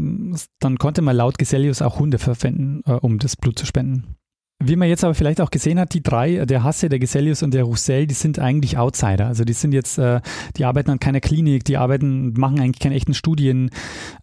dann 0.61 0.79
konnte 0.79 1.03
man 1.03 1.17
laut 1.17 1.39
Gesellius 1.39 1.83
auch 1.83 1.99
Hunde 1.99 2.19
verwenden, 2.19 2.83
äh, 2.87 2.93
um 2.93 3.19
das 3.19 3.37
Blut 3.37 3.59
zu 3.59 3.67
spenden. 3.67 4.17
Wie 4.63 4.77
man 4.77 4.89
jetzt 4.89 5.05
aber 5.05 5.15
vielleicht 5.15 5.41
auch 5.41 5.51
gesehen 5.51 5.79
hat, 5.79 5.95
die 5.95 6.03
drei, 6.03 6.47
der 6.47 6.63
Hasse, 6.63 6.89
der 6.89 6.99
Gesellius 6.99 7.43
und 7.43 7.53
der 7.53 7.65
Roussel, 7.65 8.07
die 8.07 8.15
sind 8.15 8.39
eigentlich 8.39 8.79
Outsider. 8.79 9.27
Also 9.27 9.45
die 9.45 9.53
sind 9.53 9.73
jetzt, 9.73 9.99
äh, 9.99 10.21
die 10.57 10.65
arbeiten 10.65 10.91
an 10.91 11.01
keiner 11.01 11.21
Klinik, 11.21 11.65
die 11.65 11.77
arbeiten, 11.77 12.33
machen 12.35 12.61
eigentlich 12.61 12.79
keine 12.79 12.95
echten 12.95 13.15
Studien. 13.15 13.71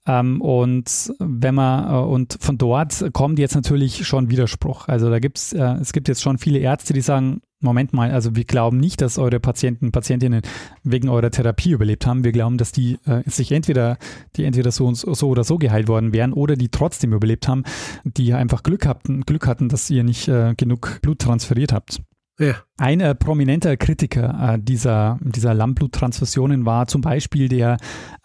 Ähm, 0.07 0.41
und 0.41 1.13
wenn 1.19 1.53
man, 1.53 1.93
äh, 1.93 2.07
und 2.07 2.37
von 2.39 2.57
dort 2.57 3.03
kommt 3.13 3.39
jetzt 3.39 3.55
natürlich 3.55 4.07
schon 4.07 4.29
Widerspruch. 4.29 4.87
Also 4.87 5.09
da 5.09 5.19
gibt's, 5.19 5.53
äh, 5.53 5.75
es 5.81 5.91
gibt 5.91 6.07
jetzt 6.07 6.21
schon 6.21 6.37
viele 6.37 6.59
Ärzte, 6.59 6.93
die 6.93 7.01
sagen, 7.01 7.41
Moment 7.61 7.93
mal, 7.93 8.11
also 8.11 8.35
wir 8.35 8.43
glauben 8.43 8.77
nicht, 8.77 9.01
dass 9.01 9.17
eure 9.17 9.39
Patienten, 9.39 9.91
Patientinnen 9.91 10.41
wegen 10.83 11.09
eurer 11.09 11.31
Therapie 11.31 11.71
überlebt 11.71 12.05
haben. 12.05 12.23
Wir 12.23 12.31
glauben, 12.31 12.57
dass 12.57 12.71
die 12.71 12.97
äh, 13.05 13.21
sich 13.27 13.51
entweder, 13.51 13.97
die 14.35 14.45
entweder 14.45 14.71
so, 14.71 14.93
so 14.93 15.29
oder 15.29 15.43
so 15.43 15.57
geheilt 15.57 15.87
worden 15.87 16.13
wären 16.13 16.33
oder 16.33 16.55
die 16.55 16.69
trotzdem 16.69 17.13
überlebt 17.13 17.47
haben, 17.47 17.63
die 18.03 18.33
einfach 18.33 18.63
Glück 18.63 18.85
hatten, 18.85 19.21
Glück 19.21 19.47
hatten, 19.47 19.69
dass 19.69 19.89
ihr 19.89 20.03
nicht 20.03 20.27
äh, 20.27 20.55
genug 20.55 20.99
Blut 21.01 21.19
transferiert 21.19 21.71
habt. 21.71 22.01
Ja. 22.39 22.55
Ein 22.77 23.01
äh, 23.01 23.13
prominenter 23.13 23.77
Kritiker 23.77 24.55
äh, 24.55 24.59
dieser, 24.59 25.19
dieser 25.21 25.53
Lammbluttransfusionen 25.53 26.65
war 26.65 26.87
zum 26.87 27.01
Beispiel 27.01 27.47
der 27.47 27.77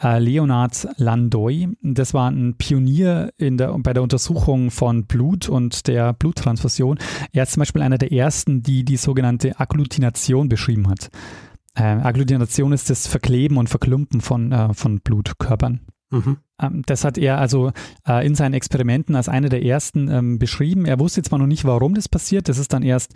äh, 0.03 0.19
Leonard 0.19 0.89
Landoy. 0.97 1.69
Das 1.83 2.15
war 2.15 2.31
ein 2.31 2.55
Pionier 2.57 3.31
in 3.37 3.59
der, 3.59 3.77
bei 3.79 3.93
der 3.93 4.03
Untersuchung 4.03 4.71
von 4.71 5.07
Blut 5.07 5.49
und 5.49 5.87
der 5.87 6.15
Bluttransfusion. 6.15 6.99
Er 7.33 7.43
ist 7.43 7.53
zum 7.53 7.61
Beispiel 7.61 7.83
einer 7.83 7.99
der 7.99 8.13
ersten, 8.13 8.63
die 8.63 8.85
die 8.85 8.97
sogenannte 8.97 9.61
Agglutination 9.61 10.49
beschrieben 10.49 10.89
hat. 10.89 11.11
Äh, 11.75 11.83
Agglutination 11.83 12.73
ist 12.73 12.89
das 12.89 13.07
Verkleben 13.07 13.59
und 13.59 13.69
Verklumpen 13.69 14.23
von, 14.23 14.51
äh, 14.51 14.73
von 14.73 15.01
Blutkörpern. 15.01 15.81
Mhm. 16.11 16.39
Ähm, 16.61 16.83
das 16.87 17.05
hat 17.05 17.19
er 17.19 17.39
also 17.39 17.73
äh, 18.07 18.27
in 18.27 18.35
seinen 18.35 18.55
Experimenten 18.55 19.15
als 19.15 19.29
einer 19.29 19.49
der 19.49 19.65
ersten 19.65 20.09
ähm, 20.09 20.39
beschrieben. 20.39 20.87
Er 20.87 20.99
wusste 20.99 21.23
zwar 21.23 21.39
noch 21.39 21.47
nicht, 21.47 21.65
warum 21.65 21.95
das 21.95 22.09
passiert. 22.09 22.49
Das 22.49 22.59
ist 22.59 22.73
dann 22.73 22.83
erst 22.83 23.15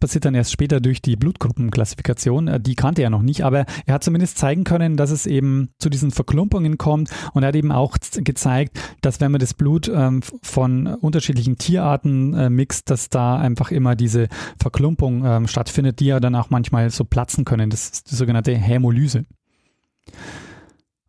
passiert 0.00 0.24
dann 0.24 0.34
erst 0.34 0.52
später 0.52 0.80
durch 0.80 1.02
die 1.02 1.16
Blutgruppenklassifikation. 1.16 2.48
Äh, 2.48 2.60
die 2.60 2.74
kannte 2.74 3.02
er 3.02 3.10
noch 3.10 3.22
nicht, 3.22 3.44
aber 3.44 3.66
er 3.86 3.94
hat 3.94 4.04
zumindest 4.04 4.38
zeigen 4.38 4.64
können, 4.64 4.96
dass 4.96 5.10
es 5.10 5.26
eben 5.26 5.70
zu 5.78 5.90
diesen 5.90 6.10
Verklumpungen 6.10 6.78
kommt 6.78 7.10
und 7.32 7.42
er 7.42 7.48
hat 7.48 7.56
eben 7.56 7.72
auch 7.72 7.96
gezeigt, 8.16 8.80
dass 9.02 9.20
wenn 9.20 9.30
man 9.30 9.40
das 9.40 9.54
Blut 9.54 9.90
ähm, 9.94 10.22
von 10.42 10.86
unterschiedlichen 10.86 11.58
Tierarten 11.58 12.34
äh, 12.34 12.50
mixt, 12.50 12.90
dass 12.90 13.10
da 13.10 13.36
einfach 13.36 13.70
immer 13.70 13.94
diese 13.94 14.28
Verklumpung 14.58 15.24
ähm, 15.24 15.46
stattfindet, 15.46 16.00
die 16.00 16.06
ja 16.06 16.20
dann 16.20 16.34
auch 16.34 16.50
manchmal 16.50 16.90
so 16.90 17.04
platzen 17.04 17.44
können. 17.44 17.70
Das 17.70 17.90
ist 17.90 18.10
die 18.10 18.16
sogenannte 18.16 18.54
Hämolyse. 18.56 19.26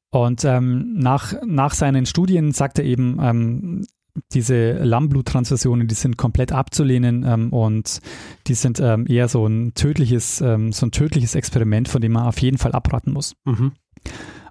Und 0.09 0.43
ähm, 0.43 0.95
nach, 0.97 1.33
nach 1.45 1.73
seinen 1.73 2.05
Studien 2.05 2.51
sagt 2.51 2.79
er 2.79 2.85
eben, 2.85 3.17
ähm, 3.21 3.85
diese 4.33 4.73
Lammbluttransfusionen, 4.73 5.87
die 5.87 5.95
sind 5.95 6.17
komplett 6.17 6.51
abzulehnen 6.51 7.23
ähm, 7.27 7.53
und 7.53 7.99
die 8.47 8.53
sind 8.53 8.79
ähm, 8.79 9.05
eher 9.07 9.27
so 9.27 9.45
ein 9.45 9.73
tödliches, 9.73 10.41
ähm, 10.41 10.71
so 10.71 10.85
ein 10.85 10.91
tödliches 10.91 11.35
Experiment, 11.35 11.87
von 11.87 12.01
dem 12.01 12.13
man 12.13 12.27
auf 12.27 12.39
jeden 12.39 12.57
Fall 12.57 12.73
abraten 12.73 13.13
muss. 13.13 13.35
Mhm. 13.45 13.73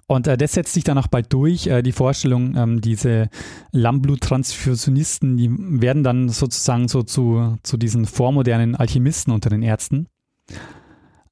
Und 0.07 0.27
äh, 0.27 0.35
das 0.35 0.51
setzt 0.53 0.73
sich 0.73 0.83
dann 0.83 0.97
auch 0.97 1.07
bald 1.07 1.31
durch. 1.31 1.67
Äh, 1.67 1.81
die 1.83 1.93
Vorstellung, 1.93 2.55
ähm, 2.57 2.81
diese 2.81 3.29
Lammblutttransfusionisten, 3.71 5.37
die 5.37 5.49
werden 5.81 6.03
dann 6.03 6.27
sozusagen 6.27 6.89
so 6.89 7.03
zu, 7.03 7.57
zu 7.63 7.77
diesen 7.77 8.05
vormodernen 8.05 8.75
Alchemisten 8.75 9.31
unter 9.31 9.49
den 9.49 9.63
Ärzten. 9.63 10.07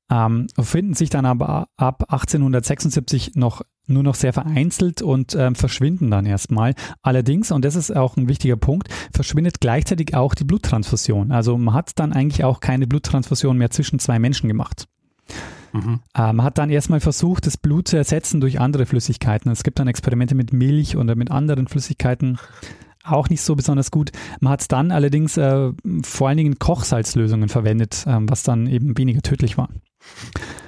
Ähm, 0.10 0.48
finden 0.58 0.94
sich 0.94 1.10
dann 1.10 1.26
aber 1.26 1.68
ab 1.76 2.06
1876 2.08 3.34
noch 3.36 3.64
nur 3.90 4.04
noch 4.04 4.16
sehr 4.16 4.34
vereinzelt 4.34 5.02
und 5.02 5.36
ähm, 5.36 5.56
verschwinden 5.56 6.12
dann 6.12 6.26
erstmal. 6.26 6.74
Allerdings, 7.02 7.52
und 7.52 7.66
das 7.66 7.76
ist 7.76 7.96
auch 7.96 8.18
ein 8.18 8.28
wichtiger 8.28 8.58
Punkt, 8.58 8.90
verschwindet 9.14 9.60
gleichzeitig 9.60 10.16
auch 10.16 10.36
die 10.36 10.44
Bluttransfusion. 10.44 11.32
Also 11.32 11.58
man 11.58 11.74
hat 11.74 11.92
dann 12.00 12.14
eigentlich 12.14 12.44
auch 12.44 12.60
keine 12.60 12.88
Bluttransfusion 12.88 13.58
mehr 13.58 13.72
zwischen 13.72 14.00
zwei 14.00 14.20
Menschen 14.20 14.48
gemacht. 14.48 14.88
Mhm. 15.74 16.00
Äh, 16.16 16.34
man 16.34 16.44
hat 16.44 16.58
dann 16.58 16.70
erstmal 16.70 17.00
versucht, 17.00 17.46
das 17.46 17.58
Blut 17.58 17.88
zu 17.88 17.98
ersetzen 17.98 18.42
durch 18.42 18.60
andere 18.60 18.86
Flüssigkeiten. 18.86 19.52
Es 19.52 19.64
gibt 19.64 19.80
dann 19.80 19.88
Experimente 19.88 20.36
mit 20.36 20.54
Milch 20.54 20.98
oder 20.98 21.16
mit 21.16 21.32
anderen 21.32 21.68
Flüssigkeiten. 21.68 22.40
Auch 23.04 23.30
nicht 23.30 23.42
so 23.42 23.56
besonders 23.56 23.92
gut. 23.92 24.12
Man 24.40 24.54
hat 24.54 24.72
dann 24.72 24.92
allerdings 24.92 25.38
äh, 25.38 25.72
vor 26.04 26.28
allen 26.28 26.38
Dingen 26.38 26.60
Kochsalzlösungen 26.60 27.50
verwendet, 27.50 28.06
äh, 28.06 28.18
was 28.22 28.44
dann 28.44 28.68
eben 28.68 28.98
weniger 28.98 29.22
tödlich 29.22 29.58
war. 29.58 29.70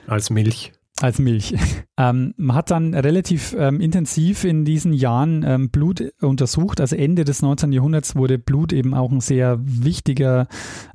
Als 0.07 0.29
Milch 0.29 0.71
als 1.01 1.19
Milch. 1.19 1.55
Ähm, 1.97 2.33
man 2.37 2.55
hat 2.55 2.71
dann 2.71 2.95
relativ 2.95 3.55
ähm, 3.55 3.79
intensiv 3.79 4.43
in 4.43 4.65
diesen 4.65 4.91
Jahren 4.91 5.43
ähm, 5.45 5.69
Blut 5.69 6.03
untersucht. 6.19 6.81
Also 6.81 6.95
Ende 6.95 7.25
des 7.25 7.43
19. 7.43 7.71
Jahrhunderts 7.73 8.15
wurde 8.15 8.39
Blut 8.39 8.73
eben 8.73 8.95
auch 8.95 9.11
ein 9.11 9.19
sehr 9.19 9.59
wichtiger, 9.61 10.47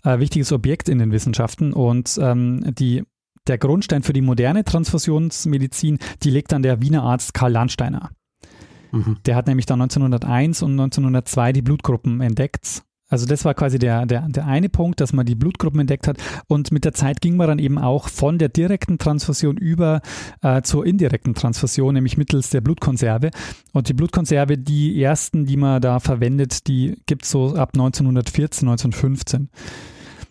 äh, 0.02 0.18
wichtiges 0.18 0.50
Objekt 0.50 0.88
in 0.88 0.98
den 0.98 1.12
Wissenschaften 1.12 1.72
und 1.72 2.18
ähm, 2.20 2.74
die 2.76 3.04
der 3.46 3.58
Grundstein 3.58 4.02
für 4.02 4.14
die 4.14 4.22
moderne 4.22 4.64
Transfusionsmedizin, 4.64 5.98
die 6.24 6.30
legt 6.30 6.50
dann 6.50 6.62
der 6.62 6.80
Wiener 6.82 7.04
Arzt 7.04 7.34
Karl 7.34 7.52
Landsteiner. 7.52 8.10
Mhm. 8.90 9.18
Der 9.26 9.36
hat 9.36 9.46
nämlich 9.46 9.66
dann 9.66 9.80
1901 9.80 10.62
und 10.62 10.72
1902 10.72 11.52
die 11.52 11.62
Blutgruppen 11.62 12.20
entdeckt 12.20 12.82
also 13.08 13.26
das 13.26 13.44
war 13.44 13.54
quasi 13.54 13.78
der, 13.78 14.04
der, 14.06 14.28
der 14.28 14.46
eine 14.46 14.68
Punkt, 14.68 15.00
dass 15.00 15.12
man 15.12 15.26
die 15.26 15.34
Blutgruppen 15.34 15.80
entdeckt 15.80 16.08
hat. 16.08 16.18
Und 16.48 16.72
mit 16.72 16.84
der 16.84 16.92
Zeit 16.92 17.20
ging 17.20 17.36
man 17.36 17.46
dann 17.46 17.58
eben 17.58 17.78
auch 17.78 18.08
von 18.08 18.38
der 18.38 18.48
direkten 18.48 18.98
Transfusion 18.98 19.56
über 19.56 20.00
äh, 20.42 20.62
zur 20.62 20.84
indirekten 20.86 21.34
Transfusion, 21.34 21.94
nämlich 21.94 22.16
mittels 22.16 22.50
der 22.50 22.60
Blutkonserve. 22.60 23.30
Und 23.72 23.88
die 23.88 23.94
Blutkonserve, 23.94 24.58
die 24.58 25.00
ersten, 25.00 25.46
die 25.46 25.56
man 25.56 25.80
da 25.80 26.00
verwendet, 26.00 26.66
die 26.66 26.96
gibt 27.06 27.24
es 27.24 27.30
so 27.30 27.54
ab 27.54 27.70
1914, 27.74 28.68
1915. 28.68 29.48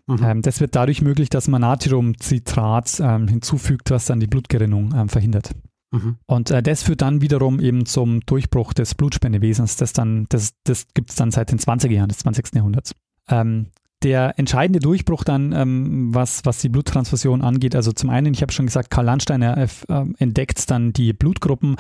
Mhm. 0.07 0.17
Ähm, 0.23 0.41
das 0.41 0.59
wird 0.59 0.75
dadurch 0.75 1.01
möglich, 1.01 1.29
dass 1.29 1.47
man 1.47 1.61
Natriumcitrat 1.61 2.99
ähm, 2.99 3.27
hinzufügt, 3.27 3.89
was 3.91 4.05
dann 4.05 4.19
die 4.19 4.27
Blutgerinnung 4.27 4.93
ähm, 4.95 5.09
verhindert. 5.09 5.51
Mhm. 5.95 6.17
Und 6.25 6.51
äh, 6.51 6.62
das 6.62 6.84
führt 6.84 7.01
dann 7.01 7.21
wiederum 7.21 7.60
eben 7.60 7.86
zum 7.86 8.21
Durchbruch 8.21 8.73
des 8.73 8.95
Blutspendewesens. 8.95 9.77
Das, 9.77 9.93
das, 9.93 10.53
das 10.63 10.88
gibt 10.93 11.10
es 11.10 11.15
dann 11.15 11.31
seit 11.31 11.51
den 11.51 11.60
20er 11.60 11.91
Jahren 11.91 12.10
des 12.10 12.19
20. 12.19 12.53
Jahrhunderts. 12.55 12.93
Ähm, 13.29 13.67
der 14.03 14.38
entscheidende 14.38 14.79
Durchbruch 14.79 15.23
dann, 15.23 15.51
ähm, 15.51 16.13
was, 16.13 16.45
was 16.45 16.60
die 16.60 16.69
Bluttransfusion 16.69 17.41
angeht, 17.41 17.75
also 17.75 17.91
zum 17.91 18.10
einen, 18.10 18.34
ich 18.34 18.41
habe 18.41 18.51
schon 18.51 18.67
gesagt, 18.67 18.91
Karl 18.91 19.05
Landsteiner 19.05 19.58
äh, 19.58 19.67
entdeckt 20.17 20.69
dann 20.69 20.93
die 20.93 21.13
Blutgruppen 21.13 21.77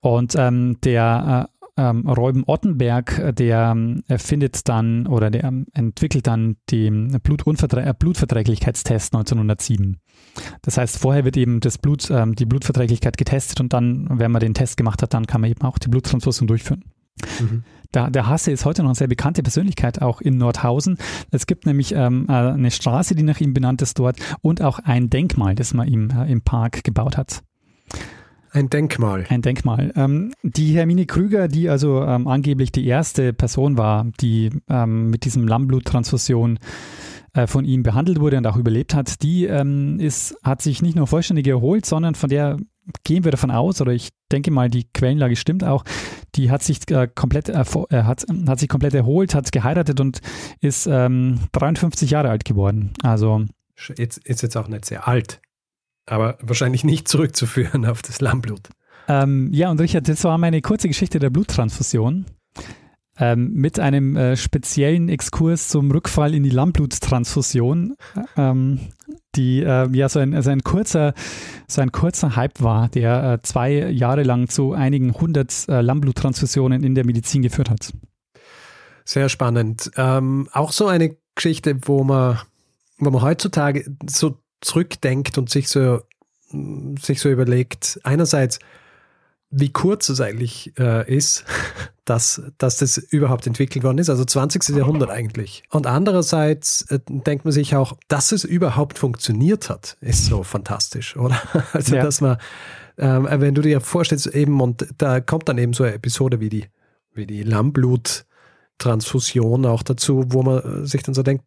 und 0.00 0.34
ähm, 0.36 0.78
der 0.82 1.48
äh, 1.48 1.59
ähm, 1.80 2.06
Reuben 2.08 2.44
Ottenberg, 2.46 3.18
äh, 3.18 3.32
der 3.32 3.76
äh, 4.08 4.18
findet 4.18 4.68
dann 4.68 5.06
oder 5.06 5.30
der 5.30 5.44
ähm, 5.44 5.66
entwickelt 5.72 6.26
dann 6.26 6.56
den 6.70 7.18
Blutunverträ 7.22 7.82
äh, 7.82 7.94
Blutverträglichkeitstest 7.98 9.14
1907. 9.14 9.98
Das 10.62 10.76
heißt, 10.76 10.98
vorher 10.98 11.24
wird 11.24 11.36
eben 11.36 11.60
das 11.60 11.78
Blut, 11.78 12.10
ähm, 12.10 12.34
die 12.34 12.46
Blutverträglichkeit 12.46 13.16
getestet 13.16 13.60
und 13.60 13.72
dann, 13.72 14.06
wenn 14.10 14.30
man 14.30 14.40
den 14.40 14.54
Test 14.54 14.76
gemacht 14.76 15.02
hat, 15.02 15.14
dann 15.14 15.26
kann 15.26 15.40
man 15.40 15.50
eben 15.50 15.62
auch 15.62 15.78
die 15.78 15.88
Bluttransfusion 15.88 16.46
durchführen. 16.46 16.84
Mhm. 17.40 17.64
Da, 17.92 18.08
der 18.08 18.28
Hasse 18.28 18.52
ist 18.52 18.64
heute 18.64 18.82
noch 18.82 18.90
eine 18.90 18.94
sehr 18.94 19.08
bekannte 19.08 19.42
Persönlichkeit, 19.42 20.00
auch 20.00 20.20
in 20.20 20.36
Nordhausen. 20.36 20.96
Es 21.30 21.46
gibt 21.46 21.66
nämlich 21.66 21.92
ähm, 21.92 22.26
äh, 22.28 22.32
eine 22.32 22.70
Straße, 22.70 23.14
die 23.14 23.22
nach 23.22 23.40
ihm 23.40 23.54
benannt 23.54 23.82
ist 23.82 23.98
dort 23.98 24.18
und 24.42 24.62
auch 24.62 24.78
ein 24.78 25.10
Denkmal, 25.10 25.54
das 25.54 25.74
man 25.74 25.88
ihm 25.88 26.10
äh, 26.10 26.30
im 26.30 26.42
Park 26.42 26.84
gebaut 26.84 27.16
hat. 27.16 27.42
Ein 28.52 28.68
Denkmal. 28.68 29.26
Ein 29.28 29.42
Denkmal. 29.42 29.92
Ähm, 29.94 30.32
die 30.42 30.74
Hermine 30.74 31.06
Krüger, 31.06 31.46
die 31.46 31.68
also 31.68 32.02
ähm, 32.02 32.26
angeblich 32.26 32.72
die 32.72 32.86
erste 32.86 33.32
Person 33.32 33.78
war, 33.78 34.06
die 34.20 34.50
ähm, 34.68 35.10
mit 35.10 35.24
diesem 35.24 35.46
Lammbluttransfusion 35.46 36.58
äh, 37.32 37.46
von 37.46 37.64
ihm 37.64 37.84
behandelt 37.84 38.18
wurde 38.18 38.38
und 38.38 38.46
auch 38.46 38.56
überlebt 38.56 38.94
hat, 38.94 39.22
die 39.22 39.44
ähm, 39.44 40.00
ist, 40.00 40.36
hat 40.42 40.62
sich 40.62 40.82
nicht 40.82 40.96
nur 40.96 41.06
vollständig 41.06 41.46
erholt, 41.46 41.86
sondern 41.86 42.16
von 42.16 42.28
der 42.28 42.56
gehen 43.04 43.22
wir 43.22 43.30
davon 43.30 43.52
aus, 43.52 43.80
oder 43.80 43.92
ich 43.92 44.08
denke 44.32 44.50
mal, 44.50 44.68
die 44.68 44.84
Quellenlage 44.92 45.36
stimmt 45.36 45.62
auch, 45.62 45.84
die 46.34 46.50
hat 46.50 46.64
sich 46.64 46.90
äh, 46.90 47.08
komplett 47.14 47.48
äh, 47.48 47.54
hat, 47.54 48.26
hat 48.48 48.58
sich 48.58 48.68
komplett 48.68 48.94
erholt, 48.94 49.34
hat 49.34 49.52
geheiratet 49.52 50.00
und 50.00 50.20
ist 50.60 50.86
53 50.86 52.10
ähm, 52.10 52.12
Jahre 52.12 52.30
alt 52.30 52.44
geworden. 52.44 52.94
Also 53.02 53.44
jetzt 53.96 54.18
ist 54.26 54.42
jetzt 54.42 54.56
auch 54.56 54.66
nicht 54.66 54.86
sehr 54.86 55.06
alt 55.06 55.40
aber 56.10 56.38
wahrscheinlich 56.42 56.84
nicht 56.84 57.08
zurückzuführen 57.08 57.86
auf 57.86 58.02
das 58.02 58.20
Lammblut. 58.20 58.68
Ähm, 59.08 59.48
ja, 59.52 59.70
und 59.70 59.80
Richard, 59.80 60.08
das 60.08 60.24
war 60.24 60.38
meine 60.38 60.60
kurze 60.60 60.88
Geschichte 60.88 61.18
der 61.18 61.30
Bluttransfusion. 61.30 62.26
Ähm, 63.18 63.52
mit 63.52 63.78
einem 63.78 64.16
äh, 64.16 64.36
speziellen 64.36 65.10
Exkurs 65.10 65.68
zum 65.68 65.90
Rückfall 65.90 66.34
in 66.34 66.42
die 66.42 66.48
Lammbluttransfusion, 66.48 67.96
ähm, 68.36 68.80
die 69.34 69.60
äh, 69.62 69.90
ja 69.94 70.08
so 70.08 70.20
ein, 70.20 70.34
also 70.34 70.48
ein, 70.48 70.62
kurzer, 70.62 71.12
so 71.68 71.82
ein 71.82 71.92
kurzer 71.92 72.34
Hype 72.36 72.62
war, 72.62 72.88
der 72.88 73.32
äh, 73.32 73.42
zwei 73.42 73.90
Jahre 73.90 74.22
lang 74.22 74.48
zu 74.48 74.72
einigen 74.72 75.12
hundert 75.12 75.68
äh, 75.68 75.82
Lammbluttransfusionen 75.82 76.82
in 76.82 76.94
der 76.94 77.04
Medizin 77.04 77.42
geführt 77.42 77.68
hat. 77.68 77.92
Sehr 79.04 79.28
spannend. 79.28 79.90
Ähm, 79.96 80.48
auch 80.52 80.72
so 80.72 80.86
eine 80.86 81.14
Geschichte, 81.34 81.76
wo 81.82 82.04
man, 82.04 82.38
wo 82.98 83.10
man 83.10 83.20
heutzutage 83.20 83.84
so 84.08 84.38
zurückdenkt 84.60 85.38
und 85.38 85.50
sich 85.50 85.68
so, 85.68 86.02
sich 87.00 87.20
so 87.20 87.28
überlegt, 87.28 88.00
einerseits, 88.02 88.58
wie 89.50 89.72
kurz 89.72 90.08
es 90.08 90.20
eigentlich 90.20 90.72
äh, 90.78 91.12
ist, 91.12 91.44
dass, 92.04 92.42
dass 92.58 92.78
das 92.78 92.98
überhaupt 92.98 93.46
entwickelt 93.46 93.84
worden 93.84 93.98
ist, 93.98 94.10
also 94.10 94.24
20. 94.24 94.76
Jahrhundert 94.76 95.10
eigentlich. 95.10 95.62
Und 95.70 95.86
andererseits 95.86 96.82
äh, 96.90 96.98
denkt 97.06 97.44
man 97.44 97.52
sich 97.52 97.76
auch, 97.76 97.96
dass 98.08 98.32
es 98.32 98.44
überhaupt 98.44 98.98
funktioniert 98.98 99.70
hat, 99.70 99.96
ist 100.00 100.26
so 100.26 100.42
fantastisch, 100.42 101.16
oder? 101.16 101.40
Also, 101.72 101.96
ja. 101.96 102.02
dass 102.02 102.20
man, 102.20 102.38
ähm, 102.98 103.28
wenn 103.30 103.54
du 103.54 103.62
dir 103.62 103.80
vorstellst, 103.80 104.26
eben, 104.28 104.60
und 104.60 104.86
da 104.98 105.20
kommt 105.20 105.48
dann 105.48 105.58
eben 105.58 105.72
so 105.72 105.84
eine 105.84 105.94
Episode 105.94 106.40
wie 106.40 106.48
die, 106.48 106.66
wie 107.12 107.26
die 107.26 107.44
Lammblut- 107.44 108.24
Transfusion 108.80 109.66
auch 109.66 109.82
dazu, 109.82 110.24
wo 110.28 110.42
man 110.42 110.86
sich 110.86 111.02
dann 111.02 111.14
so 111.14 111.22
denkt, 111.22 111.44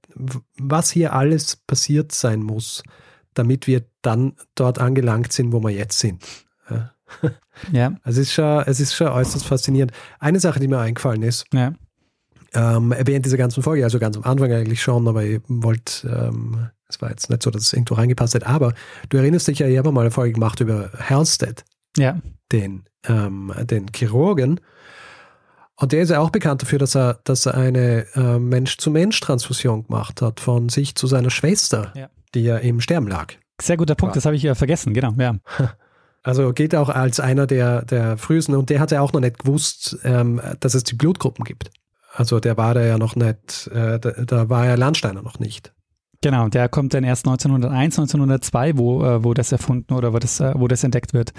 was 0.57 0.91
hier 0.91 1.13
alles 1.13 1.57
passiert 1.57 2.13
sein 2.13 2.41
muss, 2.41 2.83
damit 3.33 3.67
wir 3.67 3.83
dann 4.01 4.33
dort 4.55 4.79
angelangt 4.79 5.33
sind, 5.33 5.51
wo 5.51 5.59
wir 5.61 5.71
jetzt 5.71 5.99
sind. 5.99 6.23
Ja. 6.69 6.93
ja. 7.71 7.93
Es 8.05 8.17
ist 8.17 8.31
schon, 8.31 8.63
es 8.65 8.79
ist 8.79 8.93
schon 8.93 9.07
äußerst 9.07 9.45
faszinierend. 9.45 9.91
Eine 10.19 10.39
Sache, 10.39 10.59
die 10.59 10.67
mir 10.67 10.79
eingefallen 10.79 11.23
ist, 11.23 11.45
ja. 11.53 11.73
ähm, 12.53 12.93
während 12.97 13.25
dieser 13.25 13.37
ganzen 13.37 13.63
Folge, 13.63 13.83
also 13.83 13.99
ganz 13.99 14.15
am 14.15 14.23
Anfang 14.23 14.51
eigentlich 14.51 14.81
schon, 14.81 15.07
aber 15.07 15.23
ich 15.23 15.41
wollte, 15.47 16.07
ähm, 16.07 16.69
es 16.87 17.01
war 17.01 17.09
jetzt 17.09 17.29
nicht 17.31 17.41
so, 17.41 17.49
dass 17.49 17.63
es 17.63 17.73
irgendwo 17.73 17.95
reingepasst 17.95 18.35
hat, 18.35 18.45
aber 18.45 18.73
du 19.09 19.17
erinnerst 19.17 19.47
dich 19.47 19.59
ja, 19.59 19.67
ich 19.67 19.77
habe 19.77 19.91
mal 19.91 20.01
eine 20.01 20.11
Folge 20.11 20.33
gemacht 20.33 20.59
über 20.59 20.91
Halstead, 21.09 21.63
ja. 21.97 22.19
den, 22.51 22.83
ähm, 23.07 23.51
den 23.63 23.87
Chirurgen. 23.93 24.59
Und 25.75 25.91
der 25.91 26.01
ist 26.01 26.09
ja 26.09 26.19
auch 26.19 26.29
bekannt 26.29 26.61
dafür, 26.61 26.79
dass 26.79 26.95
er, 26.95 27.19
dass 27.23 27.45
er 27.45 27.55
eine 27.55 28.05
äh, 28.15 28.39
Mensch-zu-Mensch-Transfusion 28.39 29.87
gemacht 29.87 30.21
hat, 30.21 30.39
von 30.39 30.69
sich 30.69 30.95
zu 30.95 31.07
seiner 31.07 31.31
Schwester. 31.31 31.91
Ja 31.95 32.09
die 32.33 32.41
ja 32.41 32.57
im 32.57 32.79
Sterben 32.81 33.07
lag. 33.07 33.33
Sehr 33.61 33.77
guter 33.77 33.95
Punkt, 33.95 34.11
war. 34.11 34.15
das 34.15 34.25
habe 34.25 34.35
ich 34.35 34.43
ja 34.43 34.55
vergessen, 34.55 34.93
genau, 34.93 35.13
ja. 35.17 35.35
Also 36.25 36.53
geht 36.53 36.73
auch 36.73 36.87
als 36.87 37.19
einer 37.19 37.47
der, 37.47 37.81
der 37.83 38.15
frühesten 38.15 38.55
und 38.55 38.69
der 38.69 38.79
hatte 38.79 39.01
auch 39.01 39.11
noch 39.11 39.19
nicht 39.19 39.39
gewusst, 39.39 39.97
ähm, 40.05 40.39
dass 40.61 40.73
es 40.73 40.85
die 40.85 40.95
Blutgruppen 40.95 41.43
gibt. 41.43 41.69
Also 42.13 42.39
der 42.39 42.55
war 42.55 42.73
da 42.73 42.81
ja 42.81 42.97
noch 42.97 43.17
nicht, 43.17 43.67
äh, 43.73 43.99
da, 43.99 44.11
da, 44.11 44.49
war 44.49 44.65
ja 44.65 44.75
Landsteiner 44.75 45.21
noch 45.21 45.39
nicht. 45.39 45.73
Genau, 46.21 46.47
der 46.47 46.69
kommt 46.69 46.93
dann 46.93 47.03
erst 47.03 47.27
1901, 47.27 47.99
1902, 47.99 48.77
wo, 48.77 49.03
äh, 49.03 49.21
wo 49.21 49.33
das 49.33 49.51
erfunden 49.51 49.93
oder 49.93 50.13
wo 50.13 50.19
das, 50.19 50.39
äh, 50.39 50.53
wo 50.55 50.69
das 50.69 50.85
entdeckt 50.85 51.13
wird. 51.13 51.33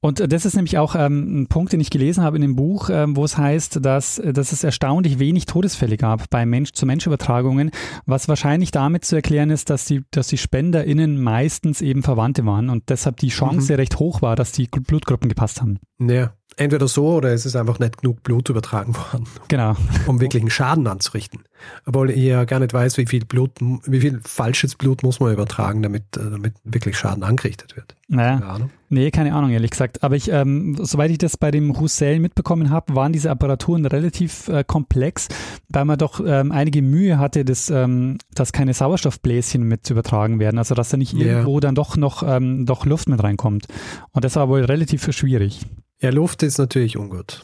Und 0.00 0.32
das 0.32 0.44
ist 0.44 0.54
nämlich 0.54 0.78
auch 0.78 0.94
ähm, 0.94 1.42
ein 1.42 1.46
Punkt, 1.48 1.72
den 1.72 1.80
ich 1.80 1.90
gelesen 1.90 2.22
habe 2.22 2.36
in 2.36 2.42
dem 2.42 2.54
Buch, 2.54 2.90
ähm, 2.90 3.16
wo 3.16 3.24
es 3.24 3.36
heißt, 3.36 3.84
dass, 3.84 4.22
dass 4.24 4.52
es 4.52 4.62
erstaunlich 4.62 5.18
wenig 5.18 5.46
Todesfälle 5.46 5.96
gab 5.96 6.30
bei 6.30 6.46
Mensch-zu-Mensch-Übertragungen, 6.46 7.70
was 8.04 8.28
wahrscheinlich 8.28 8.70
damit 8.70 9.04
zu 9.04 9.16
erklären 9.16 9.50
ist, 9.50 9.70
dass 9.70 9.86
die, 9.86 10.04
dass 10.10 10.28
die 10.28 10.38
SpenderInnen 10.38 11.20
meistens 11.20 11.80
eben 11.82 12.02
Verwandte 12.02 12.44
waren 12.46 12.68
und 12.68 12.88
deshalb 12.90 13.16
die 13.16 13.28
Chance 13.28 13.72
mhm. 13.72 13.76
recht 13.76 13.98
hoch 13.98 14.22
war, 14.22 14.36
dass 14.36 14.52
die 14.52 14.68
Blutgruppen 14.68 15.28
gepasst 15.28 15.60
haben. 15.60 15.78
Ja, 15.98 16.35
entweder 16.56 16.88
so 16.88 17.14
oder 17.14 17.32
es 17.32 17.46
ist 17.46 17.54
einfach 17.54 17.78
nicht 17.78 17.98
genug 18.00 18.22
Blut 18.22 18.48
übertragen 18.48 18.94
worden. 18.96 19.26
Genau. 19.48 19.76
Um 20.06 20.20
wirklichen 20.20 20.50
Schaden 20.50 20.86
anzurichten. 20.86 21.44
Obwohl 21.86 22.10
ich 22.10 22.18
ja 22.18 22.44
gar 22.44 22.58
nicht 22.58 22.72
weiß, 22.72 22.98
wie 22.98 23.06
viel 23.06 23.24
Blut, 23.24 23.52
wie 23.60 24.00
viel 24.00 24.20
falsches 24.24 24.74
Blut 24.74 25.02
muss 25.02 25.20
man 25.20 25.32
übertragen, 25.32 25.82
damit, 25.82 26.16
äh, 26.16 26.30
damit 26.30 26.54
wirklich 26.64 26.98
Schaden 26.98 27.22
angerichtet 27.22 27.76
wird. 27.76 27.94
Naja. 28.08 28.38
Keine 28.38 28.50
Ahnung. 28.50 28.70
Nee, 28.88 29.10
keine 29.10 29.34
Ahnung, 29.34 29.50
ehrlich 29.50 29.70
gesagt. 29.70 30.02
Aber 30.02 30.16
ich, 30.16 30.30
ähm, 30.30 30.76
soweit 30.80 31.10
ich 31.10 31.18
das 31.18 31.36
bei 31.36 31.50
dem 31.50 31.70
Roussel 31.70 32.18
mitbekommen 32.20 32.70
habe, 32.70 32.94
waren 32.94 33.12
diese 33.12 33.30
Apparaturen 33.30 33.84
relativ 33.86 34.48
äh, 34.48 34.64
komplex, 34.64 35.28
weil 35.68 35.84
man 35.84 35.98
doch 35.98 36.20
ähm, 36.24 36.52
einige 36.52 36.82
Mühe 36.82 37.18
hatte, 37.18 37.44
dass, 37.44 37.70
ähm, 37.70 38.18
dass 38.34 38.52
keine 38.52 38.74
Sauerstoffbläschen 38.74 39.62
mit 39.62 39.88
übertragen 39.90 40.38
werden. 40.38 40.58
Also 40.58 40.74
dass 40.74 40.90
da 40.90 40.96
nicht 40.96 41.14
yeah. 41.14 41.26
irgendwo 41.26 41.60
dann 41.60 41.74
doch 41.74 41.96
noch 41.96 42.22
ähm, 42.22 42.66
doch 42.66 42.84
Luft 42.86 43.08
mit 43.08 43.22
reinkommt. 43.22 43.66
Und 44.12 44.24
das 44.24 44.36
war 44.36 44.48
wohl 44.48 44.64
relativ 44.64 45.12
schwierig. 45.12 45.66
Ja, 46.00 46.10
Luft 46.10 46.42
ist 46.42 46.58
natürlich 46.58 46.96
ungut. 46.96 47.42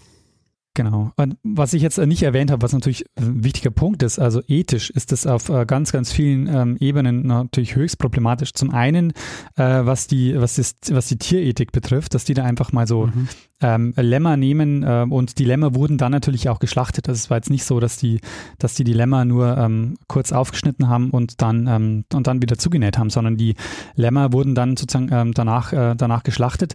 Genau. 0.74 1.12
Und 1.16 1.36
was 1.42 1.74
ich 1.74 1.82
jetzt 1.82 1.98
nicht 1.98 2.22
erwähnt 2.22 2.50
habe, 2.50 2.62
was 2.62 2.72
natürlich 2.72 3.04
ein 3.16 3.44
wichtiger 3.44 3.70
Punkt 3.70 4.02
ist, 4.02 4.18
also 4.18 4.40
ethisch 4.48 4.88
ist 4.88 5.12
es 5.12 5.26
auf 5.26 5.50
äh, 5.50 5.66
ganz, 5.66 5.92
ganz 5.92 6.12
vielen 6.12 6.46
ähm, 6.46 6.76
Ebenen 6.80 7.26
natürlich 7.26 7.76
höchst 7.76 7.98
problematisch. 7.98 8.54
Zum 8.54 8.70
einen, 8.70 9.12
äh, 9.56 9.84
was 9.84 10.06
die, 10.06 10.40
was 10.40 10.56
das, 10.56 10.74
was 10.90 11.08
die 11.08 11.18
Tierethik 11.18 11.72
betrifft, 11.72 12.14
dass 12.14 12.24
die 12.24 12.34
da 12.34 12.44
einfach 12.44 12.72
mal 12.72 12.86
so 12.86 13.06
mhm 13.06 13.28
ähm, 13.62 13.94
Lämmer 13.96 14.36
nehmen 14.36 14.82
äh, 14.82 15.06
und 15.08 15.38
die 15.38 15.44
Lämmer 15.44 15.74
wurden 15.74 15.98
dann 15.98 16.12
natürlich 16.12 16.48
auch 16.48 16.58
geschlachtet. 16.58 17.08
Also 17.08 17.18
es 17.18 17.30
war 17.30 17.38
jetzt 17.38 17.50
nicht 17.50 17.64
so, 17.64 17.80
dass 17.80 17.96
die, 17.96 18.20
dass 18.58 18.74
die 18.74 18.84
die 18.84 18.92
Lämmer 18.92 19.24
nur 19.24 19.56
ähm, 19.56 19.96
kurz 20.08 20.32
aufgeschnitten 20.32 20.88
haben 20.88 21.10
und 21.10 21.40
dann 21.40 21.66
ähm, 21.66 22.04
und 22.12 22.26
dann 22.26 22.42
wieder 22.42 22.58
zugenäht 22.58 22.98
haben, 22.98 23.10
sondern 23.10 23.36
die 23.36 23.54
Lämmer 23.94 24.32
wurden 24.32 24.54
dann 24.54 24.76
sozusagen 24.76 25.10
ähm, 25.12 25.32
danach 25.32 25.72
äh, 25.72 25.94
danach 25.96 26.22
geschlachtet. 26.24 26.74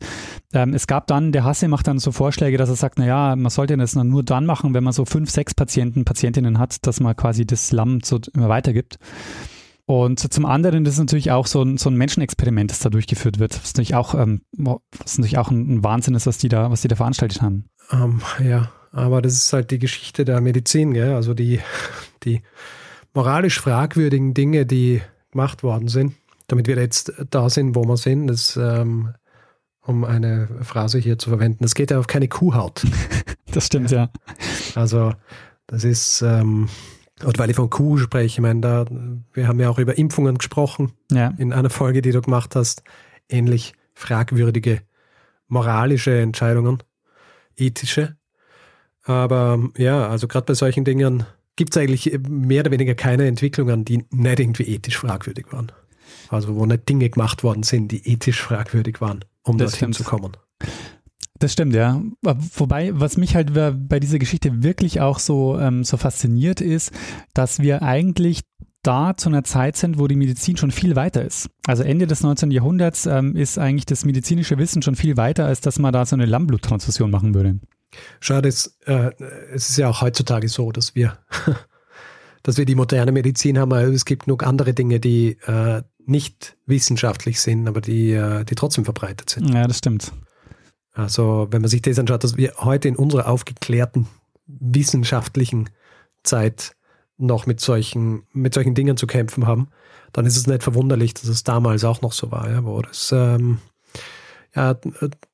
Ähm, 0.54 0.74
es 0.74 0.88
gab 0.88 1.08
dann, 1.08 1.32
der 1.32 1.44
Hasse 1.44 1.68
macht 1.68 1.88
dann 1.88 2.00
so 2.00 2.12
Vorschläge, 2.12 2.58
dass 2.58 2.70
er 2.70 2.76
sagt, 2.76 2.98
na 2.98 3.06
ja, 3.06 3.36
man 3.36 3.50
sollte 3.50 3.76
das 3.94 4.04
nur 4.04 4.24
dann 4.24 4.46
machen, 4.46 4.74
wenn 4.74 4.84
man 4.84 4.94
so 4.94 5.06
fünf, 5.06 5.30
sechs 5.30 5.54
Patienten, 5.54 6.06
Patientinnen 6.06 6.60
hat, 6.60 6.86
dass 6.86 7.00
man 7.00 7.16
quasi 7.16 7.46
das 7.46 7.72
Lamm 7.72 8.00
so 8.04 8.20
immer 8.34 8.50
weitergibt. 8.50 8.98
Und 9.86 10.20
zum 10.34 10.46
anderen 10.46 10.84
das 10.84 10.96
ist 10.96 11.00
natürlich 11.00 11.32
auch 11.32 11.48
so 11.48 11.62
ein, 11.62 11.78
so 11.78 11.90
ein 11.90 11.96
Menschenexperiment, 11.96 12.72
das 12.72 12.80
da 12.80 12.90
durchgeführt 12.90 13.40
wird, 13.40 13.58
was 13.62 13.74
natürlich 13.74 13.96
auch, 13.96 14.16
ähm, 14.16 14.42
was 14.52 15.18
natürlich 15.18 15.38
auch 15.38 15.50
ein, 15.50 15.82
Wahnsinn 15.82 16.14
ist, 16.14 16.28
was 16.28 16.38
die 16.38 16.50
da, 16.50 16.70
was 16.70 16.82
die 16.82 16.90
da 16.90 16.98
veranstaltet 16.98 17.42
haben. 17.42 17.70
Um, 17.90 18.22
ähm, 18.40 18.48
ja, 18.50 18.72
aber 18.92 19.22
das 19.22 19.34
ist 19.34 19.54
halt 19.54 19.72
die 19.72 19.80
Geschichte 19.80 20.26
der 20.26 20.42
Medizin, 20.42 20.94
gell? 20.94 21.14
also 21.14 21.34
die, 21.34 21.62
die 22.24 22.42
moralisch 23.14 23.62
fragwürdigen 23.62 24.34
Dinge, 24.34 24.66
die 24.66 25.02
gemacht 25.32 25.64
worden 25.64 25.88
sind, 25.88 26.16
damit 26.48 26.68
wir 26.68 26.76
jetzt 26.76 27.14
da 27.30 27.50
sind, 27.50 27.74
wo 27.76 27.86
wir 27.86 27.96
sind, 27.96 28.28
das, 28.28 28.58
ähm, 28.58 29.14
um 29.88 30.04
eine 30.04 30.48
Phrase 30.62 31.00
hier 31.00 31.18
zu 31.18 31.30
verwenden, 31.30 31.64
das 31.64 31.74
geht 31.74 31.92
ja 31.92 32.00
auf 32.00 32.08
keine 32.08 32.28
Kuhhaut. 32.28 32.84
das 33.52 33.68
stimmt, 33.68 33.90
ja. 33.90 34.10
Also 34.76 35.14
das 35.66 35.84
ist, 35.84 36.22
ähm, 36.22 36.70
und 37.24 37.40
weil 37.40 37.50
ich 37.50 37.56
von 37.56 37.70
Kuh 37.70 37.98
spreche, 37.98 38.26
ich 38.26 38.40
meine, 38.40 38.62
da, 38.62 38.86
wir 39.34 39.48
haben 39.48 39.60
ja 39.60 39.70
auch 39.70 39.80
über 39.80 39.98
Impfungen 39.98 40.38
gesprochen 40.38 40.92
ja. 41.12 41.34
in 41.38 41.54
einer 41.54 41.70
Folge, 41.70 42.02
die 42.02 42.12
du 42.12 42.22
gemacht 42.22 42.56
hast. 42.56 42.84
Ähnlich 43.30 43.74
fragwürdige 43.94 44.82
moralische 45.48 46.20
Entscheidungen, 46.20 46.84
ethische. 47.56 48.18
Aber 49.04 49.70
ja, 49.78 50.08
also 50.08 50.28
gerade 50.28 50.46
bei 50.46 50.54
solchen 50.54 50.84
Dingen 50.84 51.26
gibt 51.56 51.76
es 51.76 51.82
eigentlich 51.82 52.20
mehr 52.28 52.62
oder 52.62 52.72
weniger 52.72 52.94
keine 52.94 53.26
Entwicklungen, 53.26 53.86
die 53.86 54.06
nicht 54.12 54.40
irgendwie 54.40 54.68
ethisch 54.68 54.98
fragwürdig 54.98 55.52
waren. 55.52 55.72
Also 56.30 56.56
wo 56.56 56.66
nicht 56.66 56.88
Dinge 56.88 57.10
gemacht 57.10 57.44
worden 57.44 57.64
sind, 57.64 57.92
die 57.92 58.06
ethisch 58.08 58.42
fragwürdig 58.42 59.02
waren, 59.02 59.24
um 59.48 59.58
das 59.58 59.72
dorthin 59.72 59.94
zu 59.94 60.04
kommen. 60.04 60.32
Das 61.40 61.54
stimmt, 61.54 61.76
ja. 61.76 62.02
Wobei, 62.22 63.00
was 63.00 63.18
mich 63.18 63.36
halt 63.36 63.54
bei 63.54 64.00
dieser 64.00 64.18
Geschichte 64.18 64.64
wirklich 64.64 65.02
auch 65.02 65.20
so, 65.20 65.60
ähm, 65.60 65.84
so 65.84 65.98
fasziniert 65.98 66.62
ist, 66.62 66.92
dass 67.34 67.60
wir 67.60 67.84
eigentlich 67.84 68.42
da 68.82 69.18
zu 69.18 69.30
einer 69.30 69.44
Zeit 69.44 69.76
sind, 69.76 70.00
wo 70.00 70.08
die 70.08 70.16
Medizin 70.16 70.58
schon 70.58 70.72
viel 70.72 70.96
weiter 70.96 71.24
ist. 71.24 71.50
Also 71.68 71.84
Ende 71.84 72.08
des 72.08 72.22
19. 72.22 72.52
Jahrhunderts 72.52 73.06
ähm, 73.06 73.36
ist 73.36 73.60
eigentlich 73.60 73.86
das 73.86 74.06
medizinische 74.06 74.58
Wissen 74.58 74.82
schon 74.82 74.96
viel 74.96 75.18
weiter, 75.18 75.46
als 75.46 75.62
dass 75.62 75.78
man 75.78 75.92
da 75.92 76.06
so 76.06 76.16
eine 76.16 76.26
Lammbluttransfusion 76.26 77.12
machen 77.12 77.34
würde. 77.34 77.60
Schade, 78.20 78.48
es, 78.48 78.78
äh, 78.86 79.12
es 79.54 79.70
ist 79.70 79.78
ja 79.78 79.90
auch 79.90 80.02
heutzutage 80.02 80.48
so, 80.48 80.72
dass 80.72 80.96
wir, 80.96 81.18
dass 82.44 82.58
wir 82.58 82.66
die 82.66 82.76
moderne 82.76 83.12
Medizin 83.12 83.58
haben, 83.58 83.74
aber 83.74 83.84
es 83.84 84.06
gibt 84.06 84.26
genug 84.26 84.44
andere 84.44 84.74
Dinge, 84.74 85.00
die 85.00 85.38
äh, 85.46 85.82
nicht 86.06 86.56
wissenschaftlich 86.66 87.42
sind, 87.42 87.68
aber 87.68 87.82
die, 87.82 88.12
äh, 88.12 88.46
die 88.46 88.56
trotzdem 88.56 88.86
verbreitet 88.86 89.30
sind. 89.30 89.54
Ja, 89.54 89.68
das 89.68 89.80
stimmt. 89.80 90.14
Also 90.94 91.48
wenn 91.52 91.62
man 91.62 91.70
sich 91.70 91.82
das 91.82 92.00
anschaut, 92.00 92.24
dass 92.24 92.38
wir 92.38 92.54
heute 92.58 92.88
in 92.88 92.96
unserer 92.96 93.28
aufgeklärten 93.28 94.08
wissenschaftlichen 94.48 95.70
Zeit 96.24 96.76
noch 97.18 97.46
mit 97.46 97.60
solchen, 97.60 98.24
mit 98.34 98.54
solchen 98.54 98.74
Dingen 98.74 98.98
zu 98.98 99.06
kämpfen 99.06 99.46
haben, 99.46 99.70
dann 100.14 100.26
ist 100.26 100.38
es 100.38 100.48
nicht 100.48 100.64
verwunderlich, 100.64 101.14
dass 101.14 101.28
es 101.28 101.44
damals 101.44 101.84
auch 101.84 102.02
noch 102.02 102.14
so 102.14 102.32
war, 102.32 102.50
ja, 102.50 102.64
wo 102.64 102.82
das 102.82 103.12
ähm, 103.12 103.60
ja, 104.56 104.76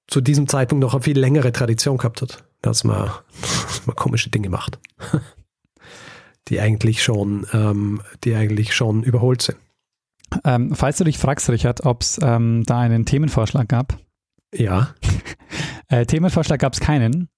zu 0.07 0.21
diesem 0.21 0.47
Zeitpunkt 0.47 0.81
noch 0.81 0.93
eine 0.93 1.03
viel 1.03 1.17
längere 1.17 1.51
Tradition 1.51 1.97
gehabt 1.97 2.21
hat, 2.21 2.43
dass 2.61 2.83
man, 2.83 3.11
dass 3.41 3.85
man 3.85 3.95
komische 3.95 4.29
Dinge 4.29 4.49
macht, 4.49 4.79
die 6.49 6.59
eigentlich 6.59 7.03
schon, 7.03 7.45
ähm, 7.53 8.01
die 8.23 8.35
eigentlich 8.35 8.73
schon 8.73 9.03
überholt 9.03 9.41
sind. 9.41 9.57
Ähm, 10.43 10.73
falls 10.75 10.97
du 10.97 11.03
dich 11.03 11.17
fragst, 11.17 11.49
Richard, 11.49 11.85
ob 11.85 12.01
es 12.01 12.19
ähm, 12.21 12.63
da 12.65 12.79
einen 12.79 13.05
Themenvorschlag 13.05 13.67
gab, 13.67 13.97
ja. 14.53 14.93
äh, 15.87 16.05
Themenvorschlag 16.05 16.59
gab 16.59 16.73
es 16.73 16.79
keinen. 16.79 17.29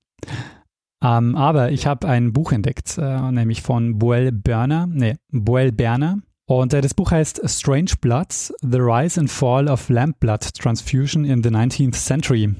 Ähm, 1.04 1.36
aber 1.36 1.72
ich 1.72 1.88
habe 1.88 2.08
ein 2.08 2.34
Buch 2.34 2.52
entdeckt, 2.52 2.98
äh, 2.98 3.32
nämlich 3.32 3.62
von 3.62 4.00
Boel 4.00 4.32
Berner, 4.32 4.88
nee, 4.88 5.16
Boel 5.32 5.72
Berner. 5.72 6.20
Und 6.48 6.74
äh, 6.74 6.82
das 6.82 6.94
Buch 6.94 7.12
heißt 7.12 7.42
Strange 7.50 7.92
Bloods, 8.02 8.54
The 8.62 8.80
Rise 8.80 9.20
and 9.20 9.32
Fall 9.32 9.68
of 9.68 9.90
Lamp 9.90 10.20
Blood 10.20 10.54
Transfusion 10.58 11.26
in 11.26 11.44
the 11.44 11.50
19th 11.50 11.96
Century. 11.96 12.54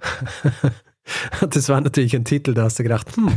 Das 1.50 1.68
war 1.68 1.80
natürlich 1.80 2.14
ein 2.16 2.24
Titel, 2.24 2.54
da 2.54 2.64
hast 2.64 2.78
du 2.78 2.82
gedacht, 2.82 3.16
hm, 3.16 3.30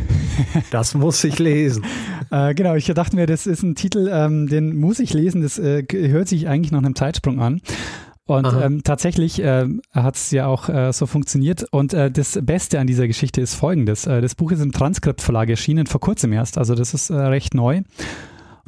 das 0.71 0.95
muss 0.95 1.23
ich 1.23 1.39
lesen. 1.39 1.85
äh, 2.31 2.53
genau, 2.53 2.75
ich 2.75 2.85
dachte 2.85 3.15
mir, 3.15 3.25
das 3.25 3.47
ist 3.47 3.63
ein 3.63 3.75
Titel, 3.75 4.09
ähm, 4.11 4.47
den 4.47 4.75
muss 4.75 4.99
ich 4.99 5.13
lesen, 5.13 5.41
das 5.41 5.59
äh, 5.59 5.83
hört 5.91 6.27
sich 6.27 6.47
eigentlich 6.47 6.71
nach 6.71 6.79
einem 6.79 6.95
Zeitsprung 6.95 7.39
an. 7.39 7.61
Und 8.25 8.45
ähm, 8.61 8.83
tatsächlich 8.83 9.41
äh, 9.41 9.65
hat 9.91 10.15
es 10.15 10.29
ja 10.29 10.45
auch 10.45 10.69
äh, 10.69 10.93
so 10.93 11.07
funktioniert. 11.07 11.65
Und 11.71 11.95
äh, 11.95 12.11
das 12.11 12.37
Beste 12.43 12.79
an 12.79 12.85
dieser 12.85 13.07
Geschichte 13.07 13.41
ist 13.41 13.55
folgendes. 13.55 14.05
Äh, 14.05 14.21
das 14.21 14.35
Buch 14.35 14.51
ist 14.51 14.61
im 14.61 14.71
Transkriptverlag 14.71 15.49
erschienen, 15.49 15.87
vor 15.87 15.99
kurzem 15.99 16.31
erst. 16.31 16.59
Also 16.59 16.75
das 16.75 16.93
ist 16.93 17.09
äh, 17.09 17.15
recht 17.15 17.55
neu. 17.55 17.81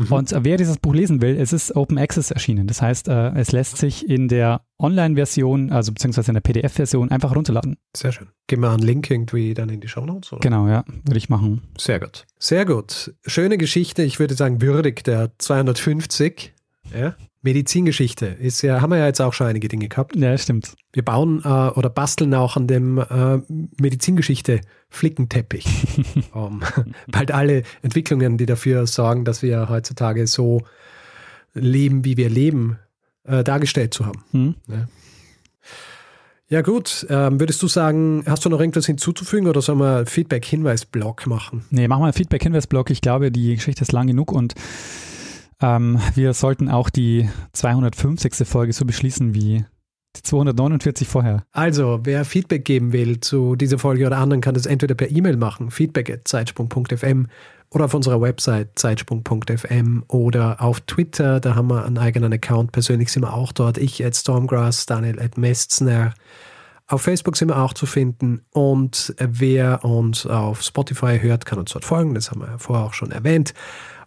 Mhm. 0.06 0.12
Und 0.12 0.36
wer 0.38 0.58
dieses 0.58 0.78
Buch 0.78 0.94
lesen 0.94 1.22
will, 1.22 1.38
es 1.38 1.54
ist 1.54 1.76
Open 1.76 1.98
Access 1.98 2.32
erschienen. 2.32 2.68
Das 2.68 2.82
heißt, 2.82 3.08
äh, 3.08 3.32
es 3.32 3.52
lässt 3.52 3.78
sich 3.78 4.08
in 4.10 4.28
der 4.28 4.62
Online-Version, 4.80 5.72
also 5.72 5.92
beziehungsweise 5.92 6.32
in 6.32 6.36
der 6.36 6.42
PDF-Version, 6.42 7.12
einfach 7.12 7.36
runterladen. 7.36 7.78
Sehr 7.96 8.12
schön. 8.12 8.28
Gehen 8.48 8.62
wir 8.62 8.72
einen 8.72 8.82
Link 8.84 9.10
irgendwie 9.10 9.54
dann 9.54 9.70
in 9.70 9.82
die 9.82 9.88
Show 9.88 10.06
Notes? 10.06 10.34
Oder? 10.34 10.42
Genau, 10.42 10.68
ja, 10.68 10.84
würde 11.06 11.18
ich 11.18 11.30
machen. 11.30 11.62
Sehr 11.78 12.00
gut. 12.00 12.26
Sehr 12.40 12.66
gut. 12.66 13.14
Schöne 13.26 13.58
Geschichte. 13.58 14.04
Ich 14.04 14.20
würde 14.20 14.34
sagen, 14.34 14.62
würdig 14.62 15.04
der 15.04 15.32
250. 15.38 16.54
Ja. 16.94 17.16
Medizingeschichte 17.44 18.28
ist 18.28 18.62
ja, 18.62 18.82
haben 18.82 18.92
wir 18.92 19.00
ja 19.00 19.08
jetzt 19.08 19.20
auch 19.20 19.34
schon 19.34 19.48
einige 19.48 19.68
Dinge 19.68 19.88
gehabt. 19.88 20.16
Ja, 20.16 20.38
stimmt. 20.38 20.76
Wir 20.94 21.04
bauen 21.04 21.42
äh, 21.44 21.48
oder 21.48 21.90
basteln 21.90 22.36
auch 22.36 22.56
an 22.56 22.68
dem 22.68 23.00
äh, 23.00 23.40
Medizingeschichte 23.80 24.62
Flickenteppich. 24.90 25.66
um, 26.34 26.62
bald 27.08 27.32
alle 27.32 27.64
Entwicklungen, 27.82 28.38
die 28.38 28.46
dafür 28.46 28.86
sorgen, 28.86 29.26
dass 29.26 29.42
wir 29.42 29.70
heutzutage 29.70 30.28
so 30.28 30.62
leben, 31.54 32.06
wie 32.06 32.16
wir 32.16 32.30
leben, 32.30 32.78
äh, 33.24 33.44
dargestellt 33.44 33.94
zu 33.94 34.06
haben. 34.06 34.24
Hm. 34.32 34.56
Ja. 34.68 34.88
ja. 36.48 36.62
gut. 36.62 37.08
Ähm, 37.10 37.40
würdest 37.40 37.62
du 37.64 37.68
sagen, 37.68 38.24
hast 38.28 38.46
du 38.46 38.50
noch 38.50 38.60
irgendwas 38.60 38.86
hinzuzufügen 38.86 39.48
oder 39.48 39.64
sollen 39.64 39.80
wir 39.80 40.06
Feedback-Hinweis-Blog 40.06 41.26
machen? 41.26 41.66
Nee, 41.72 41.88
machen 41.88 42.02
wir 42.02 42.06
einen 42.06 42.14
Feedback-Hinweis-Blog. 42.14 42.92
Ich 42.92 43.02
glaube, 43.02 43.32
die 43.32 43.56
Geschichte 43.56 43.82
ist 43.82 43.94
lang 43.94 44.06
genug 44.06 44.32
und 44.32 44.54
ähm, 45.62 46.00
wir 46.16 46.34
sollten 46.34 46.70
auch 46.70 46.90
die 46.90 47.30
250. 47.54 48.48
Folge 48.48 48.74
so 48.74 48.86
beschließen 48.86 49.34
wie 49.34 49.66
Die 50.16 50.24
249 50.24 51.08
vorher. 51.08 51.44
Also, 51.52 52.02
wer 52.04 52.26
Feedback 52.26 52.66
geben 52.66 52.92
will 52.92 53.22
zu 53.22 53.56
dieser 53.56 53.80
Folge 53.80 54.06
oder 54.08 54.18
anderen, 54.18 54.42
kann 54.42 54.56
das 54.56 54.66
entweder 54.66 54.96
per 54.96 55.10
E-Mail 55.10 55.38
machen, 55.38 55.72
feedback.zeitsprung.fm 55.72 57.28
oder 57.74 57.86
auf 57.86 57.94
unserer 57.94 58.22
Website 58.22 58.78
zeitsprung.fm 58.78 60.04
oder 60.10 60.62
auf 60.62 60.82
Twitter, 60.82 61.40
da 61.40 61.56
haben 61.56 61.70
wir 61.70 61.86
einen 61.86 61.98
eigenen 61.98 62.34
Account, 62.34 62.74
persönlich 62.74 63.12
sind 63.12 63.24
wir 63.24 63.34
auch 63.34 63.54
dort, 63.54 63.78
ich 63.78 64.06
at 64.06 64.16
Stormgrass, 64.16 64.86
Daniel 64.86 65.20
at 65.22 65.38
Mestner. 65.38 66.14
Auf 66.88 67.04
Facebook 67.04 67.38
sind 67.38 67.48
wir 67.48 67.58
auch 67.58 67.74
zu 67.74 67.86
finden 67.86 68.42
und 68.52 69.16
wer 69.18 69.86
uns 69.86 70.26
auf 70.26 70.62
Spotify 70.62 71.20
hört, 71.22 71.46
kann 71.46 71.60
uns 71.60 71.72
dort 71.72 71.86
folgen, 71.86 72.14
das 72.14 72.30
haben 72.30 72.42
wir 72.42 72.50
ja 72.50 72.58
vorher 72.58 72.86
auch 72.86 72.94
schon 72.94 73.12
erwähnt. 73.12 73.54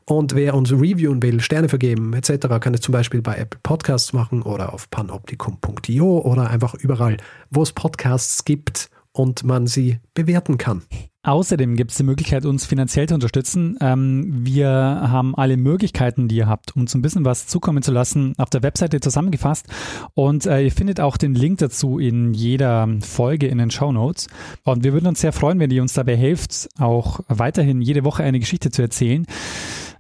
Und 0.07 0.35
wer 0.35 0.55
uns 0.55 0.71
reviewen 0.71 1.23
will, 1.23 1.41
Sterne 1.41 1.69
vergeben 1.69 2.13
etc., 2.13 2.47
kann 2.61 2.75
es 2.75 2.81
zum 2.81 2.93
Beispiel 2.93 3.23
bei 3.23 3.37
Apple 3.37 3.61
Podcasts 3.63 4.13
machen 4.13 4.43
oder 4.43 4.75
auf 4.75 4.91
panoptikum.io 4.91 6.19
oder 6.19 6.51
einfach 6.51 6.75
überall, 6.75 7.17
wo 7.51 7.63
es 7.63 7.73
Podcasts 7.73 8.45
gibt 8.45 8.91
und 9.13 9.45
man 9.45 9.67
sie 9.67 10.01
bewerten 10.13 10.59
kann. 10.59 10.83
Außerdem 11.23 11.77
gibt 11.77 11.91
es 11.91 11.97
die 11.97 12.03
Möglichkeit, 12.03 12.45
uns 12.45 12.67
finanziell 12.67 13.09
zu 13.09 13.15
unterstützen. 13.15 13.79
Ähm, 13.81 14.45
wir 14.45 14.69
haben 14.69 15.35
alle 15.35 15.57
Möglichkeiten, 15.57 16.29
die 16.29 16.37
ihr 16.37 16.49
habt, 16.49 16.77
uns 16.77 16.95
ein 16.95 17.01
bisschen 17.01 17.25
was 17.25 17.47
zukommen 17.47 17.83
zu 17.83 17.93
lassen, 17.93 18.35
auf 18.37 18.51
der 18.51 18.63
Webseite 18.63 19.01
zusammengefasst. 19.01 19.67
Und 20.13 20.45
äh, 20.45 20.61
ihr 20.61 20.73
findet 20.73 21.01
auch 21.01 21.17
den 21.17 21.35
Link 21.35 21.61
dazu 21.61 21.99
in 21.99 22.35
jeder 22.35 22.87
Folge 23.01 23.47
in 23.47 23.57
den 23.57 23.71
Show 23.71 23.91
Notes. 23.91 24.27
Und 24.65 24.85
wir 24.85 24.93
würden 24.93 25.07
uns 25.07 25.23
sehr 25.23 25.33
freuen, 25.33 25.61
wenn 25.61 25.71
ihr 25.71 25.81
uns 25.81 25.95
dabei 25.95 26.15
helft, 26.15 26.69
auch 26.79 27.21
weiterhin 27.29 27.81
jede 27.81 28.05
Woche 28.05 28.23
eine 28.23 28.39
Geschichte 28.39 28.71
zu 28.71 28.83
erzählen. 28.83 29.25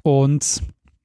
Und 0.04 0.62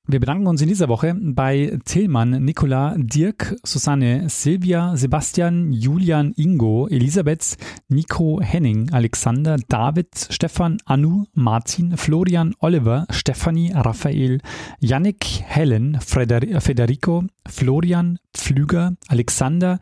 wir 0.08 0.20
bedanken 0.20 0.48
uns 0.48 0.62
in 0.62 0.68
dieser 0.68 0.90
Woche 0.90 1.16
bei 1.18 1.80
Tillmann, 1.86 2.44
Nicola, 2.44 2.96
Dirk, 2.98 3.56
Susanne, 3.64 4.28
Silvia, 4.28 4.98
Sebastian, 4.98 5.72
Julian, 5.72 6.34
Ingo, 6.36 6.88
Elisabeth, 6.90 7.56
Nico, 7.88 8.42
Henning, 8.42 8.92
Alexander, 8.92 9.56
David, 9.70 10.10
Stefan, 10.32 10.80
Anu, 10.86 11.28
Martin, 11.34 11.96
Florian, 11.96 12.56
Oliver, 12.60 13.06
Stefanie, 13.10 13.72
Raphael, 13.72 14.42
Yannick, 14.80 15.44
Helen, 15.46 16.02
Freder 16.02 16.60
Federico, 16.60 17.24
Florian, 17.48 18.20
Pflüger, 18.34 18.96
Alexander, 19.08 19.80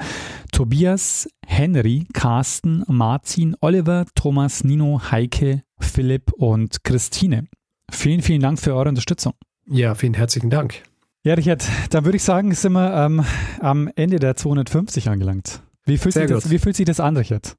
Tobias, 0.51 1.27
Henry, 1.47 2.05
Carsten, 2.13 2.83
Martin, 2.87 3.55
Oliver, 3.61 4.05
Thomas, 4.13 4.63
Nino, 4.63 5.01
Heike, 5.09 5.63
Philipp 5.79 6.33
und 6.33 6.83
Christine. 6.83 7.47
Vielen, 7.91 8.21
vielen 8.21 8.41
Dank 8.41 8.59
für 8.59 8.75
eure 8.75 8.89
Unterstützung. 8.89 9.33
Ja, 9.67 9.95
vielen 9.95 10.13
herzlichen 10.13 10.49
Dank. 10.49 10.83
Ja, 11.23 11.33
Richard, 11.33 11.65
dann 11.89 12.05
würde 12.05 12.15
ich 12.15 12.23
sagen, 12.23 12.53
sind 12.53 12.73
wir 12.73 12.93
ähm, 12.93 13.25
am 13.59 13.89
Ende 13.95 14.19
der 14.19 14.35
250 14.35 15.09
angelangt. 15.09 15.61
Wie 15.85 15.97
fühlt, 15.97 16.13
sich 16.13 16.27
das, 16.27 16.49
wie 16.49 16.59
fühlt 16.59 16.75
sich 16.75 16.85
das 16.85 16.99
an, 16.99 17.17
Richard? 17.17 17.55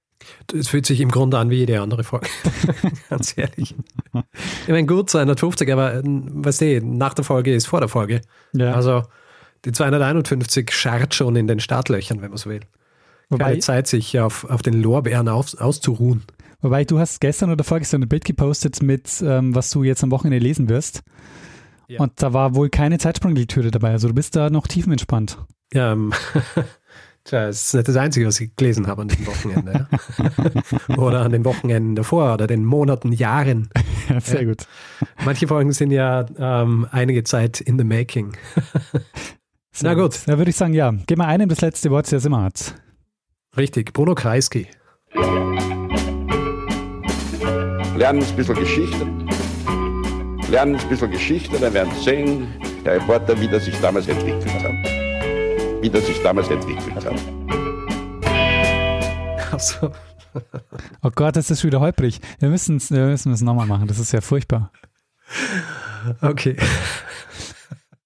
Es 0.52 0.68
fühlt 0.68 0.86
sich 0.86 1.00
im 1.00 1.10
Grunde 1.10 1.38
an 1.38 1.50
wie 1.50 1.56
jede 1.56 1.80
andere 1.80 2.04
Folge. 2.04 2.28
Ganz 3.10 3.36
ehrlich. 3.36 3.74
Ich 4.62 4.68
meine, 4.68 4.86
gut, 4.86 5.10
250, 5.10 5.72
aber 5.72 6.02
weißt 6.04 6.60
du, 6.60 6.80
nach 6.82 7.14
der 7.14 7.24
Folge 7.24 7.54
ist 7.54 7.66
vor 7.66 7.80
der 7.80 7.88
Folge. 7.88 8.20
Ja. 8.52 8.74
Also 8.74 9.02
die 9.64 9.72
251 9.72 10.70
scharrt 10.70 11.14
schon 11.14 11.36
in 11.36 11.46
den 11.46 11.60
Startlöchern, 11.60 12.20
wenn 12.20 12.30
man 12.30 12.38
so 12.38 12.50
will. 12.50 12.60
Wobei, 13.30 13.44
Keine 13.44 13.58
Zeit, 13.58 13.86
sich 13.86 14.18
auf, 14.18 14.44
auf 14.44 14.62
den 14.62 14.80
Lorbeeren 14.82 15.28
auf, 15.28 15.58
auszuruhen. 15.60 16.24
Wobei 16.61 16.84
du 16.84 16.98
hast 16.98 17.20
gestern 17.20 17.50
oder 17.50 17.62
vorgestern 17.62 18.02
ein 18.02 18.09
Bild 18.09 18.24
gepostet 18.24 18.82
mit, 18.82 19.22
ähm, 19.24 19.54
was 19.54 19.70
du 19.70 19.84
jetzt 19.84 20.02
am 20.02 20.11
Wochenende 20.11 20.38
lesen 20.38 20.68
wirst. 20.68 21.02
Ja. 21.86 22.00
Und 22.00 22.20
da 22.20 22.32
war 22.32 22.54
wohl 22.54 22.68
keine 22.68 22.98
Zeitsprunglektüre 22.98 23.70
dabei. 23.70 23.92
Also 23.92 24.09
du 24.09 24.14
bist 24.14 24.34
da 24.36 24.50
noch 24.50 24.66
tiefenentspannt. 24.66 25.38
Ja, 25.72 25.92
ähm, 25.92 26.12
tja, 27.24 27.46
das 27.46 27.66
ist 27.66 27.74
nicht 27.74 27.88
das 27.88 27.96
Einzige, 27.96 28.26
was 28.26 28.40
ich 28.40 28.54
gelesen 28.56 28.88
habe 28.88 29.02
an 29.02 29.09
dem 29.09 29.26
Wochenende. 29.26 29.88
ja. 30.88 30.96
oder 30.98 31.22
an 31.22 31.32
den 31.32 31.44
Wochenenden 31.44 31.94
davor 31.94 32.34
oder 32.34 32.46
den 32.46 32.64
Monaten, 32.64 33.12
Jahren. 33.12 33.70
Ja, 34.09 34.20
sehr 34.20 34.44
gut. 34.44 34.66
Manche 35.24 35.46
Folgen 35.46 35.72
sind 35.72 35.92
ja 35.92 36.26
ähm, 36.38 36.86
einige 36.90 37.22
Zeit 37.24 37.61
in 37.61 37.78
the 37.78 37.84
making. 37.84 38.32
Na 39.80 39.94
gut. 39.94 40.20
Da 40.26 40.38
würde 40.38 40.50
ich 40.50 40.56
sagen, 40.56 40.74
ja, 40.74 40.92
gib 41.06 41.18
mal 41.18 41.26
einem 41.26 41.48
das 41.48 41.61
letzte 41.61 41.90
Wort, 41.90 42.11
der 42.11 42.18
es 42.18 42.24
immer 42.24 42.42
hat. 42.42 42.74
Richtig, 43.56 43.92
Bruno 43.92 44.14
Kreisky. 44.14 44.66
Lernen 47.99 48.22
ein 48.22 48.36
bisschen 48.36 48.55
Geschichte 48.55 49.07
lernen 50.51 50.76
ein 50.76 50.88
bisschen 50.88 51.11
Geschichte, 51.11 51.59
dann 51.59 51.74
werden 51.74 51.92
Sie 51.96 52.05
sehen, 52.05 52.49
der 52.84 52.94
Reporter, 52.94 53.38
wie 53.40 53.49
das 53.49 53.64
sich 53.64 53.78
damals 53.80 54.09
entwickelt 54.09 54.46
hat. 54.62 55.82
Wie 55.82 55.90
das 55.90 56.07
sich 56.07 56.20
damals 56.22 56.49
entwickelt 56.49 56.94
hat. 56.94 57.14
Ach 59.53 59.92
Oh 61.03 61.11
Gott, 61.12 61.36
das 61.36 61.51
ist 61.51 61.64
wieder 61.64 61.80
holprig. 61.80 62.20
Wir 62.38 62.49
müssen 62.49 62.76
es 62.76 62.90
wir 62.90 63.07
müssen 63.07 63.44
nochmal 63.44 63.66
machen. 63.66 63.88
Das 63.88 63.99
ist 63.99 64.12
ja 64.12 64.20
furchtbar. 64.20 64.70
Okay. 66.20 66.57